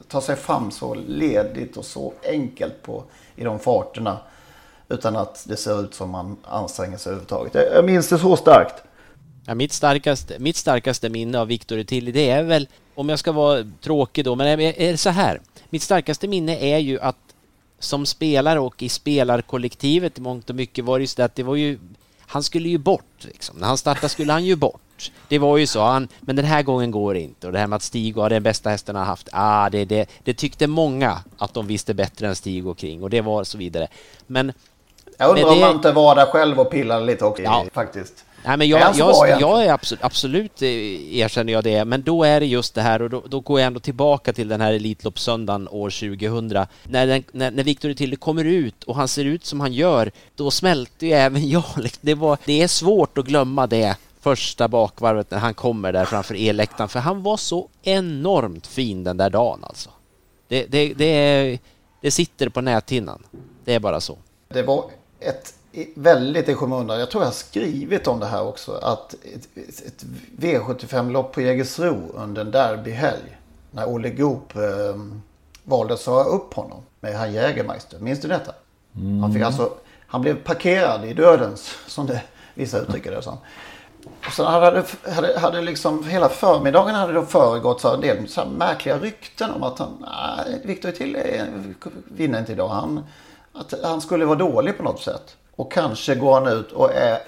ta 0.08 0.20
sig 0.20 0.36
fram 0.36 0.70
så 0.70 0.94
ledigt 0.94 1.76
och 1.76 1.84
så 1.84 2.12
enkelt 2.28 2.82
på, 2.82 3.04
i 3.36 3.44
de 3.44 3.58
farterna. 3.58 4.18
Utan 4.88 5.16
att 5.16 5.44
det 5.48 5.56
ser 5.56 5.84
ut 5.84 5.94
som 5.94 6.10
man 6.10 6.36
anstränger 6.44 6.96
sig 6.96 7.10
överhuvudtaget. 7.10 7.54
Jag 7.74 7.84
minns 7.84 8.08
det 8.08 8.18
så 8.18 8.36
starkt. 8.36 8.82
Ja, 9.46 9.54
mitt, 9.54 9.72
starkaste, 9.72 10.38
mitt 10.38 10.56
starkaste 10.56 11.08
minne 11.08 11.38
av 11.38 11.46
Victor 11.46 11.82
Tilly 11.82 12.12
det 12.12 12.30
är 12.30 12.42
väl, 12.42 12.68
om 12.94 13.08
jag 13.08 13.18
ska 13.18 13.32
vara 13.32 13.64
tråkig 13.80 14.24
då, 14.24 14.34
men 14.34 14.60
är 14.60 14.90
det 14.92 14.96
så 14.96 15.10
här. 15.10 15.40
Mitt 15.70 15.82
starkaste 15.82 16.28
minne 16.28 16.58
är 16.58 16.78
ju 16.78 17.00
att 17.00 17.16
som 17.78 18.06
spelare 18.06 18.60
och 18.60 18.82
i 18.82 18.88
spelarkollektivet 18.88 20.18
i 20.18 20.20
mångt 20.20 20.50
och 20.50 20.56
mycket 20.56 20.84
var 20.84 20.98
det 20.98 21.02
ju 21.02 21.06
så 21.06 21.22
att 21.22 21.34
det 21.34 21.42
var 21.42 21.56
ju, 21.56 21.78
han 22.18 22.42
skulle 22.42 22.68
ju 22.68 22.78
bort 22.78 23.14
liksom. 23.20 23.56
När 23.58 23.66
han 23.66 23.78
startade 23.78 24.08
skulle 24.08 24.32
han 24.32 24.44
ju 24.44 24.56
bort. 24.56 24.80
Det 25.28 25.38
var 25.38 25.58
ju 25.58 25.66
så, 25.66 25.80
han, 25.80 26.08
men 26.20 26.36
den 26.36 26.44
här 26.44 26.62
gången 26.62 26.90
går 26.90 27.14
det 27.14 27.20
inte. 27.20 27.46
Och 27.46 27.52
det 27.52 27.58
här 27.58 27.66
med 27.66 27.76
att 27.76 27.82
Stig 27.82 28.16
var 28.16 28.30
den 28.30 28.42
bästa 28.42 28.70
hästen 28.70 28.96
han 28.96 29.06
haft, 29.06 29.28
ah, 29.32 29.70
det, 29.70 29.84
det, 29.84 30.10
det 30.24 30.34
tyckte 30.34 30.66
många 30.66 31.18
att 31.38 31.54
de 31.54 31.66
visste 31.66 31.94
bättre 31.94 32.28
än 32.28 32.36
Stig 32.36 32.66
och 32.66 32.78
kring 32.78 33.02
och 33.02 33.10
det 33.10 33.20
var 33.20 33.44
så 33.44 33.58
vidare. 33.58 33.88
Men... 34.26 34.52
Jag 35.18 35.30
undrar 35.30 35.52
om 35.52 35.60
man 35.60 35.74
inte 35.74 35.92
var 35.92 36.16
där 36.16 36.26
själv 36.26 36.60
och 36.60 36.70
pillade 36.70 37.06
lite 37.06 37.24
också 37.24 37.42
ja. 37.42 37.64
faktiskt. 37.72 38.24
Nej, 38.44 38.56
men 38.56 38.68
jag, 38.68 38.96
jag, 38.96 39.40
jag, 39.40 39.64
är 39.64 39.72
absolut, 39.72 40.04
absolut 40.04 40.62
eh, 40.62 40.68
erkänner 41.16 41.52
jag 41.52 41.64
det, 41.64 41.84
men 41.84 42.02
då 42.02 42.24
är 42.24 42.40
det 42.40 42.46
just 42.46 42.74
det 42.74 42.82
här 42.82 43.02
och 43.02 43.10
då, 43.10 43.22
då 43.26 43.40
går 43.40 43.60
jag 43.60 43.66
ändå 43.66 43.80
tillbaka 43.80 44.32
till 44.32 44.48
den 44.48 44.60
här 44.60 44.72
Elitloppssöndagen 44.72 45.68
år 45.68 45.90
2000. 45.90 46.66
När, 46.82 47.06
den, 47.06 47.24
när, 47.32 47.50
när 47.50 47.64
Victor 47.64 47.94
Tilly 47.94 48.16
kommer 48.16 48.44
ut 48.44 48.84
och 48.84 48.96
han 48.96 49.08
ser 49.08 49.24
ut 49.24 49.44
som 49.44 49.60
han 49.60 49.72
gör, 49.72 50.10
då 50.36 50.50
smälter 50.50 51.06
ju 51.06 51.12
även 51.12 51.48
jag. 51.50 51.90
Det, 52.00 52.14
var, 52.14 52.38
det 52.44 52.62
är 52.62 52.68
svårt 52.68 53.18
att 53.18 53.26
glömma 53.26 53.66
det 53.66 53.96
första 54.22 54.68
bakvarvet 54.68 55.30
när 55.30 55.38
han 55.38 55.54
kommer 55.54 55.92
där 55.92 56.04
framför 56.04 56.34
elläktaren, 56.48 56.88
för 56.88 57.00
han 57.00 57.22
var 57.22 57.36
så 57.36 57.68
enormt 57.82 58.66
fin 58.66 59.04
den 59.04 59.16
där 59.16 59.30
dagen 59.30 59.60
alltså. 59.62 59.90
Det, 60.48 60.66
det, 60.66 60.94
det, 60.94 61.04
är, 61.04 61.58
det 62.00 62.10
sitter 62.10 62.48
på 62.48 62.60
näthinnan. 62.60 63.22
Det 63.64 63.74
är 63.74 63.80
bara 63.80 64.00
så. 64.00 64.18
Det 64.48 64.62
var 64.62 64.84
ett 65.20 65.54
väldigt 65.94 66.48
i 66.48 66.54
skymundan. 66.54 66.98
Jag 66.98 67.10
tror 67.10 67.22
jag 67.22 67.28
har 67.28 67.34
skrivit 67.34 68.06
om 68.06 68.20
det 68.20 68.26
här 68.26 68.42
också. 68.42 68.72
Att 68.72 69.14
ett, 69.14 69.48
ett 69.86 70.04
V75-lopp 70.38 71.32
på 71.32 71.40
Jägersro 71.40 72.12
under 72.14 72.42
en 72.42 72.50
derbyhelg. 72.50 73.38
När 73.70 73.88
Olle 73.88 74.10
Goop 74.10 74.56
eh, 74.56 74.62
valde 75.64 75.94
att 75.94 76.00
svara 76.00 76.24
upp 76.24 76.54
honom 76.54 76.82
med 77.00 77.18
han 77.18 77.32
Jägermeister. 77.32 77.98
Minns 77.98 78.20
du 78.20 78.28
detta? 78.28 78.52
Mm. 78.96 79.20
Han, 79.20 79.32
fick 79.32 79.42
alltså, 79.42 79.72
han 80.06 80.22
blev 80.22 80.42
parkerad 80.44 81.04
i 81.04 81.14
dödens, 81.14 81.74
som 81.86 82.06
det, 82.06 82.22
vissa 82.54 82.78
uttrycker 82.78 83.10
det 83.10 83.22
som. 83.22 83.38
Och 84.04 84.32
sen 84.32 84.46
hade, 84.46 84.84
hade, 85.14 85.38
hade 85.38 85.60
liksom 85.60 86.04
hela 86.04 86.28
förmiddagen 86.28 86.94
hade 86.94 87.12
då 87.12 87.22
föregått 87.22 87.80
så 87.80 87.94
en 87.94 88.00
del 88.00 88.28
så 88.28 88.44
märkliga 88.44 88.98
rykten 88.98 89.50
om 89.50 89.62
att 89.62 89.78
han, 89.78 90.06
nej, 90.46 90.60
Victor 90.64 90.90
till 90.90 91.16
eh, 91.16 91.44
vinner 92.04 92.38
inte 92.38 92.52
idag. 92.52 92.68
Han, 92.68 93.04
att 93.52 93.74
han 93.82 94.00
skulle 94.00 94.24
vara 94.24 94.38
dålig 94.38 94.76
på 94.76 94.82
något 94.82 95.02
sätt. 95.02 95.36
Och 95.56 95.72
kanske 95.72 96.14
går 96.14 96.34
han 96.34 96.46
ut 96.46 96.72
och 96.72 96.92
är 96.94 97.18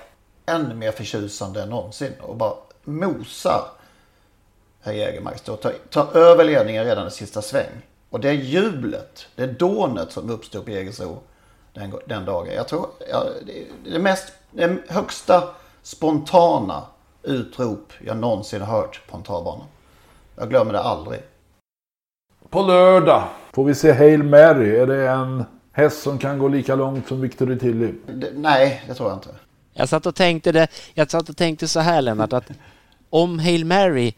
ännu 0.46 0.74
mer 0.74 0.92
förtjusande 0.92 1.62
än 1.62 1.70
någonsin 1.70 2.12
och 2.20 2.36
bara 2.36 2.54
mosar 2.84 3.62
herr 4.82 4.92
Jägermeister 4.92 5.52
och 5.52 5.60
tar, 5.60 5.72
tar 5.90 6.16
över 6.16 6.44
ledningen 6.44 6.84
redan 6.84 7.08
i 7.08 7.10
sista 7.10 7.42
sväng. 7.42 7.70
Och 8.10 8.20
det 8.20 8.32
jublet, 8.32 9.26
det 9.34 9.46
dånet 9.46 10.12
som 10.12 10.30
uppstod 10.30 10.64
på 10.64 10.70
Jägersro 10.70 11.22
den, 11.72 11.94
den 12.06 12.24
dagen. 12.24 12.54
Jag 12.54 12.68
tror, 12.68 12.86
ja, 13.10 13.24
det, 13.46 13.90
det 13.90 13.98
mest, 13.98 14.32
det 14.50 14.76
högsta 14.88 15.48
spontana 15.84 16.82
utrop 17.22 17.92
jag 18.04 18.16
någonsin 18.16 18.60
har 18.60 18.76
hört 18.76 19.02
på 19.06 19.16
en 19.16 19.22
travbana. 19.22 19.64
Jag 20.36 20.50
glömmer 20.50 20.72
det 20.72 20.80
aldrig. 20.80 21.20
På 22.48 22.62
lördag 22.62 23.24
får 23.52 23.64
vi 23.64 23.74
se 23.74 23.92
Hail 23.92 24.22
Mary. 24.22 24.76
Är 24.76 24.86
det 24.86 25.08
en 25.08 25.44
häst 25.72 26.02
som 26.02 26.18
kan 26.18 26.38
gå 26.38 26.48
lika 26.48 26.74
långt 26.74 27.08
som 27.08 27.20
Victor 27.20 27.56
Tilly? 27.56 27.94
Nej, 28.34 28.84
det 28.86 28.94
tror 28.94 29.08
jag 29.08 29.16
inte. 29.16 29.28
Jag 29.72 29.88
satt 29.88 30.06
och 30.06 30.14
tänkte, 30.14 30.52
det, 30.52 30.68
jag 30.94 31.10
satt 31.10 31.28
och 31.28 31.36
tänkte 31.36 31.68
så 31.68 31.80
här 31.80 32.02
Lennart, 32.02 32.32
att 32.32 32.50
om 33.10 33.38
Hail 33.38 33.64
Mary 33.64 34.12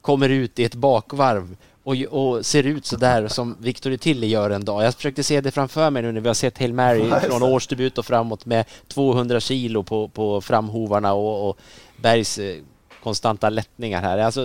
kommer 0.00 0.28
ut 0.28 0.58
i 0.58 0.64
ett 0.64 0.74
bakvarv 0.74 1.56
och, 1.88 1.96
och 2.10 2.46
ser 2.46 2.66
ut 2.66 2.86
så 2.86 2.96
där 2.96 3.28
som 3.28 3.56
Victor 3.60 3.96
Tilly 3.96 4.26
gör 4.26 4.50
en 4.50 4.64
dag. 4.64 4.84
Jag 4.84 4.94
försökte 4.94 5.22
se 5.22 5.40
det 5.40 5.50
framför 5.50 5.90
mig 5.90 6.02
nu 6.02 6.12
när 6.12 6.20
vi 6.20 6.28
har 6.28 6.34
sett 6.34 6.58
Hail 6.58 6.74
Mary 6.74 7.10
från 7.10 7.42
årsdebut 7.42 7.98
och 7.98 8.06
framåt 8.06 8.46
med 8.46 8.64
200 8.88 9.40
kilo 9.40 9.82
på, 9.82 10.08
på 10.08 10.40
framhovarna 10.40 11.12
och, 11.12 11.48
och 11.48 11.58
Bergs 11.96 12.38
eh, 12.38 12.56
konstanta 13.02 13.50
lättningar 13.50 14.02
här. 14.02 14.18
Alltså, 14.18 14.44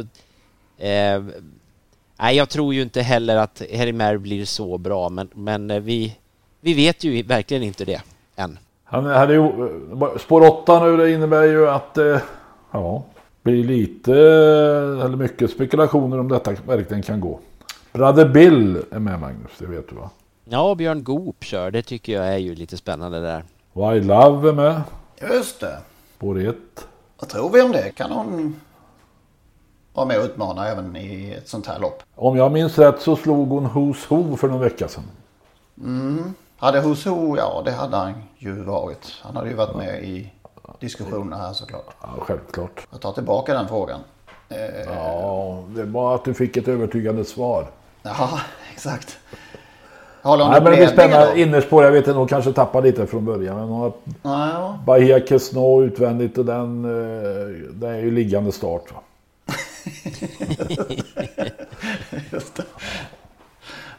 eh, 0.78 1.24
nej, 2.20 2.36
jag 2.36 2.50
tror 2.50 2.74
ju 2.74 2.82
inte 2.82 3.02
heller 3.02 3.36
att 3.36 3.62
Hail 3.76 3.96
Mary 3.96 4.18
blir 4.18 4.46
så 4.46 4.78
bra, 4.78 5.10
men, 5.10 5.30
men 5.34 5.72
eh, 5.72 5.80
vi, 5.80 6.18
vi 6.62 6.74
vet 6.74 7.04
ju 7.04 7.24
verkligen 7.24 7.64
inte 7.64 7.86
det 7.86 8.02
än. 8.36 8.60
Han 8.84 9.06
hade 9.06 9.34
ju, 9.34 9.52
spår 10.20 10.48
8 10.48 10.86
nu, 10.86 10.98
det 10.98 11.12
innebär 11.12 11.44
ju 11.44 11.70
att 11.70 11.98
eh, 11.98 12.18
ja, 12.72 13.04
blir 13.44 13.64
lite 13.64 14.14
eller 15.06 15.16
mycket 15.16 15.52
spekulationer 15.52 16.20
om 16.20 16.28
detta 16.28 16.52
verkligen 16.68 17.04
kan 17.04 17.20
gå. 17.20 17.40
Brother 17.94 18.30
Bill 18.30 18.84
är 18.92 19.00
med 19.00 19.20
Magnus, 19.20 19.52
det 19.58 19.66
vet 19.66 19.90
du 19.90 19.96
va? 19.96 20.10
Ja, 20.46 20.76
Björn 20.76 21.04
Goop 21.04 21.44
kör, 21.44 21.72
det 21.72 21.82
tycker 21.82 22.14
jag 22.14 22.28
är 22.28 22.38
ju 22.38 22.56
lite 22.56 22.78
spännande 22.78 23.22
där. 23.22 23.44
Why 23.74 24.02
Love 24.02 24.50
är 24.50 24.54
med. 24.54 24.82
Just 25.22 25.60
det. 25.60 25.78
Spår 26.16 26.40
1. 26.40 26.56
Vad 27.20 27.30
tror 27.30 27.50
vi 27.50 27.62
om 27.62 27.72
det? 27.72 27.92
Kan 27.92 28.12
hon 28.12 28.56
vara 29.94 30.06
med 30.06 30.20
och 30.20 30.26
utmana 30.26 30.68
även 30.68 30.96
i 30.96 31.32
ett 31.38 31.50
sånt 31.50 31.68
här 31.68 31.80
lopp? 31.80 32.04
Om 32.16 32.38
jag 32.38 32.52
minns 32.52 32.78
rätt 32.78 33.02
så 33.02 33.16
slog 33.16 33.50
hon 33.50 33.68
Who's 33.68 34.06
Who 34.10 34.38
för 34.38 34.48
någon 34.48 34.60
vecka 34.60 34.88
sedan. 34.88 35.04
Mm. 35.78 36.34
Hade 36.58 36.82
Who's 36.82 37.38
ja 37.38 37.62
det 37.66 37.72
hade 37.72 37.98
han 37.98 38.14
ju 38.38 38.64
varit. 38.64 39.20
Han 39.22 39.36
hade 39.36 39.50
ju 39.50 39.56
varit 39.56 39.76
med 39.76 40.04
i 40.04 40.32
diskussionerna 40.80 41.38
här 41.38 41.54
såklart. 41.54 41.96
Ja, 42.02 42.10
självklart. 42.20 42.88
Jag 42.92 43.02
tar 43.02 43.14
tillbaka 43.14 43.54
den 43.54 43.68
frågan. 43.68 44.00
Eh... 44.50 44.82
Ja, 44.86 45.64
det 45.68 45.84
var 45.84 46.16
att 46.16 46.26
du 46.26 46.34
fick 46.34 46.58
ett 46.58 46.68
övertygande 46.68 47.26
svar. 47.26 47.68
Ja, 48.04 48.40
exakt. 48.74 49.18
Håller 50.22 50.50
Nej, 50.50 50.62
men 50.62 50.72
det 50.72 50.78
blir 50.78 50.88
spännande. 50.88 51.42
Innerspår, 51.42 51.84
jag 51.84 51.92
vet 51.92 52.08
inte, 52.08 52.18
hon 52.18 52.28
kanske 52.28 52.54
tappar 52.54 52.82
lite 52.82 53.08
från 53.08 53.26
början. 53.26 53.56
Men 53.56 53.68
hon 53.68 53.82
har 53.82 53.94
Ja, 54.24 54.80
Bahia 54.86 55.26
Kesno 55.26 55.84
utvändigt 55.84 56.38
och 56.38 56.46
den, 56.46 56.86
eh, 56.86 57.48
den 57.72 57.92
är 57.92 58.00
ju 58.00 58.12
liggande 58.12 58.52
start. 58.52 58.84
Va? 58.94 59.00
just 62.32 62.56
det. 62.56 62.64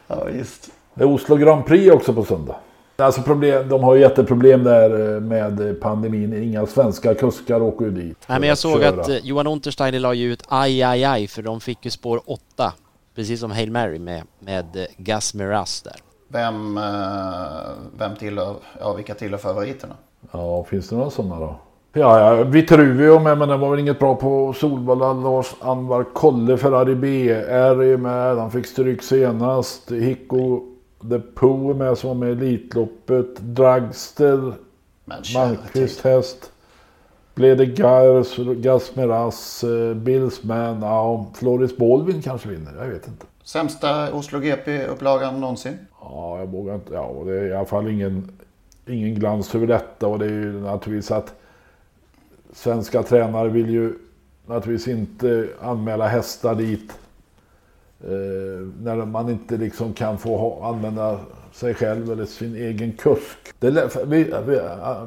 Ja, 0.07 0.29
just. 0.29 0.69
Det 0.93 1.03
är 1.03 1.07
Oslo 1.07 1.35
Grand 1.35 1.65
Prix 1.65 1.93
också 1.95 2.13
på 2.13 2.23
söndag. 2.23 2.55
Alltså 2.97 3.21
problem, 3.21 3.69
de 3.69 3.83
har 3.83 3.95
ju 3.95 4.01
jätteproblem 4.01 4.63
där 4.63 5.15
eh, 5.15 5.21
med 5.21 5.81
pandemin. 5.81 6.43
Inga 6.43 6.65
svenska 6.65 7.13
kuskar 7.13 7.61
åker 7.61 7.85
ju 7.85 7.91
dit. 7.91 8.17
Nej, 8.27 8.39
men 8.39 8.49
jag 8.49 8.57
såg 8.57 8.81
köra. 8.81 9.01
att 9.01 9.09
eh, 9.09 9.17
Johan 9.17 9.47
Untersteiner 9.47 9.99
la 9.99 10.13
ju 10.13 10.31
ut 10.31 10.43
aj, 10.47 10.83
aj, 10.83 11.03
aj, 11.03 11.27
för 11.27 11.41
de 11.41 11.61
fick 11.61 11.85
ju 11.85 11.91
spår 11.91 12.21
8. 12.25 12.73
Precis 13.15 13.39
som 13.39 13.51
Hail 13.51 13.71
Mary 13.71 13.99
med, 13.99 14.23
med 14.39 14.75
eh, 14.75 14.85
Gus 14.97 15.33
Miraz 15.33 15.81
där. 15.81 15.95
Vem, 16.27 16.79
vem 17.97 18.15
tillhör, 18.15 18.55
ja 18.79 18.93
vilka 18.93 19.13
tillhör 19.13 19.37
favoriterna? 19.37 19.95
Ja, 20.31 20.63
finns 20.63 20.89
det 20.89 20.95
några 20.95 21.09
sådana 21.09 21.39
då? 21.39 21.55
Ja, 21.93 22.19
ja 22.19 22.43
Vitruvio 22.43 23.19
med, 23.19 23.37
men 23.37 23.49
den 23.49 23.59
var 23.59 23.69
väl 23.69 23.79
inget 23.79 23.99
bra 23.99 24.15
på 24.15 24.53
Solvalla. 24.53 25.13
Lars 25.13 25.55
Anvar 25.59 26.03
Kolle 26.13 26.57
Ferrari 26.57 26.95
BR 26.95 27.49
är 27.49 27.81
ju 27.81 27.97
med. 27.97 28.37
Han 28.37 28.51
fick 28.51 28.65
stryk 28.65 29.03
senast. 29.03 29.91
Hicko 29.91 30.61
The 31.09 31.19
Pooh 31.19 31.75
med 31.75 31.97
som 31.97 32.07
var 32.07 32.15
med 32.15 32.29
i 32.29 32.31
Elitloppet. 32.31 33.39
Dragster. 33.39 34.53
Malmqvist 35.35 36.01
häst. 36.01 36.51
Blede 37.35 37.65
Gars, 37.65 38.37
Gas 38.37 38.95
Miraz, 38.95 39.63
eh, 39.63 39.93
Billsman. 39.93 40.81
Ja, 40.81 41.25
Floris 41.35 41.77
Baldwin 41.77 42.21
kanske 42.21 42.49
vinner. 42.49 42.73
Jag 42.79 42.87
vet 42.87 43.07
inte. 43.07 43.25
Sämsta 43.43 44.13
Oslo 44.13 44.39
GP-upplagan 44.39 45.39
någonsin? 45.41 45.77
Ja, 46.01 46.39
jag 46.39 46.47
vågar 46.47 46.75
inte. 46.75 46.93
Ja, 46.93 47.23
det 47.25 47.39
är 47.39 47.47
i 47.47 47.53
alla 47.53 47.65
fall 47.65 47.87
ingen, 47.87 48.31
ingen 48.87 49.15
glans 49.15 49.55
över 49.55 49.67
detta. 49.67 50.07
Och 50.07 50.19
det 50.19 50.25
är 50.25 50.29
ju 50.29 50.61
naturligtvis 50.61 51.11
att 51.11 51.33
svenska 52.53 53.03
tränare 53.03 53.49
vill 53.49 53.69
ju 53.69 53.93
naturligtvis 54.45 54.95
inte 54.95 55.47
anmäla 55.61 56.07
hästar 56.07 56.55
dit. 56.55 56.93
Eh, 58.03 58.09
när 58.81 59.05
man 59.05 59.29
inte 59.29 59.57
liksom 59.57 59.93
kan 59.93 60.17
få 60.17 60.37
ha, 60.37 60.69
använda 60.69 61.19
sig 61.51 61.73
själv 61.73 62.11
eller 62.11 62.25
sin 62.25 62.55
egen 62.55 62.91
kusk. 62.91 63.37
Det 63.59 63.95
vi, 64.05 64.23
vi, 64.23 64.61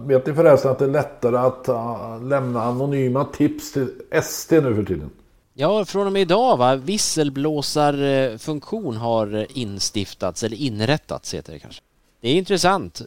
vet 0.07 0.27
ni 0.27 0.35
förresten 0.35 0.71
att 0.71 0.79
det 0.79 0.85
är 0.85 0.89
lättare 0.89 1.37
att 1.37 1.69
uh, 1.69 2.29
lämna 2.29 2.63
anonyma 2.63 3.25
tips 3.25 3.73
till 3.73 3.89
ST 4.11 4.61
nu 4.61 4.75
för 4.75 4.83
tiden? 4.83 5.11
Ja, 5.55 5.85
från 5.85 6.07
och 6.07 6.13
med 6.13 6.23
idag 6.23 6.57
va, 6.57 6.77
visselblåsarfunktion 6.77 8.97
har 8.97 9.47
instiftats, 9.59 10.43
eller 10.43 10.57
inrättats 10.57 11.35
heter 11.35 11.53
det 11.53 11.59
kanske. 11.59 11.83
Det 12.21 12.29
är 12.29 12.35
intressant 12.35 13.03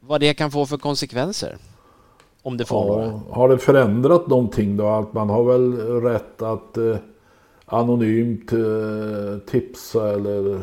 vad 0.00 0.20
det 0.20 0.34
kan 0.34 0.50
få 0.50 0.66
för 0.66 0.78
konsekvenser. 0.78 1.56
Om 2.42 2.56
det 2.56 2.64
får 2.64 2.86
några. 2.86 3.06
Ja, 3.06 3.20
har 3.30 3.48
det 3.48 3.58
förändrat 3.58 4.26
någonting 4.26 4.76
då? 4.76 4.88
Att 4.88 5.12
man 5.12 5.30
har 5.30 5.44
väl 5.44 5.72
rätt 6.02 6.42
att 6.42 6.76
eh, 6.76 6.96
anonymt 7.66 8.52
eh, 8.52 9.38
tipsa 9.46 10.12
eller 10.12 10.54
eh, 10.54 10.60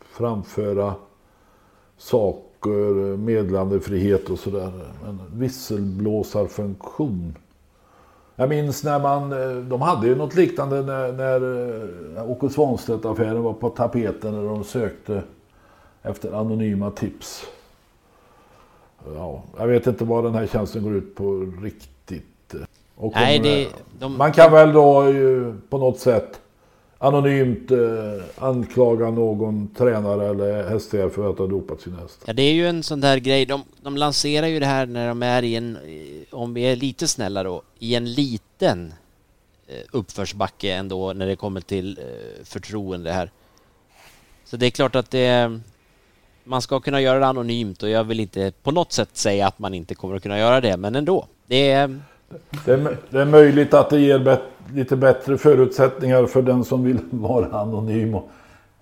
framföra 0.00 0.94
saker, 1.96 3.10
eh, 3.10 3.16
meddelandefrihet 3.18 4.30
och 4.30 4.38
sådär. 4.38 4.72
Men 5.04 5.20
visselblåsarfunktion. 5.32 7.36
Jag 8.36 8.48
minns 8.48 8.84
när 8.84 9.00
man, 9.00 9.30
de 9.68 9.80
hade 9.80 10.06
ju 10.06 10.16
något 10.16 10.34
liknande 10.34 10.82
när, 10.82 11.12
när 11.12 12.30
Åke 12.30 12.48
Svanstedt-affären 12.48 13.42
var 13.42 13.52
på 13.52 13.68
tapeten 13.68 14.34
när 14.34 14.44
de 14.44 14.64
sökte 14.64 15.22
efter 16.02 16.32
anonyma 16.32 16.90
tips. 16.90 17.46
Ja, 19.14 19.42
jag 19.58 19.66
vet 19.66 19.86
inte 19.86 20.04
vad 20.04 20.24
den 20.24 20.34
här 20.34 20.46
tjänsten 20.46 20.82
går 20.82 20.94
ut 20.94 21.14
på 21.14 21.52
riktigt. 21.62 22.37
Nej, 23.14 23.38
det- 23.38 23.68
de- 23.98 24.16
Man 24.16 24.32
kan 24.32 24.52
väl 24.52 24.72
då 24.72 25.10
ju 25.10 25.54
på 25.70 25.78
något 25.78 25.98
sätt 25.98 26.40
anonymt 26.98 27.70
eh, 27.70 27.78
anklaga 28.44 29.10
någon 29.10 29.68
tränare 29.74 30.28
eller 30.28 30.68
hästägare 30.68 31.10
för 31.10 31.30
att 31.30 31.38
ha 31.38 31.46
dopat 31.46 31.80
sin 31.80 31.94
häst. 31.94 32.22
Ja, 32.26 32.32
det 32.32 32.42
är 32.42 32.52
ju 32.52 32.68
en 32.68 32.82
sån 32.82 33.00
där 33.00 33.16
grej. 33.18 33.46
De, 33.46 33.62
de 33.82 33.96
lanserar 33.96 34.46
ju 34.46 34.60
det 34.60 34.66
här 34.66 34.86
när 34.86 35.08
de 35.08 35.22
är 35.22 35.42
i 35.42 35.54
en, 35.56 35.76
eh, 35.76 36.34
om 36.38 36.54
vi 36.54 36.62
är 36.62 36.76
lite 36.76 37.08
snälla 37.08 37.42
då, 37.42 37.62
i 37.78 37.94
en 37.94 38.12
liten 38.12 38.94
eh, 39.68 39.74
uppförsbacke 39.92 40.72
ändå 40.74 41.12
när 41.12 41.26
det 41.26 41.36
kommer 41.36 41.60
till 41.60 41.98
eh, 41.98 42.44
förtroende 42.44 43.12
här. 43.12 43.30
Så 44.44 44.56
det 44.56 44.66
är 44.66 44.70
klart 44.70 44.94
att 44.96 45.10
det, 45.10 45.60
man 46.44 46.62
ska 46.62 46.80
kunna 46.80 47.00
göra 47.00 47.18
det 47.18 47.26
anonymt 47.26 47.82
och 47.82 47.88
jag 47.88 48.04
vill 48.04 48.20
inte 48.20 48.52
på 48.62 48.70
något 48.70 48.92
sätt 48.92 49.16
säga 49.16 49.46
att 49.46 49.58
man 49.58 49.74
inte 49.74 49.94
kommer 49.94 50.16
att 50.16 50.22
kunna 50.22 50.38
göra 50.38 50.60
det, 50.60 50.76
men 50.76 50.94
ändå. 50.94 51.26
Det 51.46 51.70
är, 51.70 52.00
Det 52.64 52.72
är, 52.72 52.96
det 53.10 53.20
är 53.20 53.24
möjligt 53.24 53.74
att 53.74 53.90
det 53.90 54.00
ger 54.00 54.18
bet, 54.18 54.42
lite 54.74 54.96
bättre 54.96 55.38
förutsättningar 55.38 56.26
för 56.26 56.42
den 56.42 56.64
som 56.64 56.84
vill 56.84 56.98
vara 57.10 57.60
anonym 57.60 58.14
och 58.14 58.28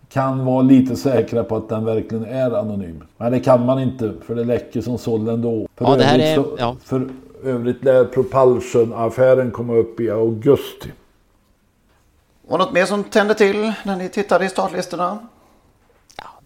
kan 0.09 0.44
vara 0.44 0.62
lite 0.62 0.97
säkra 0.97 1.44
på 1.44 1.57
att 1.57 1.68
den 1.68 1.84
verkligen 1.84 2.24
är 2.24 2.51
anonym. 2.51 3.03
Men 3.16 3.32
det 3.32 3.40
kan 3.40 3.66
man 3.66 3.78
inte 3.78 4.12
för 4.26 4.34
det 4.34 4.44
läcker 4.44 4.80
som 4.80 4.99
såll 4.99 5.28
ändå. 5.28 5.68
För, 5.76 5.84
Ja, 5.84 5.97
det 5.97 6.05
här 6.05 6.18
är- 6.18 6.44
ja. 6.59 6.76
för 6.84 7.09
övrigt 7.44 7.84
lär 7.84 8.05
Propulsion-affären 8.05 9.51
komma 9.51 9.74
upp 9.74 10.01
i 10.01 10.11
augusti. 10.11 10.92
Var 12.49 12.59
något 12.59 12.72
mer 12.72 12.84
som 12.84 13.05
tände 13.05 13.34
till 13.34 13.72
när 13.84 13.97
ni 13.97 14.09
tittade 14.09 14.44
i 14.44 14.49
startlistorna? 14.49 15.18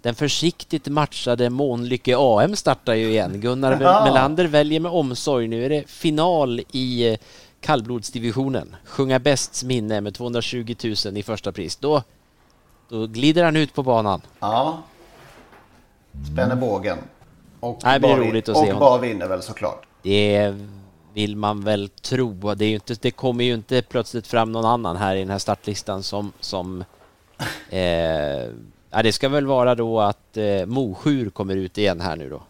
Den 0.03 0.14
försiktigt 0.14 0.86
matchade 0.88 1.51
Månlycke 1.51 2.14
AM 2.18 2.57
startar 2.57 2.94
ju 2.94 3.09
igen. 3.11 3.40
Gunnar 3.40 3.80
Jaha. 3.80 4.05
Melander 4.05 4.44
väljer 4.44 4.80
med 4.80 4.92
omsorg. 4.92 5.48
Nu 5.48 5.64
är 5.64 5.68
det 5.68 5.88
final 5.90 6.61
i 6.72 7.09
eh, 7.12 7.18
kallblodsdivisionen. 7.61 8.76
Sjunga 8.84 9.18
bästs 9.18 9.64
minne 9.64 10.01
med 10.01 10.14
220 10.14 10.74
000 11.07 11.16
i 11.16 11.22
första 11.22 11.53
pris. 11.53 11.76
Då, 11.76 12.03
då 12.88 13.07
glider 13.07 13.44
han 13.44 13.57
ut 13.57 13.74
på 13.74 13.82
banan. 13.82 14.20
Ja. 14.40 14.82
Spänner 16.32 16.57
bågen. 16.57 16.98
Och 17.61 17.80
Nej, 17.84 17.94
det 17.94 18.01
blir 18.07 18.16
bara- 18.16 18.28
roligt 18.28 18.48
att 18.48 18.57
och 18.57 18.62
se 18.62 18.66
honom. 18.72 18.80
bara 18.80 18.98
vinner 18.98 19.28
väl 19.28 19.42
såklart. 19.42 19.86
Det 20.03 20.55
vill 21.14 21.36
man 21.36 21.64
väl 21.64 21.88
tro. 21.88 22.55
Det, 22.55 22.64
är 22.64 22.74
inte, 22.74 22.94
det 22.94 23.11
kommer 23.11 23.44
ju 23.44 23.55
inte 23.55 23.82
plötsligt 23.82 24.26
fram 24.26 24.53
någon 24.53 24.64
annan 24.64 24.96
här 24.96 25.16
i 25.16 25.20
den 25.20 25.30
här 25.30 25.38
startlistan 25.38 26.03
som... 26.03 26.32
som 26.40 26.84
eh, 27.70 28.48
ja, 28.91 29.03
det 29.03 29.12
ska 29.12 29.28
väl 29.28 29.47
vara 29.47 29.74
då 29.74 30.01
att 30.01 30.36
eh, 30.36 30.66
Mosjur 30.66 31.30
kommer 31.30 31.57
ut 31.57 31.78
igen 31.78 32.01
här 32.01 32.16
nu 32.16 32.30
då. 32.30 32.43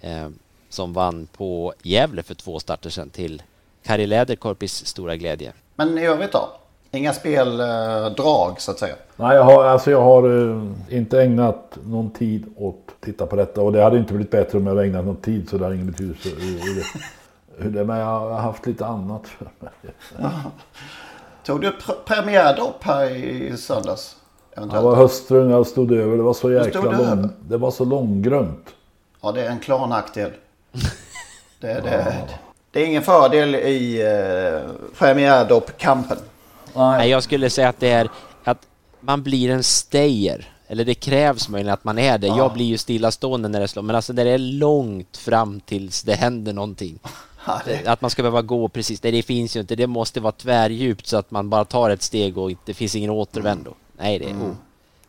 Eh, 0.00 0.28
som 0.68 0.92
vann 0.92 1.28
på 1.36 1.74
Gävle 1.82 2.22
för 2.22 2.34
två 2.34 2.60
starter 2.60 2.90
sedan 2.90 3.10
till 3.10 3.42
Kari 3.84 4.06
Läderkorpis 4.06 4.86
stora 4.86 5.16
glädje. 5.16 5.52
Men 5.74 5.98
i 5.98 6.06
övrigt 6.06 6.32
då? 6.32 6.48
Inga 6.90 7.12
speldrag 7.12 8.60
så 8.60 8.70
att 8.70 8.78
säga. 8.78 8.94
Nej, 9.16 9.36
jag 9.36 9.42
har, 9.44 9.64
alltså 9.64 9.90
jag 9.90 10.02
har 10.02 10.50
eh, 10.50 10.96
inte 10.96 11.22
ägnat 11.22 11.78
någon 11.84 12.10
tid 12.10 12.46
åt 12.56 12.74
att 12.86 13.00
titta 13.04 13.26
på 13.26 13.36
detta. 13.36 13.60
Och 13.60 13.72
det 13.72 13.82
hade 13.82 13.98
inte 13.98 14.12
blivit 14.12 14.30
bättre 14.30 14.58
om 14.58 14.66
jag 14.66 14.74
hade 14.74 14.86
ägnat 14.86 15.04
någon 15.04 15.16
tid. 15.16 15.48
Så 15.48 15.58
det 15.58 15.64
har 15.64 15.72
ingen 15.72 15.86
betydelse 15.90 16.28
hur, 17.58 17.70
det, 17.70 17.84
Men 17.84 17.98
jag 17.98 18.06
har 18.06 18.34
haft 18.34 18.66
lite 18.66 18.86
annat 18.86 19.22
för 19.28 19.44
mig. 19.58 19.72
Tog 21.44 21.60
du 21.60 21.70
pr- 21.70 22.04
premiärdopp 22.06 22.84
här 22.84 23.10
i 23.10 23.56
söndags? 23.56 24.16
Eventuellt? 24.58 24.84
var 24.84 24.96
höstrun, 24.96 25.50
jag 25.50 25.66
stod 25.66 25.92
över. 25.92 26.16
Det 26.16 26.22
var 26.22 26.34
så 26.34 26.52
jäkla 26.52 26.80
lång? 26.80 27.30
Det 27.48 27.56
var 27.56 27.70
så 27.70 27.84
långgrunt. 27.84 28.68
Ja, 29.20 29.32
det 29.32 29.42
är 29.42 29.50
en 29.50 29.58
klar 29.58 29.86
nackdel. 29.86 30.30
Det, 31.60 31.66
det, 31.66 32.16
det 32.70 32.82
är 32.82 32.86
ingen 32.86 33.02
fördel 33.02 33.54
i 33.54 34.02
eh, 34.02 34.70
premiärdopp-kampen. 34.98 36.18
Nej, 36.74 37.10
jag 37.10 37.22
skulle 37.22 37.50
säga 37.50 37.68
att 37.68 37.80
det 37.80 37.88
är 37.88 38.08
att 38.44 38.58
man 39.00 39.22
blir 39.22 39.50
en 39.50 39.62
stayer. 39.62 40.52
Eller 40.66 40.84
det 40.84 40.94
krävs 40.94 41.48
möjligen 41.48 41.74
att 41.74 41.84
man 41.84 41.98
är 41.98 42.18
det. 42.18 42.26
Jag 42.26 42.52
blir 42.52 42.66
ju 42.66 42.78
stillastående 42.78 43.48
när 43.48 43.60
det 43.60 43.68
slår. 43.68 43.82
Men 43.82 43.96
alltså 43.96 44.12
det 44.12 44.30
är 44.30 44.38
långt 44.38 45.16
fram 45.16 45.60
tills 45.60 46.02
det 46.02 46.14
händer 46.14 46.52
någonting. 46.52 46.98
Att 47.84 48.00
man 48.00 48.10
ska 48.10 48.22
behöva 48.22 48.42
gå 48.42 48.68
precis. 48.68 49.02
Nej, 49.02 49.12
det 49.12 49.22
finns 49.22 49.56
ju 49.56 49.60
inte. 49.60 49.76
Det 49.76 49.86
måste 49.86 50.20
vara 50.20 50.32
tvärdjupt 50.32 51.06
så 51.06 51.16
att 51.16 51.30
man 51.30 51.50
bara 51.50 51.64
tar 51.64 51.90
ett 51.90 52.02
steg 52.02 52.38
och 52.38 52.50
det 52.64 52.74
finns 52.74 52.94
ingen 52.94 53.10
återvändo. 53.10 53.74
Nej, 53.98 54.18
det 54.18 54.24
är... 54.24 54.34
Oh. 54.34 54.54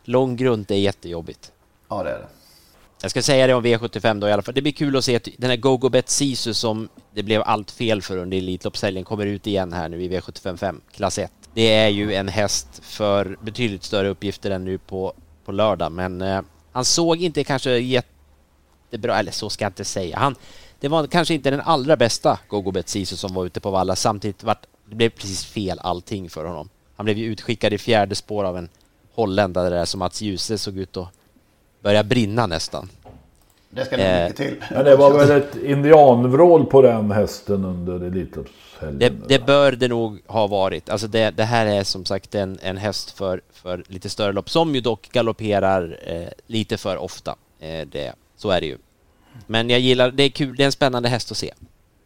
Lång 0.04 0.36
grund 0.36 0.70
är 0.70 0.74
jättejobbigt. 0.74 1.52
Ja, 1.88 2.02
det 2.02 2.10
är 2.10 2.18
det. 2.18 2.26
Jag 3.02 3.10
ska 3.10 3.22
säga 3.22 3.46
det 3.46 3.54
om 3.54 3.64
V75 3.64 4.20
då 4.20 4.28
i 4.28 4.32
alla 4.32 4.42
fall. 4.42 4.54
Det 4.54 4.62
blir 4.62 4.72
kul 4.72 4.96
att 4.96 5.04
se 5.04 5.16
att 5.16 5.28
den 5.38 5.50
här 5.50 5.56
GoGoBet 5.56 6.08
Sisu 6.08 6.54
som 6.54 6.88
det 7.14 7.22
blev 7.22 7.42
allt 7.42 7.70
fel 7.70 8.02
för 8.02 8.16
under 8.16 8.38
Elitloppshelgen 8.38 9.04
kommer 9.04 9.26
ut 9.26 9.46
igen 9.46 9.72
här 9.72 9.88
nu 9.88 10.02
i 10.02 10.08
V75 10.08 10.56
5, 10.56 10.80
klass 10.92 11.18
1. 11.18 11.32
Det 11.54 11.74
är 11.74 11.88
ju 11.88 12.14
en 12.14 12.28
häst 12.28 12.80
för 12.82 13.36
betydligt 13.42 13.84
större 13.84 14.08
uppgifter 14.08 14.50
än 14.50 14.64
nu 14.64 14.78
på, 14.78 15.12
på 15.44 15.52
lördag, 15.52 15.92
men 15.92 16.22
eh, 16.22 16.40
han 16.72 16.84
såg 16.84 17.22
inte 17.22 17.44
kanske 17.44 17.78
jättebra, 17.78 19.18
eller 19.18 19.32
så 19.32 19.50
ska 19.50 19.64
jag 19.64 19.70
inte 19.70 19.84
säga. 19.84 20.18
Han, 20.18 20.36
det 20.80 20.88
var 20.88 21.06
kanske 21.06 21.34
inte 21.34 21.50
den 21.50 21.60
allra 21.60 21.96
bästa 21.96 22.38
GoGoBet 22.48 22.88
Sisu 22.88 23.16
som 23.16 23.34
var 23.34 23.46
ute 23.46 23.60
på 23.60 23.70
Valla. 23.70 23.96
Samtidigt 23.96 24.44
vart 24.44 24.66
det 24.88 24.94
blev 24.94 25.10
precis 25.10 25.44
fel 25.44 25.78
allting 25.78 26.30
för 26.30 26.44
honom. 26.44 26.68
Han 26.96 27.04
blev 27.04 27.18
ju 27.18 27.24
utskickad 27.24 27.72
i 27.72 27.78
fjärde 27.78 28.14
spår 28.14 28.44
av 28.44 28.58
en 28.58 28.68
holländare 29.20 29.70
där 29.70 29.84
som 29.84 29.98
Mats 29.98 30.22
Djuse 30.22 30.58
såg 30.58 30.78
ut 30.78 30.96
att 30.96 31.08
börjar 31.82 32.04
brinna 32.04 32.46
nästan. 32.46 32.88
Det 33.70 33.84
ska 33.84 33.96
det 33.96 34.22
mycket 34.22 34.36
till. 34.36 34.64
Men 34.74 34.84
det 34.84 34.96
var 34.96 35.18
väl 35.18 35.30
ett 35.30 35.56
indianvrål 35.56 36.66
på 36.66 36.82
den 36.82 37.10
hästen 37.10 37.64
under 37.64 38.06
Elitloppshelgen? 38.06 38.98
Det, 38.98 39.28
det 39.28 39.46
bör 39.46 39.72
det 39.72 39.88
nog 39.88 40.20
ha 40.26 40.46
varit. 40.46 40.88
Alltså 40.90 41.06
det, 41.06 41.30
det 41.30 41.44
här 41.44 41.66
är 41.66 41.84
som 41.84 42.04
sagt 42.04 42.34
en, 42.34 42.58
en 42.62 42.76
häst 42.76 43.10
för, 43.10 43.40
för 43.52 43.84
lite 43.86 44.08
större 44.08 44.32
lopp 44.32 44.50
som 44.50 44.74
ju 44.74 44.80
dock 44.80 45.08
galopperar 45.12 45.98
eh, 46.06 46.28
lite 46.46 46.76
för 46.76 46.96
ofta. 46.96 47.36
Eh, 47.60 47.86
det, 47.86 48.12
så 48.36 48.50
är 48.50 48.60
det 48.60 48.66
ju. 48.66 48.78
Men 49.46 49.70
jag 49.70 49.80
gillar, 49.80 50.10
det 50.10 50.22
är 50.22 50.28
kul, 50.28 50.56
det 50.56 50.62
är 50.62 50.66
en 50.66 50.72
spännande 50.72 51.08
häst 51.08 51.30
att 51.30 51.36
se. 51.36 51.52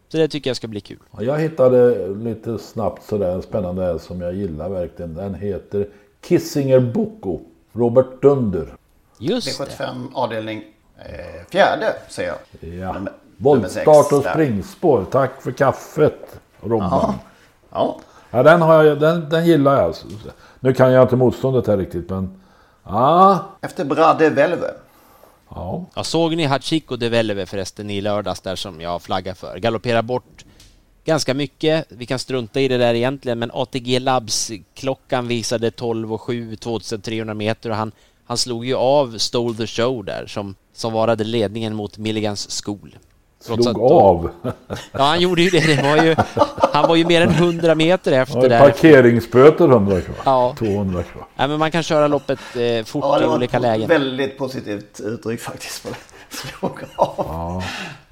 Så 0.07 0.17
det 0.17 0.27
tycker 0.27 0.49
jag 0.49 0.57
ska 0.57 0.67
bli 0.67 0.81
kul. 0.81 0.99
Ja, 1.11 1.23
Jag 1.23 1.39
hittade 1.39 2.07
lite 2.07 2.57
snabbt 2.57 3.03
sådär 3.03 3.31
en 3.31 3.41
spännande 3.41 3.83
häst 3.83 4.05
som 4.05 4.21
jag 4.21 4.33
gillar 4.33 4.69
verkligen. 4.69 5.13
Den 5.13 5.33
heter 5.33 5.87
Kissinger 6.27 6.79
Boko. 6.79 7.39
Robert 7.73 8.21
Dunder. 8.21 8.75
Just 9.19 9.59
V75 9.59 10.07
avdelning 10.13 10.63
eh, 10.97 11.45
fjärde 11.51 11.93
säger 12.09 12.29
jag. 12.59 12.73
Ja. 12.73 12.93
Nummer- 12.93 13.13
Voltstart 13.37 14.11
och 14.11 14.23
springspår. 14.23 15.05
Tack 15.11 15.41
för 15.41 15.51
kaffet 15.51 16.39
Robban. 16.61 17.13
Ja. 17.71 17.99
Ja. 18.31 18.43
Den, 18.43 18.61
har 18.61 18.83
jag, 18.83 18.99
den, 18.99 19.29
den 19.29 19.45
gillar 19.45 19.81
jag. 19.81 19.95
Nu 20.59 20.73
kan 20.73 20.91
jag 20.91 21.03
inte 21.03 21.15
motståndet 21.15 21.67
här 21.67 21.77
riktigt 21.77 22.09
men... 22.09 22.41
Ja. 22.83 23.45
Efter 23.61 23.85
Brade 23.85 24.29
Velve. 24.29 24.67
Ja. 25.49 25.85
Ja, 25.95 26.03
såg 26.03 26.35
ni 26.35 26.45
Hachiko 26.45 26.95
de 26.95 27.09
Veleve 27.09 27.45
förresten 27.45 27.89
i 27.89 28.01
lördags 28.01 28.41
där 28.41 28.55
som 28.55 28.81
jag 28.81 29.01
flaggar 29.01 29.33
för? 29.33 29.57
Galopperar 29.57 30.01
bort 30.01 30.44
ganska 31.05 31.33
mycket. 31.33 31.85
Vi 31.89 32.05
kan 32.05 32.19
strunta 32.19 32.59
i 32.61 32.67
det 32.67 32.77
där 32.77 32.93
egentligen, 32.93 33.39
men 33.39 33.51
ATG 33.53 33.99
Labs 33.99 34.51
klockan 34.73 35.27
visade 35.27 35.71
12 35.71 36.13
och 36.13 36.21
7, 36.21 36.55
2300 36.55 37.33
meter 37.33 37.69
och 37.69 37.75
han, 37.75 37.91
han 38.25 38.37
slog 38.37 38.65
ju 38.65 38.75
av 38.75 39.17
Stole 39.17 39.57
the 39.57 39.67
Show 39.67 40.05
där 40.05 40.25
som, 40.27 40.55
som 40.73 40.93
varade 40.93 41.23
ledningen 41.23 41.75
mot 41.75 41.97
Milligans. 41.97 42.63
Trots 43.45 43.63
Slog 43.63 43.67
att 43.67 43.75
då- 43.75 43.99
av. 43.99 44.29
Ja, 44.91 45.03
han 45.03 45.21
gjorde 45.21 45.41
ju 45.41 45.49
det. 45.49 45.75
det 45.75 45.83
var 45.83 46.03
ju, 46.03 46.15
han 46.73 46.87
var 46.87 46.95
ju 46.95 47.05
mer 47.05 47.21
än 47.21 47.29
100 47.29 47.75
meter 47.75 48.11
efter 48.11 48.41
Ja, 48.41 48.47
där. 48.49 48.59
parkeringsböter 48.59 49.65
100 49.69 50.01
kvar. 50.01 50.15
Ja. 50.25 50.55
200 50.59 51.03
kvar. 51.03 51.25
Nej, 51.35 51.47
men 51.47 51.59
man 51.59 51.71
kan 51.71 51.83
köra 51.83 52.07
loppet 52.07 52.39
eh, 52.55 52.83
fort 52.85 53.03
Ja, 53.03 53.23
i 53.23 53.25
olika 53.25 53.59
lägen. 53.59 53.87
väldigt 53.89 54.37
positivt 54.37 54.99
uttryck 54.99 55.41
faktiskt. 55.41 55.83
På 55.83 55.89
det. 55.89 56.35
Slog 56.37 56.71
av. 56.95 57.15
Ja. 57.27 57.63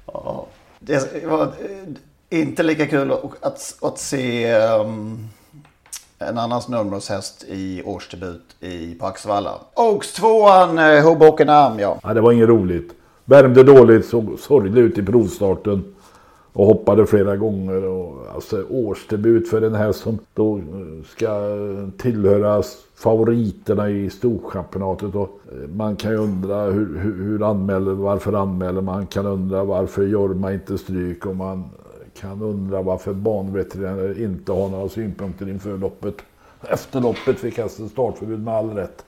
Ja. 0.06 0.46
Det 0.80 1.24
var 1.26 1.52
inte 2.40 2.62
lika 2.62 2.86
kul 2.86 3.12
att, 3.12 3.24
att, 3.40 3.78
att 3.80 3.98
se 3.98 4.54
um, 4.54 5.28
en 6.18 6.38
annan 6.38 6.62
snurrmålshäst 6.62 7.44
i 7.48 7.82
årsdebut 7.84 8.42
i 8.60 8.94
på 8.94 9.06
Axevalla. 9.06 9.60
Oaks 9.74 10.12
tvåan, 10.12 10.78
uh, 10.78 11.02
Hoboken 11.02 11.48
Arm 11.48 11.78
ja. 11.78 11.98
Nej, 12.04 12.14
det 12.14 12.20
var 12.20 12.32
inget 12.32 12.48
roligt. 12.48 12.92
Värmde 13.24 13.62
dåligt, 13.62 14.06
såg 14.06 14.38
sorglig 14.38 14.82
ut 14.82 14.98
i 14.98 15.02
provstarten. 15.02 15.94
Och 16.52 16.66
hoppade 16.66 17.06
flera 17.06 17.36
gånger. 17.36 17.84
Och, 17.84 18.34
alltså 18.34 18.64
årsdebut 18.70 19.50
för 19.50 19.60
den 19.60 19.74
här 19.74 19.92
som 19.92 20.18
då 20.34 20.56
eh, 20.56 20.62
ska 21.06 21.28
tillhöra 21.98 22.62
favoriterna 22.96 23.90
i 23.90 24.10
Storchampionatet. 24.10 25.14
Och 25.14 25.40
eh, 25.52 25.68
man 25.68 25.96
kan 25.96 26.10
ju 26.10 26.16
undra 26.16 26.64
hur, 26.64 26.98
hur, 26.98 27.24
hur 27.24 27.50
anmäler, 27.50 27.92
varför 27.92 28.32
anmäler 28.32 28.80
man? 28.80 28.94
Man 28.94 29.06
kan 29.06 29.26
undra 29.26 29.64
varför 29.64 30.02
Jorma 30.02 30.52
inte 30.52 30.78
stryk. 30.78 31.26
Och 31.26 31.36
man 31.36 31.64
kan 32.20 32.42
undra 32.42 32.82
varför 32.82 33.12
banveterinärer 33.12 34.24
inte 34.24 34.52
har 34.52 34.68
några 34.68 34.88
synpunkter 34.88 35.48
inför 35.48 35.78
loppet. 35.78 36.14
Efter 36.68 37.00
loppet 37.00 37.38
fick 37.38 37.58
hästen 37.58 37.84
alltså 37.84 37.88
startförbud 37.88 38.40
med 38.40 38.54
all 38.54 38.70
rätt. 38.70 39.04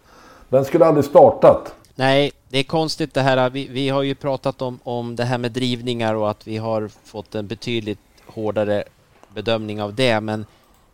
Den 0.49 0.65
skulle 0.65 0.85
aldrig 0.85 1.05
startat. 1.05 1.75
Nej, 1.95 2.33
det 2.49 2.59
är 2.59 2.65
konstigt 2.65 3.15
det 3.15 3.21
här. 3.21 3.51
Vi, 3.51 3.69
vi 3.69 3.89
har 3.89 4.03
ju 4.03 4.15
pratat 4.15 4.63
om, 4.63 4.79
om 4.83 5.17
det 5.17 5.25
här 5.25 5.39
med 5.39 5.53
drivningar 5.53 6.15
och 6.15 6.31
att 6.31 6.47
vi 6.47 6.57
har 6.57 6.91
fått 7.05 7.35
en 7.35 7.47
betydligt 7.47 7.99
hårdare 8.27 8.85
bedömning 9.35 9.83
av 9.83 9.95
det. 9.95 10.21
Men 10.21 10.47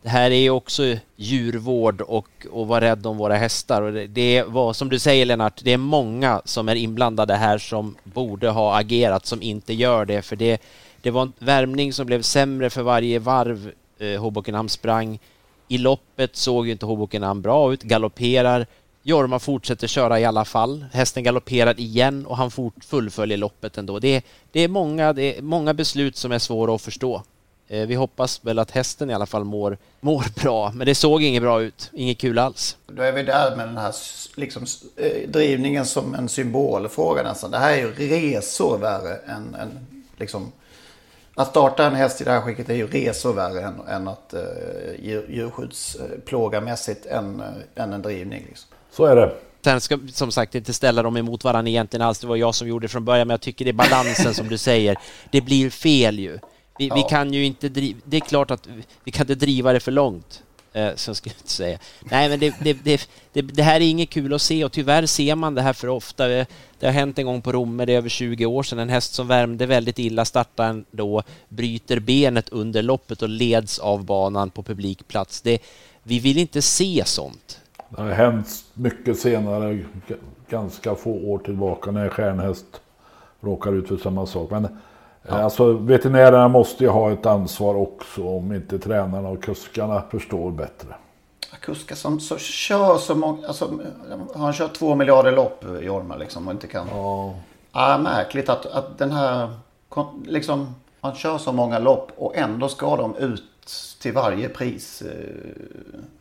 det 0.02 0.08
här 0.08 0.30
är 0.30 0.40
ju 0.40 0.50
också 0.50 0.82
djurvård 1.16 2.00
och, 2.00 2.28
och 2.50 2.68
vara 2.68 2.80
rädd 2.80 3.06
om 3.06 3.16
våra 3.16 3.34
hästar. 3.34 3.82
Och 3.82 3.92
det, 3.92 4.06
det 4.06 4.42
var 4.42 4.72
som 4.72 4.88
du 4.88 4.98
säger 4.98 5.26
Lennart, 5.26 5.60
det 5.64 5.72
är 5.72 5.76
många 5.78 6.42
som 6.44 6.68
är 6.68 6.74
inblandade 6.74 7.34
här 7.34 7.58
som 7.58 7.96
borde 8.04 8.48
ha 8.48 8.78
agerat 8.78 9.26
som 9.26 9.42
inte 9.42 9.74
gör 9.74 10.04
det. 10.04 10.22
För 10.22 10.36
det, 10.36 10.62
det 11.02 11.10
var 11.10 11.22
en 11.22 11.32
värmning 11.38 11.92
som 11.92 12.06
blev 12.06 12.22
sämre 12.22 12.70
för 12.70 12.82
varje 12.82 13.18
varv 13.18 13.72
eh, 13.98 14.20
Hobokenham 14.20 14.68
sprang. 14.68 15.18
I 15.68 15.78
loppet 15.78 16.36
såg 16.36 16.66
ju 16.66 16.72
inte 16.72 16.86
Hobokenham 16.86 17.42
bra 17.42 17.72
ut, 17.72 17.82
galopperar. 17.82 18.66
Jorma 19.02 19.38
fortsätter 19.38 19.86
köra 19.86 20.20
i 20.20 20.24
alla 20.24 20.44
fall. 20.44 20.84
Hästen 20.92 21.22
galopperar 21.22 21.80
igen 21.80 22.26
och 22.26 22.36
han 22.36 22.50
fort 22.50 22.84
fullföljer 22.84 23.38
loppet 23.38 23.78
ändå. 23.78 23.98
Det 23.98 24.16
är, 24.16 24.22
det 24.52 24.60
är, 24.60 24.68
många, 24.68 25.12
det 25.12 25.38
är 25.38 25.42
många 25.42 25.74
beslut 25.74 26.16
som 26.16 26.32
är 26.32 26.38
svåra 26.38 26.74
att 26.74 26.82
förstå. 26.82 27.22
Eh, 27.68 27.86
vi 27.86 27.94
hoppas 27.94 28.40
väl 28.44 28.58
att 28.58 28.70
hästen 28.70 29.10
i 29.10 29.14
alla 29.14 29.26
fall 29.26 29.44
mår, 29.44 29.78
mår 30.00 30.24
bra, 30.42 30.72
men 30.74 30.86
det 30.86 30.94
såg 30.94 31.22
inget 31.22 31.42
bra 31.42 31.62
ut. 31.62 31.90
Inget 31.92 32.18
kul 32.18 32.38
alls. 32.38 32.76
Då 32.86 33.02
är 33.02 33.12
vi 33.12 33.22
där 33.22 33.56
med 33.56 33.68
den 33.68 33.76
här 33.76 33.94
liksom, 34.34 34.66
eh, 34.96 35.28
drivningen 35.28 35.86
som 35.86 36.14
en 36.14 36.28
symbolfråga 36.28 37.22
nästan. 37.22 37.50
Det 37.50 37.58
här 37.58 37.72
är 37.72 37.76
ju 37.76 37.92
resor 37.92 38.78
värre 38.78 39.16
än, 39.16 39.54
än 39.54 39.86
liksom, 40.16 40.52
att 41.34 41.50
starta 41.50 41.86
en 41.86 41.94
häst 41.94 42.20
i 42.20 42.24
det 42.24 42.30
här 42.30 42.40
skicket 42.40 42.68
är 42.70 42.74
ju 42.74 42.86
resor 42.86 43.32
värre 43.32 43.62
än, 43.62 43.80
än 43.88 44.08
att 44.08 44.34
uh, 44.34 44.40
djur, 45.04 45.26
djurskyddsplågamässigt 45.28 47.06
än, 47.06 47.40
uh, 47.40 47.82
än 47.82 47.92
en 47.92 48.02
drivning. 48.02 48.44
Liksom. 48.48 48.68
Så 48.90 49.04
är 49.04 49.16
det. 49.16 49.32
Sen 49.64 49.80
ska 49.80 49.98
som 50.12 50.32
sagt 50.32 50.54
inte 50.54 50.72
ställa 50.72 51.02
dem 51.02 51.16
emot 51.16 51.44
varandra 51.44 51.70
egentligen 51.70 52.06
alls. 52.06 52.18
Det 52.18 52.26
var 52.26 52.36
jag 52.36 52.54
som 52.54 52.68
gjorde 52.68 52.84
det 52.84 52.88
från 52.88 53.04
början, 53.04 53.26
men 53.26 53.32
jag 53.32 53.40
tycker 53.40 53.64
det 53.64 53.70
är 53.70 53.72
balansen 53.72 54.34
som 54.34 54.48
du 54.48 54.58
säger. 54.58 54.96
Det 55.30 55.40
blir 55.40 55.70
fel 55.70 56.18
ju. 56.18 56.38
Vi, 56.78 56.84
vi 56.84 57.00
Ja. 57.00 57.08
kan 57.08 57.32
ju 57.32 57.44
inte 57.44 57.68
driva... 57.68 57.98
Det 58.04 58.16
är 58.16 58.20
klart 58.20 58.50
att 58.50 58.66
vi, 58.66 58.82
vi 59.04 59.12
kan 59.12 59.22
inte 59.24 59.34
driva 59.34 59.72
det 59.72 59.80
för 59.80 59.92
långt. 59.92 60.42
Eh, 60.72 60.94
så 60.94 61.14
ska 61.14 61.30
jag 61.30 61.36
inte 61.38 61.50
säga. 61.50 61.78
Nej, 62.10 62.28
men 62.28 62.38
det, 62.38 62.54
det, 62.60 62.72
det, 62.72 63.08
det, 63.32 63.42
det 63.42 63.62
här 63.62 63.80
är 63.80 63.84
inget 63.84 64.10
kul 64.10 64.34
att 64.34 64.42
se 64.42 64.64
och 64.64 64.72
tyvärr 64.72 65.06
ser 65.06 65.34
man 65.34 65.54
det 65.54 65.62
här 65.62 65.72
för 65.72 65.88
ofta. 65.88 66.32
Eh, 66.32 66.46
det 66.78 66.86
har 66.86 66.92
hänt 66.92 67.18
en 67.18 67.26
gång 67.26 67.42
på 67.42 67.52
Romme, 67.52 67.84
det 67.84 67.92
är 67.92 67.96
över 67.96 68.08
20 68.08 68.46
år 68.46 68.62
sedan. 68.62 68.78
En 68.78 68.88
häst 68.88 69.14
som 69.14 69.28
värmde 69.28 69.66
väldigt 69.66 69.98
illa 69.98 70.24
startar 70.24 70.84
då, 70.90 71.22
bryter 71.48 72.00
benet 72.00 72.48
under 72.48 72.82
loppet 72.82 73.22
och 73.22 73.28
leds 73.28 73.78
av 73.78 74.04
banan 74.04 74.50
på 74.50 74.62
publikplats. 74.62 75.40
Det, 75.40 75.58
vi 76.02 76.18
vill 76.18 76.38
inte 76.38 76.62
se 76.62 77.02
sånt. 77.06 77.60
Det 77.88 78.02
har 78.02 78.10
hänt 78.10 78.48
mycket 78.74 79.18
senare, 79.18 79.84
ganska 80.48 80.94
få 80.94 81.10
år 81.10 81.38
tillbaka 81.38 81.90
när 81.90 82.04
en 82.04 82.10
stjärnhäst 82.10 82.80
råkar 83.40 83.72
ut 83.72 83.88
för 83.88 83.96
samma 83.96 84.26
sak. 84.26 84.50
Men 84.50 84.68
eh, 85.24 85.44
alltså, 85.44 85.72
veterinärerna 85.72 86.48
måste 86.48 86.84
ju 86.84 86.90
ha 86.90 87.12
ett 87.12 87.26
ansvar 87.26 87.74
också 87.74 88.28
om 88.28 88.52
inte 88.52 88.78
tränarna 88.78 89.28
och 89.28 89.42
kuskarna 89.42 90.02
förstår 90.10 90.50
bättre. 90.50 90.88
Kuskar 91.60 91.96
som 91.96 92.20
så 92.20 92.38
kör 92.38 92.98
så 92.98 93.14
många, 93.14 93.46
alltså, 93.46 93.70
han 94.34 94.52
kört 94.52 94.74
två 94.74 94.94
miljarder 94.94 95.32
lopp 95.32 95.64
Jorma 95.80 96.16
liksom 96.16 96.46
och 96.48 96.52
inte 96.52 96.66
kan. 96.66 96.86
Ja. 96.90 97.34
Ja, 97.72 97.98
märkligt 97.98 98.48
att, 98.48 98.66
att 98.66 98.98
den 98.98 99.10
här, 99.10 99.50
liksom, 100.24 100.74
han 101.00 101.14
kör 101.14 101.38
så 101.38 101.52
många 101.52 101.78
lopp 101.78 102.12
och 102.16 102.36
ändå 102.36 102.68
ska 102.68 102.96
de 102.96 103.16
ut 103.16 103.42
till 104.00 104.12
varje 104.12 104.48
pris 104.48 105.02
eh, 105.02 105.52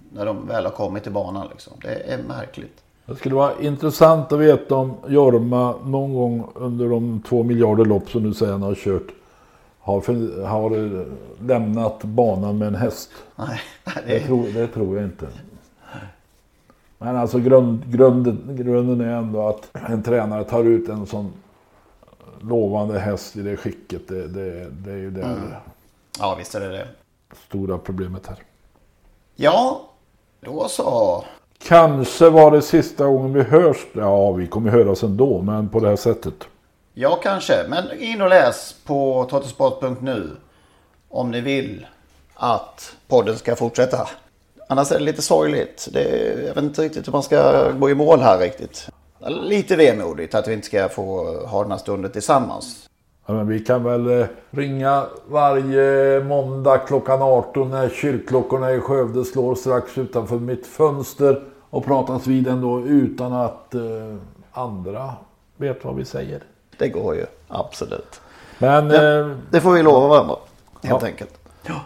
när 0.10 0.26
de 0.26 0.47
väl 0.47 0.66
har 0.66 0.72
kommit 0.72 1.04
till 1.04 1.12
banan 1.12 1.47
liksom. 1.52 1.74
Det 1.82 2.14
är 2.14 2.24
märkligt. 2.24 2.84
Det 3.06 3.16
skulle 3.16 3.36
vara 3.36 3.60
intressant 3.62 4.32
att 4.32 4.39
veta 4.39 4.76
om 4.76 4.93
Jorma 5.08 5.76
någon 5.86 6.14
gång 6.14 6.47
under 6.56 6.89
de 6.89 7.22
två 7.28 7.43
miljarder 7.43 7.86
lopp 7.86 8.10
som 8.10 8.24
du 8.24 8.34
säger 8.34 8.52
han 8.52 8.62
har 8.62 8.76
kört 8.76 9.08
har, 9.80 10.02
för, 10.02 10.43
har 10.45 11.06
lämnat 11.47 12.04
banan 12.04 12.58
med 12.58 12.68
en 12.68 12.76
häst. 12.76 13.10
Nej, 13.36 13.60
Det, 13.84 14.02
det, 14.08 14.20
tror, 14.20 14.43
det 14.54 14.68
tror 14.68 14.95
jag 14.95 15.06
inte. 15.06 15.28
Men 16.97 17.16
alltså 17.16 17.39
grund, 17.39 17.91
grunden, 17.91 18.56
grunden 18.58 19.02
är 19.02 19.14
ändå 19.14 19.47
att 19.47 19.70
en 19.89 20.04
tränare 20.04 20.43
tar 20.43 20.64
ut 20.64 20.89
en 20.89 21.06
sån 21.06 21.34
lovande 22.41 22.99
häst 22.99 23.36
i 23.36 23.41
det 23.41 23.58
skicket. 23.58 24.08
Det, 24.08 24.28
det, 24.28 24.70
det 24.70 24.91
är 24.91 24.97
ju 24.97 25.12
det 25.12 25.22
Mm. 25.22 25.39
ja, 26.20 26.36
visst 26.39 26.56
är 26.56 26.60
det 26.60 26.70
det. 26.70 26.88
stora 27.47 27.78
problemet 27.78 28.28
här. 28.28 28.38
Ja, 29.36 29.82
då 30.41 30.68
så. 30.68 31.24
Kanske 31.68 32.30
var 32.30 32.51
det 32.51 32.62
sista 32.62 33.05
gången 33.05 33.34
vi 33.34 33.41
hörs. 33.41 33.78
Ja, 33.93 34.32
vi 34.32 34.47
kommer 34.47 34.72
höras 34.72 35.03
ändå, 35.03 35.41
men 35.41 35.70
på 35.70 35.80
det 35.80 35.88
här 35.88 35.95
sättet. 35.95 36.34
Ja, 36.93 37.20
kanske. 37.24 37.66
Men 37.70 38.01
in 38.01 38.22
och 38.22 38.30
läs 38.30 38.76
på 38.86 39.28
trottosport.nu 39.30 40.30
om 41.09 41.32
ni 41.32 41.41
vill 41.41 41.88
att 42.34 42.95
podden 43.07 43.38
ska 43.38 43.55
fortsätta. 43.55 44.07
Annars 44.68 44.91
är 44.91 44.99
det 44.99 45.05
lite 45.05 45.22
sorgligt. 45.22 45.88
Det, 45.91 46.34
jag 46.47 46.55
vet 46.55 46.64
inte 46.64 46.82
riktigt 46.82 47.07
hur 47.07 47.12
man 47.12 47.24
ska 47.24 47.72
gå 47.72 47.89
i 47.89 47.95
mål 47.95 48.20
här 48.20 48.39
riktigt. 48.39 48.89
Lite 49.28 49.76
vemodigt 49.76 50.36
att 50.36 50.47
vi 50.47 50.53
inte 50.53 50.68
ska 50.68 50.89
få 50.89 51.38
ha 51.47 51.62
den 51.62 51.72
här 51.72 51.80
stunden 51.80 52.12
tillsammans. 52.12 52.89
Ja, 53.26 53.34
men 53.34 53.47
vi 53.47 53.59
kan 53.59 53.84
väl 53.84 54.20
eh, 54.20 54.28
ringa 54.51 55.05
varje 55.28 56.20
måndag 56.24 56.78
klockan 56.78 57.22
18 57.22 57.70
när 57.70 57.89
kyrkklockorna 57.89 58.74
i 58.74 58.80
Skövde 58.80 59.26
slår 59.26 59.55
strax 59.55 59.97
utanför 59.97 60.36
mitt 60.36 60.68
fönster 60.68 61.41
och 61.72 61.86
pratas 61.86 62.28
vid 62.28 62.47
ändå 62.47 62.80
utan 62.82 63.34
att 63.34 63.74
eh, 63.76 63.82
andra 64.51 65.13
vet 65.57 65.86
vad 65.86 65.95
vi 65.95 66.05
säger. 66.05 66.43
Det 66.78 66.89
går 66.89 67.15
ju, 67.15 67.26
absolut. 67.47 68.22
Men... 68.57 68.88
Det, 68.88 69.19
eh, 69.19 69.32
det 69.51 69.61
får 69.61 69.72
vi 69.72 69.84
lova 69.84 70.07
varandra, 70.07 70.36
helt 70.84 71.01
Ja. 71.01 71.07
enkelt. 71.07 71.38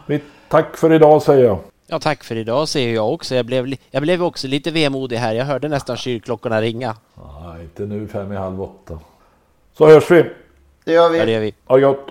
vi, 0.06 0.22
tack 0.50 0.78
för 0.78 0.94
idag 0.94 1.22
säger 1.22 1.46
jag. 1.46 1.58
Ja, 1.88 2.00
tack 2.00 2.24
för 2.24 2.36
idag 2.36 2.68
säger 2.68 2.96
jag 2.96 3.14
också. 3.14 3.36
Jag 3.36 3.46
blev, 3.46 3.76
jag 3.92 4.02
blev 4.02 4.24
också 4.24 4.48
lite 4.48 4.72
vemodig 4.72 5.18
här. 5.18 5.34
Jag 5.36 5.46
hörde 5.46 5.68
nästan 5.68 5.98
kyrkklockorna 5.98 6.62
ringa. 6.62 6.96
Nej, 7.44 7.62
inte 7.64 7.84
nu 7.86 8.08
fem 8.08 8.32
i 8.32 8.36
halv 8.36 8.62
åtta. 8.62 9.00
Så 9.74 9.88
hörs 9.88 10.12
vi. 10.12 10.26
Det 10.84 10.92
gör 10.94 11.10
vi. 11.10 11.18
Ja, 11.20 11.26
det 11.26 11.32
gör 11.32 11.40
vi. 11.40 11.54
Ha 11.66 11.78
gott. 11.78 12.08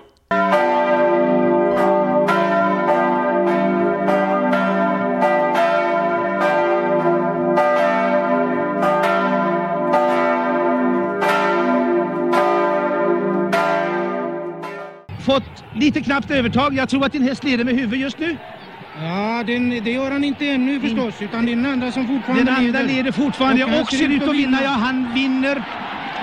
Fått 15.25 15.63
lite 15.75 16.01
knappt 16.01 16.31
övertag. 16.31 16.73
Jag 16.75 16.89
tror 16.89 17.05
att 17.05 17.11
din 17.11 17.23
häst 17.23 17.43
leder 17.43 17.63
med 17.63 17.75
huvud 17.75 17.99
just 17.99 18.19
nu. 18.19 18.37
Ja, 19.01 19.43
den, 19.47 19.69
det 19.69 19.91
gör 19.91 20.11
han 20.11 20.23
inte 20.23 20.49
ännu 20.49 20.79
förstås, 20.79 21.21
utan 21.21 21.45
det 21.45 21.51
är 21.51 21.55
den 21.55 21.65
andra 21.65 21.91
som 21.91 22.07
fortfarande 22.07 22.43
Den 22.43 22.55
andra 22.55 22.81
leder 22.81 23.11
fortfarande 23.11 23.63
Och 23.65 23.81
och 23.81 23.87
ser 23.87 24.09
ut 24.09 24.23
att 24.23 24.35
vinna. 24.35 24.63
Ja, 24.63 24.69
han 24.69 25.13
vinner. 25.13 25.63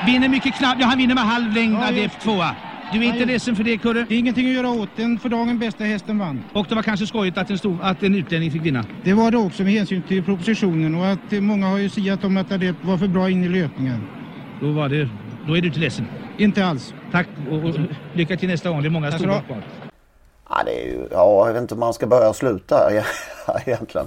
Vinner 0.07 0.29
mycket 0.29 0.55
knappt. 0.55 0.81
Ja, 0.81 0.87
han 0.87 0.99
vinner 0.99 1.15
med 1.15 1.25
halv 1.25 1.53
längd 1.53 1.75
Ja, 1.75 1.91
ja. 1.91 2.09
F2. 2.09 2.51
Du 2.93 2.99
är 2.99 3.03
inte 3.03 3.17
Ja, 3.19 3.21
ja. 3.21 3.27
ledsen 3.27 3.57
för 3.57 3.65
det, 3.65 3.79
Kurre? 3.79 4.07
Det 4.09 4.15
är 4.15 4.19
ingenting 4.19 4.47
att 4.49 4.53
göra 4.55 4.71
åt. 4.71 4.97
Den 4.97 5.19
för 5.19 5.29
dagen 5.29 5.59
bästa 5.59 5.85
hästen 5.85 6.19
vann. 6.19 6.45
Och 6.53 6.67
det 6.69 6.75
var 6.75 6.83
kanske 6.83 7.07
skojigt 7.07 7.39
att 7.39 7.51
en, 7.51 7.59
stor, 7.59 7.79
att 7.83 8.03
en 8.03 8.15
utlänning 8.15 8.51
fick 8.51 8.63
vinna. 8.63 8.85
Det 9.05 9.13
var 9.15 9.31
det 9.31 9.37
också 9.37 9.63
med 9.63 9.73
hänsyn 9.73 10.03
till 10.03 10.23
propositionen 10.23 10.95
och 10.95 11.07
att 11.07 11.33
många 11.33 11.67
har 11.67 11.79
ju 11.79 11.89
siat 11.89 12.25
om 12.25 12.37
att 12.37 12.49
det 12.49 12.75
var 12.83 12.99
för 12.99 13.09
bra 13.09 13.31
in 13.31 13.45
i 13.45 13.49
löpningen. 13.49 14.05
Då, 14.61 14.73
var 14.73 14.89
det, 14.89 15.09
då 15.47 15.57
är 15.57 15.61
du 15.61 15.69
inte 15.69 15.81
ledsen. 15.81 16.07
Inte 16.39 16.65
alls. 16.65 16.95
Tack 17.13 17.27
och, 17.51 17.57
och 17.57 17.75
lycka 18.13 18.37
till 18.37 18.49
nästa 18.49 18.71
gång. 18.71 18.83
Det 18.83 18.89
är 18.89 18.91
många 18.91 19.13
stora 19.13 19.41
kvar. 19.41 19.63
Ja, 20.49 20.63
det 20.65 20.83
är 20.83 20.85
ju, 20.85 21.09
ja, 21.11 21.47
jag 21.47 21.53
vet 21.53 21.63
inte 21.63 21.75
om 21.75 21.81
man 21.81 21.95
ska 21.95 22.07
börja 22.07 22.29
och 22.29 22.37
sluta 22.37 22.91
egentligen. 23.67 24.07